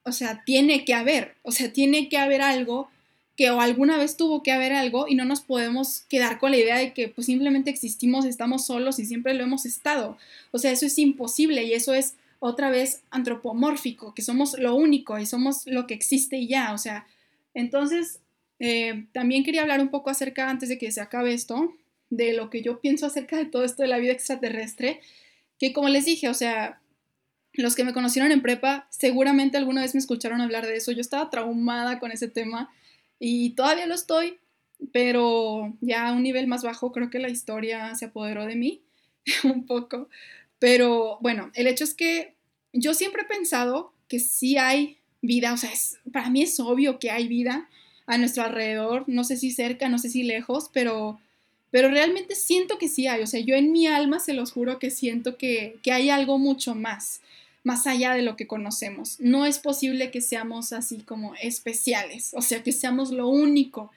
o 0.09 0.13
sea, 0.13 0.43
tiene 0.45 0.85
que 0.85 0.95
haber, 0.95 1.37
o 1.43 1.53
sea, 1.53 1.73
tiene 1.73 2.09
que 2.09 2.17
haber 2.17 2.41
algo 2.41 2.91
que 3.39 3.53
o 3.53 3.61
alguna 3.61 3.97
vez 3.97 4.17
tuvo 4.17 4.43
que 4.43 4.51
haber 4.51 4.73
algo 4.73 5.07
y 5.07 5.15
no 5.15 5.25
nos 5.25 5.41
podemos 5.43 6.01
quedar 6.09 6.41
con 6.41 6.51
la 6.51 6.57
idea 6.57 6.77
de 6.77 6.93
que 6.93 7.07
pues 7.07 7.29
simplemente 7.29 7.71
existimos, 7.71 8.25
estamos 8.25 8.67
solos 8.67 8.99
y 8.99 9.07
siempre 9.07 9.33
lo 9.33 9.45
hemos 9.45 9.65
estado. 9.65 10.19
O 10.51 10.59
sea, 10.59 10.73
eso 10.73 10.87
es 10.87 10.99
imposible 10.99 11.63
y 11.63 11.73
eso 11.73 11.95
es 11.95 12.17
otra 12.41 12.69
vez 12.69 13.03
antropomórfico, 13.11 14.13
que 14.13 14.23
somos 14.23 14.59
lo 14.59 14.75
único 14.75 15.21
y 15.21 15.25
somos 15.25 15.69
lo 15.69 15.87
que 15.87 15.95
existe 15.95 16.37
y 16.37 16.49
ya. 16.49 16.73
O 16.73 16.79
sea, 16.79 17.07
entonces 17.55 18.19
eh, 18.59 19.07
también 19.13 19.45
quería 19.45 19.63
hablar 19.63 19.81
un 19.81 19.91
poco 19.91 20.11
acerca, 20.11 20.51
antes 20.51 20.69
de 20.69 20.77
que 20.77 20.91
se 20.91 21.01
acabe 21.01 21.33
esto, 21.33 21.73
de 22.11 22.33
lo 22.33 22.51
que 22.51 22.61
yo 22.63 22.81
pienso 22.81 23.07
acerca 23.07 23.37
de 23.37 23.47
todo 23.47 23.63
esto 23.63 23.83
de 23.83 23.89
la 23.89 23.99
vida 23.99 24.13
extraterrestre, 24.13 25.01
que 25.61 25.73
como 25.73 25.89
les 25.89 26.07
dije, 26.07 26.29
o 26.29 26.35
sea, 26.35 26.81
los 27.53 27.77
que 27.77 27.85
me 27.85 27.93
conocieron 27.93 28.33
en 28.33 28.43
prepa 28.43 28.89
seguramente 28.91 29.59
alguna 29.59 29.83
vez 29.83 29.95
me 29.95 30.01
escucharon 30.01 30.41
hablar 30.41 30.67
de 30.67 30.75
eso. 30.75 30.91
Yo 30.91 31.03
estaba 31.03 31.31
traumada 31.31 32.01
con 32.01 32.11
ese 32.11 32.27
tema 32.27 32.69
y 33.19 33.51
todavía 33.51 33.87
lo 33.87 33.95
estoy, 33.95 34.39
pero 34.93 35.75
ya 35.81 36.09
a 36.09 36.13
un 36.13 36.23
nivel 36.23 36.47
más 36.47 36.63
bajo 36.63 36.93
creo 36.93 37.11
que 37.11 37.19
la 37.19 37.29
historia 37.29 37.95
se 37.95 38.07
apoderó 38.07 38.47
de 38.47 38.57
mí 38.57 38.83
un 39.45 39.67
poco. 39.67 40.09
Pero 40.59 41.19
bueno, 41.21 41.51
el 41.55 41.67
hecho 41.67 41.85
es 41.85 41.95
que 41.95 42.35
yo 42.73 42.95
siempre 42.95 43.23
he 43.23 43.27
pensado 43.27 43.93
que 44.09 44.21
sí 44.21 44.57
hay 44.57 44.99
vida, 45.21 45.53
o 45.53 45.57
sea, 45.57 45.71
para 46.13 46.31
mí 46.31 46.43
es 46.43 46.59
obvio 46.61 46.99
que 46.99 47.11
hay 47.11 47.29
vida 47.29 47.69
a 48.07 48.19
nuestro 48.19 48.43
alrededor, 48.45 49.05
no 49.07 49.25
sé 49.25 49.37
si 49.37 49.51
cerca, 49.51 49.89
no 49.89 49.99
sé 49.99 50.09
si 50.09 50.23
lejos, 50.23 50.71
pero, 50.73 51.21
pero 51.71 51.91
realmente 51.91 52.35
siento 52.35 52.79
que 52.79 52.89
sí 52.89 53.07
hay, 53.07 53.23
o 53.23 53.27
sea, 53.27 53.41
yo 53.41 53.55
en 53.55 53.73
mi 53.73 53.87
alma 53.87 54.19
se 54.19 54.33
los 54.33 54.53
juro 54.53 54.79
que 54.79 54.91
siento 54.91 55.37
que, 55.37 55.79
que 55.83 55.93
hay 55.93 56.09
algo 56.09 56.39
mucho 56.39 56.75
más 56.75 57.21
más 57.69 57.87
allá 57.87 58.15
de 58.15 58.23
lo 58.23 58.35
que 58.35 58.47
conocemos. 58.47 59.21
No 59.21 59.45
es 59.45 59.59
posible 59.59 60.11
que 60.11 60.23
seamos 60.23 60.73
así 60.73 61.01
como 61.03 61.35
especiales, 61.35 62.33
o 62.33 62.41
sea, 62.41 62.63
que 62.63 62.73
seamos 62.73 63.11
lo 63.11 63.29
único 63.29 63.93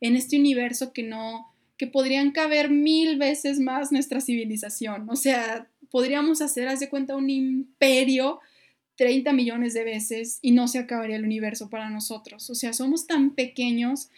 en 0.00 0.14
este 0.14 0.38
universo 0.38 0.92
que 0.92 1.02
no, 1.02 1.52
que 1.76 1.88
podrían 1.88 2.30
caber 2.30 2.70
mil 2.70 3.18
veces 3.18 3.58
más 3.58 3.90
nuestra 3.90 4.20
civilización. 4.20 5.10
O 5.10 5.16
sea, 5.16 5.66
podríamos 5.90 6.40
hacer, 6.40 6.68
haz 6.68 6.78
de 6.78 6.88
cuenta, 6.88 7.16
un 7.16 7.28
imperio 7.28 8.38
30 8.94 9.32
millones 9.32 9.74
de 9.74 9.82
veces 9.82 10.38
y 10.40 10.52
no 10.52 10.68
se 10.68 10.78
acabaría 10.78 11.16
el 11.16 11.24
universo 11.24 11.68
para 11.68 11.90
nosotros. 11.90 12.48
O 12.48 12.54
sea, 12.54 12.72
somos 12.72 13.08
tan 13.08 13.32
pequeños 13.32 14.08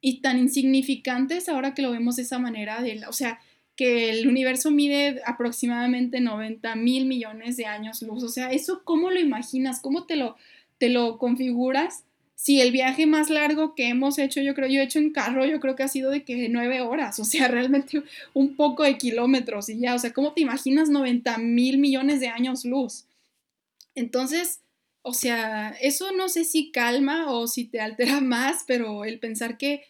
y 0.00 0.20
tan 0.20 0.38
insignificantes 0.38 1.48
ahora 1.48 1.74
que 1.74 1.82
lo 1.82 1.90
vemos 1.90 2.14
de 2.14 2.22
esa 2.22 2.38
manera, 2.38 2.80
de 2.82 3.04
o 3.08 3.12
sea, 3.12 3.40
que 3.76 4.10
el 4.10 4.28
universo 4.28 4.70
mide 4.70 5.20
aproximadamente 5.26 6.20
90 6.20 6.76
mil 6.76 7.06
millones 7.06 7.56
de 7.56 7.66
años 7.66 8.02
luz. 8.02 8.22
O 8.22 8.28
sea, 8.28 8.52
¿eso 8.52 8.82
cómo 8.84 9.10
lo 9.10 9.20
imaginas? 9.20 9.80
¿Cómo 9.80 10.04
te 10.04 10.16
lo, 10.16 10.36
te 10.78 10.88
lo 10.88 11.18
configuras? 11.18 12.04
Si 12.36 12.60
el 12.60 12.72
viaje 12.72 13.06
más 13.06 13.30
largo 13.30 13.74
que 13.74 13.88
hemos 13.88 14.18
hecho, 14.18 14.40
yo 14.40 14.54
creo, 14.54 14.68
yo 14.68 14.80
he 14.80 14.84
hecho 14.84 14.98
en 14.98 15.12
carro, 15.12 15.44
yo 15.44 15.60
creo 15.60 15.76
que 15.76 15.82
ha 15.82 15.88
sido 15.88 16.10
de 16.10 16.24
que 16.24 16.48
nueve 16.48 16.80
horas, 16.80 17.18
o 17.20 17.24
sea, 17.24 17.48
realmente 17.48 18.02
un 18.32 18.54
poco 18.54 18.82
de 18.82 18.98
kilómetros 18.98 19.68
y 19.68 19.78
ya, 19.78 19.94
o 19.94 19.98
sea, 19.98 20.12
¿cómo 20.12 20.32
te 20.32 20.42
imaginas 20.42 20.88
90 20.88 21.38
mil 21.38 21.78
millones 21.78 22.20
de 22.20 22.28
años 22.28 22.64
luz? 22.64 23.06
Entonces, 23.94 24.60
o 25.02 25.14
sea, 25.14 25.70
eso 25.80 26.12
no 26.12 26.28
sé 26.28 26.44
si 26.44 26.70
calma 26.70 27.30
o 27.30 27.46
si 27.46 27.64
te 27.64 27.80
altera 27.80 28.20
más, 28.22 28.64
pero 28.66 29.04
el 29.04 29.18
pensar 29.18 29.58
que, 29.58 29.84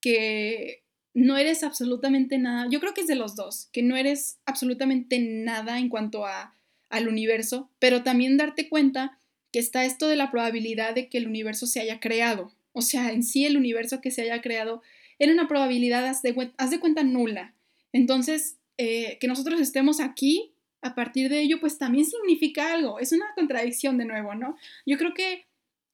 que 0.00 0.82
no 1.14 1.36
eres 1.36 1.62
absolutamente 1.64 2.38
nada, 2.38 2.68
yo 2.70 2.80
creo 2.80 2.94
que 2.94 3.00
es 3.00 3.06
de 3.06 3.14
los 3.14 3.34
dos, 3.34 3.68
que 3.72 3.82
no 3.82 3.96
eres 3.96 4.38
absolutamente 4.46 5.18
nada 5.18 5.78
en 5.78 5.88
cuanto 5.88 6.26
a, 6.26 6.54
al 6.90 7.08
universo, 7.08 7.70
pero 7.78 8.02
también 8.02 8.36
darte 8.36 8.68
cuenta 8.68 9.18
que 9.52 9.58
está 9.58 9.84
esto 9.84 10.08
de 10.08 10.16
la 10.16 10.30
probabilidad 10.30 10.94
de 10.94 11.08
que 11.08 11.18
el 11.18 11.26
universo 11.26 11.66
se 11.66 11.80
haya 11.80 12.00
creado. 12.00 12.52
O 12.72 12.82
sea, 12.82 13.12
en 13.12 13.22
sí 13.22 13.46
el 13.46 13.56
universo 13.56 14.00
que 14.00 14.10
se 14.10 14.22
haya 14.22 14.40
creado 14.40 14.82
era 15.18 15.32
una 15.32 15.48
probabilidad, 15.48 16.06
haz 16.06 16.22
de, 16.22 16.34
cuenta, 16.34 17.02
nula. 17.02 17.54
Entonces, 17.92 18.56
eh, 18.76 19.18
que 19.20 19.26
nosotros 19.26 19.60
estemos 19.60 20.00
aquí, 20.00 20.52
a 20.80 20.94
partir 20.94 21.28
de 21.28 21.40
ello, 21.40 21.58
pues 21.60 21.78
también 21.78 22.04
significa 22.04 22.72
algo. 22.72 23.00
Es 23.00 23.12
una 23.12 23.26
contradicción 23.34 23.98
de 23.98 24.04
nuevo, 24.04 24.34
¿no? 24.34 24.56
Yo 24.86 24.96
creo 24.96 25.12
que 25.12 25.46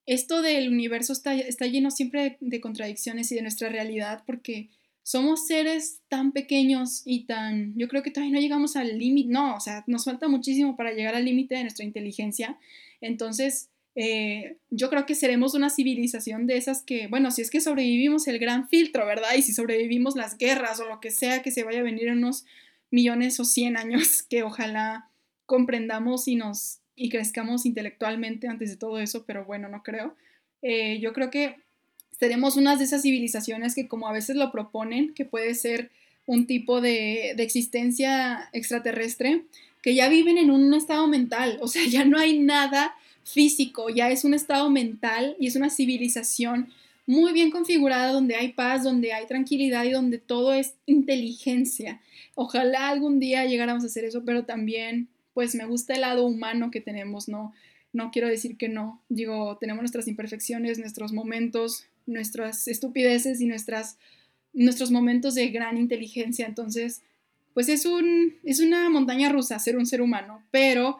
esto 0.06 0.42
del 0.42 0.68
universo 0.68 1.14
está, 1.14 1.34
está 1.34 1.66
lleno 1.66 1.90
siempre 1.90 2.36
de 2.40 2.60
contradicciones 2.60 3.32
y 3.32 3.36
de 3.36 3.42
nuestra 3.42 3.70
realidad, 3.70 4.22
porque 4.26 4.68
somos 5.04 5.46
seres 5.46 6.00
tan 6.08 6.32
pequeños 6.32 7.02
y 7.04 7.26
tan, 7.26 7.74
yo 7.76 7.88
creo 7.88 8.02
que 8.02 8.10
todavía 8.10 8.34
no 8.34 8.40
llegamos 8.40 8.74
al 8.74 8.98
límite, 8.98 9.30
no, 9.30 9.54
o 9.54 9.60
sea, 9.60 9.84
nos 9.86 10.06
falta 10.06 10.28
muchísimo 10.28 10.76
para 10.76 10.92
llegar 10.92 11.14
al 11.14 11.26
límite 11.26 11.54
de 11.54 11.60
nuestra 11.60 11.84
inteligencia. 11.84 12.58
Entonces, 13.02 13.68
eh, 13.96 14.56
yo 14.70 14.88
creo 14.88 15.04
que 15.04 15.14
seremos 15.14 15.54
una 15.54 15.68
civilización 15.68 16.46
de 16.46 16.56
esas 16.56 16.82
que, 16.82 17.06
bueno, 17.06 17.30
si 17.30 17.42
es 17.42 17.50
que 17.50 17.60
sobrevivimos 17.60 18.26
el 18.28 18.38
gran 18.38 18.66
filtro, 18.66 19.04
¿verdad? 19.04 19.34
Y 19.36 19.42
si 19.42 19.52
sobrevivimos 19.52 20.16
las 20.16 20.38
guerras 20.38 20.80
o 20.80 20.88
lo 20.88 21.00
que 21.00 21.10
sea 21.10 21.42
que 21.42 21.50
se 21.50 21.64
vaya 21.64 21.80
a 21.80 21.84
venir 21.84 22.08
en 22.08 22.18
unos 22.18 22.46
millones 22.90 23.38
o 23.40 23.44
cien 23.44 23.76
años, 23.76 24.22
que 24.22 24.42
ojalá 24.42 25.10
comprendamos 25.44 26.28
y 26.28 26.36
nos 26.36 26.80
y 26.96 27.10
crezcamos 27.10 27.66
intelectualmente 27.66 28.48
antes 28.48 28.70
de 28.70 28.76
todo 28.76 29.00
eso, 29.00 29.26
pero 29.26 29.44
bueno, 29.44 29.68
no 29.68 29.82
creo. 29.82 30.16
Eh, 30.62 30.98
yo 31.00 31.12
creo 31.12 31.30
que 31.30 31.56
seremos 32.18 32.56
unas 32.56 32.78
de 32.78 32.84
esas 32.84 33.02
civilizaciones 33.02 33.74
que 33.74 33.88
como 33.88 34.08
a 34.08 34.12
veces 34.12 34.36
lo 34.36 34.52
proponen, 34.52 35.14
que 35.14 35.24
puede 35.24 35.54
ser 35.54 35.90
un 36.26 36.46
tipo 36.46 36.80
de, 36.80 37.30
existencia 37.32 38.48
extraterrestre, 38.52 39.44
que 39.82 39.94
ya 39.94 40.08
viven 40.08 40.38
en 40.38 40.50
un 40.50 40.72
estado 40.74 41.06
mental, 41.06 41.58
o 41.60 41.68
sea, 41.68 41.82
ya 41.88 42.04
no 42.04 42.18
hay 42.18 42.38
nada 42.38 42.94
físico, 43.24 43.88
ya 43.90 44.10
es 44.10 44.24
un 44.24 44.34
estado 44.34 44.70
mental 44.70 45.36
y 45.40 45.46
es 45.46 45.56
una 45.56 45.70
civilización 45.70 46.68
muy 47.06 47.32
bien 47.32 47.50
configurada 47.50 48.12
donde 48.12 48.34
hay 48.34 48.52
paz, 48.52 48.82
donde 48.82 49.12
hay 49.12 49.26
tranquilidad 49.26 49.84
y 49.84 49.90
donde 49.90 50.18
todo 50.18 50.54
es 50.54 50.74
inteligencia. 50.86 52.00
Ojalá 52.34 52.88
algún 52.88 53.20
día 53.20 53.44
llegáramos 53.44 53.84
a 53.84 53.88
hacer 53.88 54.04
eso, 54.04 54.24
pero 54.24 54.44
también 54.44 55.08
pues 55.34 55.54
me 55.54 55.66
gusta 55.66 55.94
el 55.94 56.02
lado 56.02 56.24
humano 56.24 56.70
que 56.70 56.80
tenemos, 56.80 57.28
¿no? 57.28 57.52
No 57.92 58.10
quiero 58.10 58.28
decir 58.28 58.56
que 58.56 58.68
no, 58.68 59.02
digo, 59.08 59.58
tenemos 59.58 59.82
nuestras 59.82 60.08
imperfecciones, 60.08 60.78
nuestros 60.78 61.12
momentos, 61.12 61.86
nuestras 62.06 62.68
estupideces 62.68 63.40
y 63.40 63.46
nuestras, 63.46 63.98
nuestros 64.52 64.90
momentos 64.90 65.34
de 65.34 65.48
gran 65.48 65.76
inteligencia. 65.76 66.46
Entonces, 66.46 67.02
pues 67.54 67.68
es, 67.68 67.86
un, 67.86 68.34
es 68.42 68.60
una 68.60 68.90
montaña 68.90 69.28
rusa 69.28 69.58
ser 69.58 69.76
un 69.76 69.86
ser 69.86 70.02
humano, 70.02 70.42
pero 70.50 70.98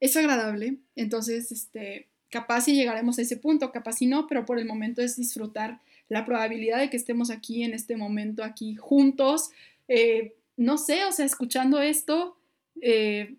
es 0.00 0.16
agradable. 0.16 0.76
Entonces, 0.94 1.50
este, 1.52 2.06
capaz 2.30 2.62
si 2.62 2.74
llegaremos 2.74 3.18
a 3.18 3.22
ese 3.22 3.36
punto, 3.36 3.72
capaz 3.72 3.94
si 3.94 4.06
no, 4.06 4.26
pero 4.26 4.44
por 4.44 4.58
el 4.58 4.66
momento 4.66 5.02
es 5.02 5.16
disfrutar 5.16 5.80
la 6.08 6.24
probabilidad 6.24 6.78
de 6.78 6.90
que 6.90 6.96
estemos 6.96 7.30
aquí 7.30 7.64
en 7.64 7.74
este 7.74 7.96
momento, 7.96 8.44
aquí 8.44 8.76
juntos. 8.76 9.50
Eh, 9.88 10.34
no 10.56 10.78
sé, 10.78 11.04
o 11.04 11.12
sea, 11.12 11.24
escuchando 11.26 11.80
esto, 11.80 12.36
eh, 12.80 13.34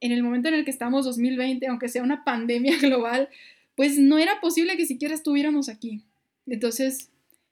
en 0.00 0.12
el 0.12 0.22
momento 0.22 0.48
en 0.48 0.54
el 0.54 0.64
que 0.64 0.70
estamos 0.70 1.04
2020, 1.04 1.66
aunque 1.66 1.88
sea 1.88 2.02
una 2.02 2.24
pandemia 2.24 2.78
global, 2.80 3.28
pues 3.74 3.98
no 3.98 4.18
era 4.18 4.40
posible 4.40 4.76
que 4.76 4.86
siquiera 4.86 5.14
estuviéramos 5.14 5.68
aquí. 5.68 6.02
Entonces, 6.46 7.10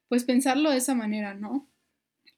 pues 0.09 0.24
pensarlo 0.24 0.70
de 0.70 0.78
esa 0.78 0.95
manera, 0.95 1.34
¿no? 1.34 1.66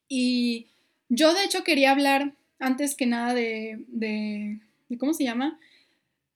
Y 0.09 0.69
yo 1.09 1.35
de 1.35 1.45
hecho 1.45 1.65
quería 1.65 1.93
hablar 1.93 2.35
antes 2.59 2.95
que 2.95 3.07
nada 3.07 3.35
de, 3.35 3.85
de, 3.89 4.61
¿cómo 4.99 5.13
se 5.13 5.25
llama? 5.25 5.59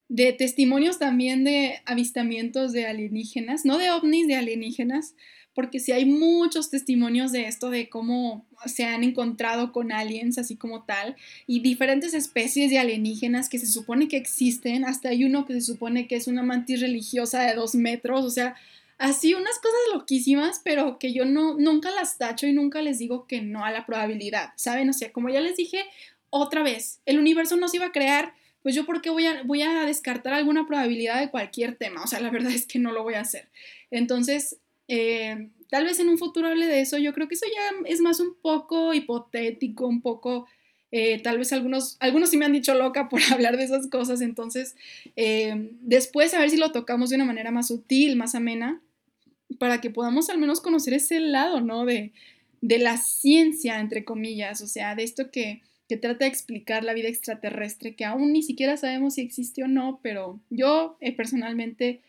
De 0.08 0.32
testimonios 0.32 0.98
también 0.98 1.44
de 1.44 1.80
avistamientos 1.86 2.72
de 2.72 2.86
alienígenas, 2.86 3.64
no 3.64 3.78
de 3.78 3.90
ovnis, 3.90 4.26
de 4.26 4.34
alienígenas, 4.34 5.14
porque 5.54 5.80
sí 5.80 5.92
hay 5.92 6.04
muchos 6.04 6.70
testimonios 6.70 7.32
de 7.32 7.46
esto, 7.46 7.70
de 7.70 7.88
cómo 7.88 8.46
se 8.66 8.84
han 8.84 9.02
encontrado 9.02 9.72
con 9.72 9.92
aliens 9.92 10.38
así 10.38 10.56
como 10.56 10.84
tal, 10.84 11.16
y 11.46 11.60
diferentes 11.60 12.14
especies 12.14 12.70
de 12.70 12.78
alienígenas 12.78 13.48
que 13.48 13.58
se 13.58 13.66
supone 13.66 14.08
que 14.08 14.16
existen, 14.16 14.84
hasta 14.84 15.08
hay 15.08 15.24
uno 15.24 15.46
que 15.46 15.54
se 15.54 15.60
supone 15.60 16.06
que 16.06 16.16
es 16.16 16.28
una 16.28 16.42
mantis 16.42 16.80
religiosa 16.80 17.42
de 17.42 17.54
dos 17.54 17.74
metros, 17.74 18.24
o 18.24 18.30
sea, 18.30 18.54
así 19.00 19.32
unas 19.34 19.58
cosas 19.58 19.80
loquísimas, 19.94 20.60
pero 20.62 20.98
que 20.98 21.12
yo 21.12 21.24
no, 21.24 21.54
nunca 21.54 21.90
las 21.90 22.18
tacho 22.18 22.46
y 22.46 22.52
nunca 22.52 22.82
les 22.82 22.98
digo 22.98 23.26
que 23.26 23.40
no 23.40 23.64
a 23.64 23.70
la 23.70 23.86
probabilidad, 23.86 24.52
¿saben? 24.56 24.90
O 24.90 24.92
sea, 24.92 25.10
como 25.10 25.30
ya 25.30 25.40
les 25.40 25.56
dije, 25.56 25.84
otra 26.28 26.62
vez, 26.62 27.00
el 27.06 27.18
universo 27.18 27.56
no 27.56 27.66
se 27.66 27.78
iba 27.78 27.86
a 27.86 27.92
crear, 27.92 28.34
pues 28.62 28.74
yo 28.74 28.84
por 28.84 29.00
qué 29.00 29.08
voy 29.08 29.24
a, 29.24 29.42
voy 29.44 29.62
a 29.62 29.86
descartar 29.86 30.34
alguna 30.34 30.66
probabilidad 30.66 31.18
de 31.18 31.30
cualquier 31.30 31.76
tema, 31.76 32.02
o 32.02 32.06
sea, 32.06 32.20
la 32.20 32.30
verdad 32.30 32.52
es 32.52 32.66
que 32.66 32.78
no 32.78 32.92
lo 32.92 33.02
voy 33.02 33.14
a 33.14 33.22
hacer. 33.22 33.48
Entonces, 33.90 34.58
eh, 34.86 35.48
tal 35.70 35.86
vez 35.86 35.98
en 35.98 36.10
un 36.10 36.18
futuro 36.18 36.48
hable 36.48 36.66
de 36.66 36.82
eso, 36.82 36.98
yo 36.98 37.14
creo 37.14 37.26
que 37.26 37.36
eso 37.36 37.46
ya 37.46 37.88
es 37.88 38.02
más 38.02 38.20
un 38.20 38.34
poco 38.40 38.94
hipotético, 38.94 39.86
un 39.86 40.02
poco... 40.02 40.46
Eh, 40.92 41.20
tal 41.22 41.38
vez 41.38 41.52
algunos, 41.52 41.96
algunos 42.00 42.30
sí 42.30 42.36
me 42.36 42.46
han 42.46 42.52
dicho 42.52 42.74
loca 42.74 43.08
por 43.08 43.20
hablar 43.32 43.56
de 43.56 43.62
esas 43.62 43.86
cosas, 43.86 44.20
entonces 44.20 44.74
eh, 45.14 45.70
después 45.82 46.34
a 46.34 46.40
ver 46.40 46.50
si 46.50 46.56
lo 46.56 46.72
tocamos 46.72 47.10
de 47.10 47.16
una 47.16 47.24
manera 47.24 47.52
más 47.52 47.68
sutil, 47.68 48.16
más 48.16 48.34
amena, 48.34 48.82
para 49.58 49.80
que 49.80 49.90
podamos 49.90 50.30
al 50.30 50.38
menos 50.38 50.60
conocer 50.60 50.94
ese 50.94 51.20
lado, 51.20 51.60
¿no? 51.60 51.84
De, 51.84 52.12
de 52.60 52.78
la 52.78 52.96
ciencia, 52.96 53.80
entre 53.80 54.04
comillas, 54.04 54.60
o 54.60 54.66
sea, 54.66 54.94
de 54.94 55.02
esto 55.02 55.30
que, 55.30 55.62
que 55.88 55.96
trata 55.96 56.24
de 56.24 56.30
explicar 56.30 56.84
la 56.84 56.94
vida 56.94 57.08
extraterrestre, 57.08 57.94
que 57.94 58.04
aún 58.04 58.32
ni 58.32 58.42
siquiera 58.42 58.76
sabemos 58.76 59.14
si 59.14 59.22
existe 59.22 59.64
o 59.64 59.68
no, 59.68 60.00
pero 60.02 60.40
yo 60.50 60.96
eh, 61.00 61.12
personalmente 61.12 62.00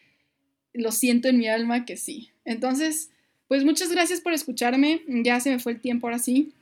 lo 0.74 0.92
siento 0.92 1.28
en 1.28 1.38
mi 1.38 1.48
alma 1.48 1.86
que 1.86 1.98
sí. 1.98 2.30
Entonces, 2.46 3.10
pues 3.48 3.66
muchas 3.66 3.92
gracias 3.92 4.22
por 4.22 4.34
escucharme, 4.34 5.02
ya 5.08 5.40
se 5.40 5.50
me 5.50 5.60
fue 5.60 5.74
el 5.74 5.82
tiempo 5.82 6.08
ahora 6.08 6.20
sí. 6.20 6.54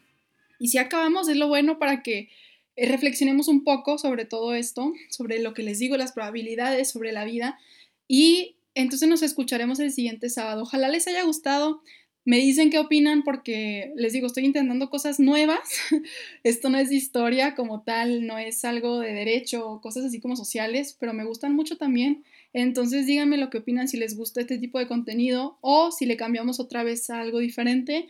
Y 0.59 0.69
si 0.69 0.77
acabamos, 0.77 1.27
es 1.29 1.37
lo 1.37 1.47
bueno 1.47 1.79
para 1.79 2.03
que 2.03 2.29
eh, 2.75 2.87
reflexionemos 2.87 3.47
un 3.47 3.63
poco 3.63 3.97
sobre 3.97 4.25
todo 4.25 4.53
esto, 4.53 4.93
sobre 5.09 5.39
lo 5.39 5.53
que 5.53 5.63
les 5.63 5.79
digo, 5.79 5.97
las 5.97 6.11
probabilidades, 6.11 6.89
sobre 6.89 7.11
la 7.11 7.25
vida. 7.25 7.59
Y 8.07 8.55
entonces 8.75 9.07
nos 9.09 9.21
escucharemos 9.21 9.79
el 9.79 9.91
siguiente 9.91 10.29
sábado. 10.29 10.63
Ojalá 10.63 10.89
les 10.89 11.07
haya 11.07 11.23
gustado. 11.23 11.81
Me 12.25 12.37
dicen 12.37 12.69
qué 12.69 12.79
opinan 12.79 13.23
porque 13.23 13.91
les 13.95 14.13
digo, 14.13 14.27
estoy 14.27 14.45
intentando 14.45 14.89
cosas 14.89 15.19
nuevas. 15.19 15.59
Esto 16.43 16.69
no 16.69 16.77
es 16.77 16.91
historia 16.91 17.55
como 17.55 17.81
tal, 17.81 18.27
no 18.27 18.37
es 18.37 18.63
algo 18.65 18.99
de 18.99 19.13
derecho 19.13 19.67
o 19.67 19.81
cosas 19.81 20.05
así 20.05 20.19
como 20.19 20.35
sociales, 20.35 20.95
pero 20.99 21.13
me 21.13 21.25
gustan 21.25 21.55
mucho 21.55 21.77
también. 21.77 22.23
Entonces 22.53 23.05
díganme 23.05 23.37
lo 23.37 23.49
que 23.49 23.59
opinan 23.59 23.87
si 23.87 23.97
les 23.97 24.15
gusta 24.15 24.41
este 24.41 24.57
tipo 24.57 24.79
de 24.79 24.87
contenido 24.87 25.57
o 25.61 25.91
si 25.91 26.05
le 26.05 26.17
cambiamos 26.17 26.59
otra 26.59 26.83
vez 26.83 27.09
a 27.09 27.19
algo 27.19 27.39
diferente 27.39 28.07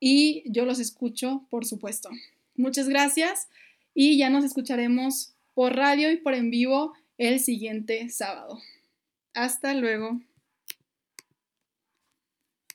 y 0.00 0.42
yo 0.50 0.64
los 0.64 0.80
escucho, 0.80 1.46
por 1.48 1.64
supuesto. 1.64 2.10
Muchas 2.56 2.88
gracias 2.88 3.48
y 3.94 4.18
ya 4.18 4.30
nos 4.30 4.44
escucharemos 4.44 5.34
por 5.54 5.76
radio 5.76 6.10
y 6.10 6.16
por 6.16 6.34
en 6.34 6.50
vivo 6.50 6.92
el 7.18 7.40
siguiente 7.40 8.08
sábado. 8.08 8.58
Hasta 9.34 9.74
luego. 9.74 10.20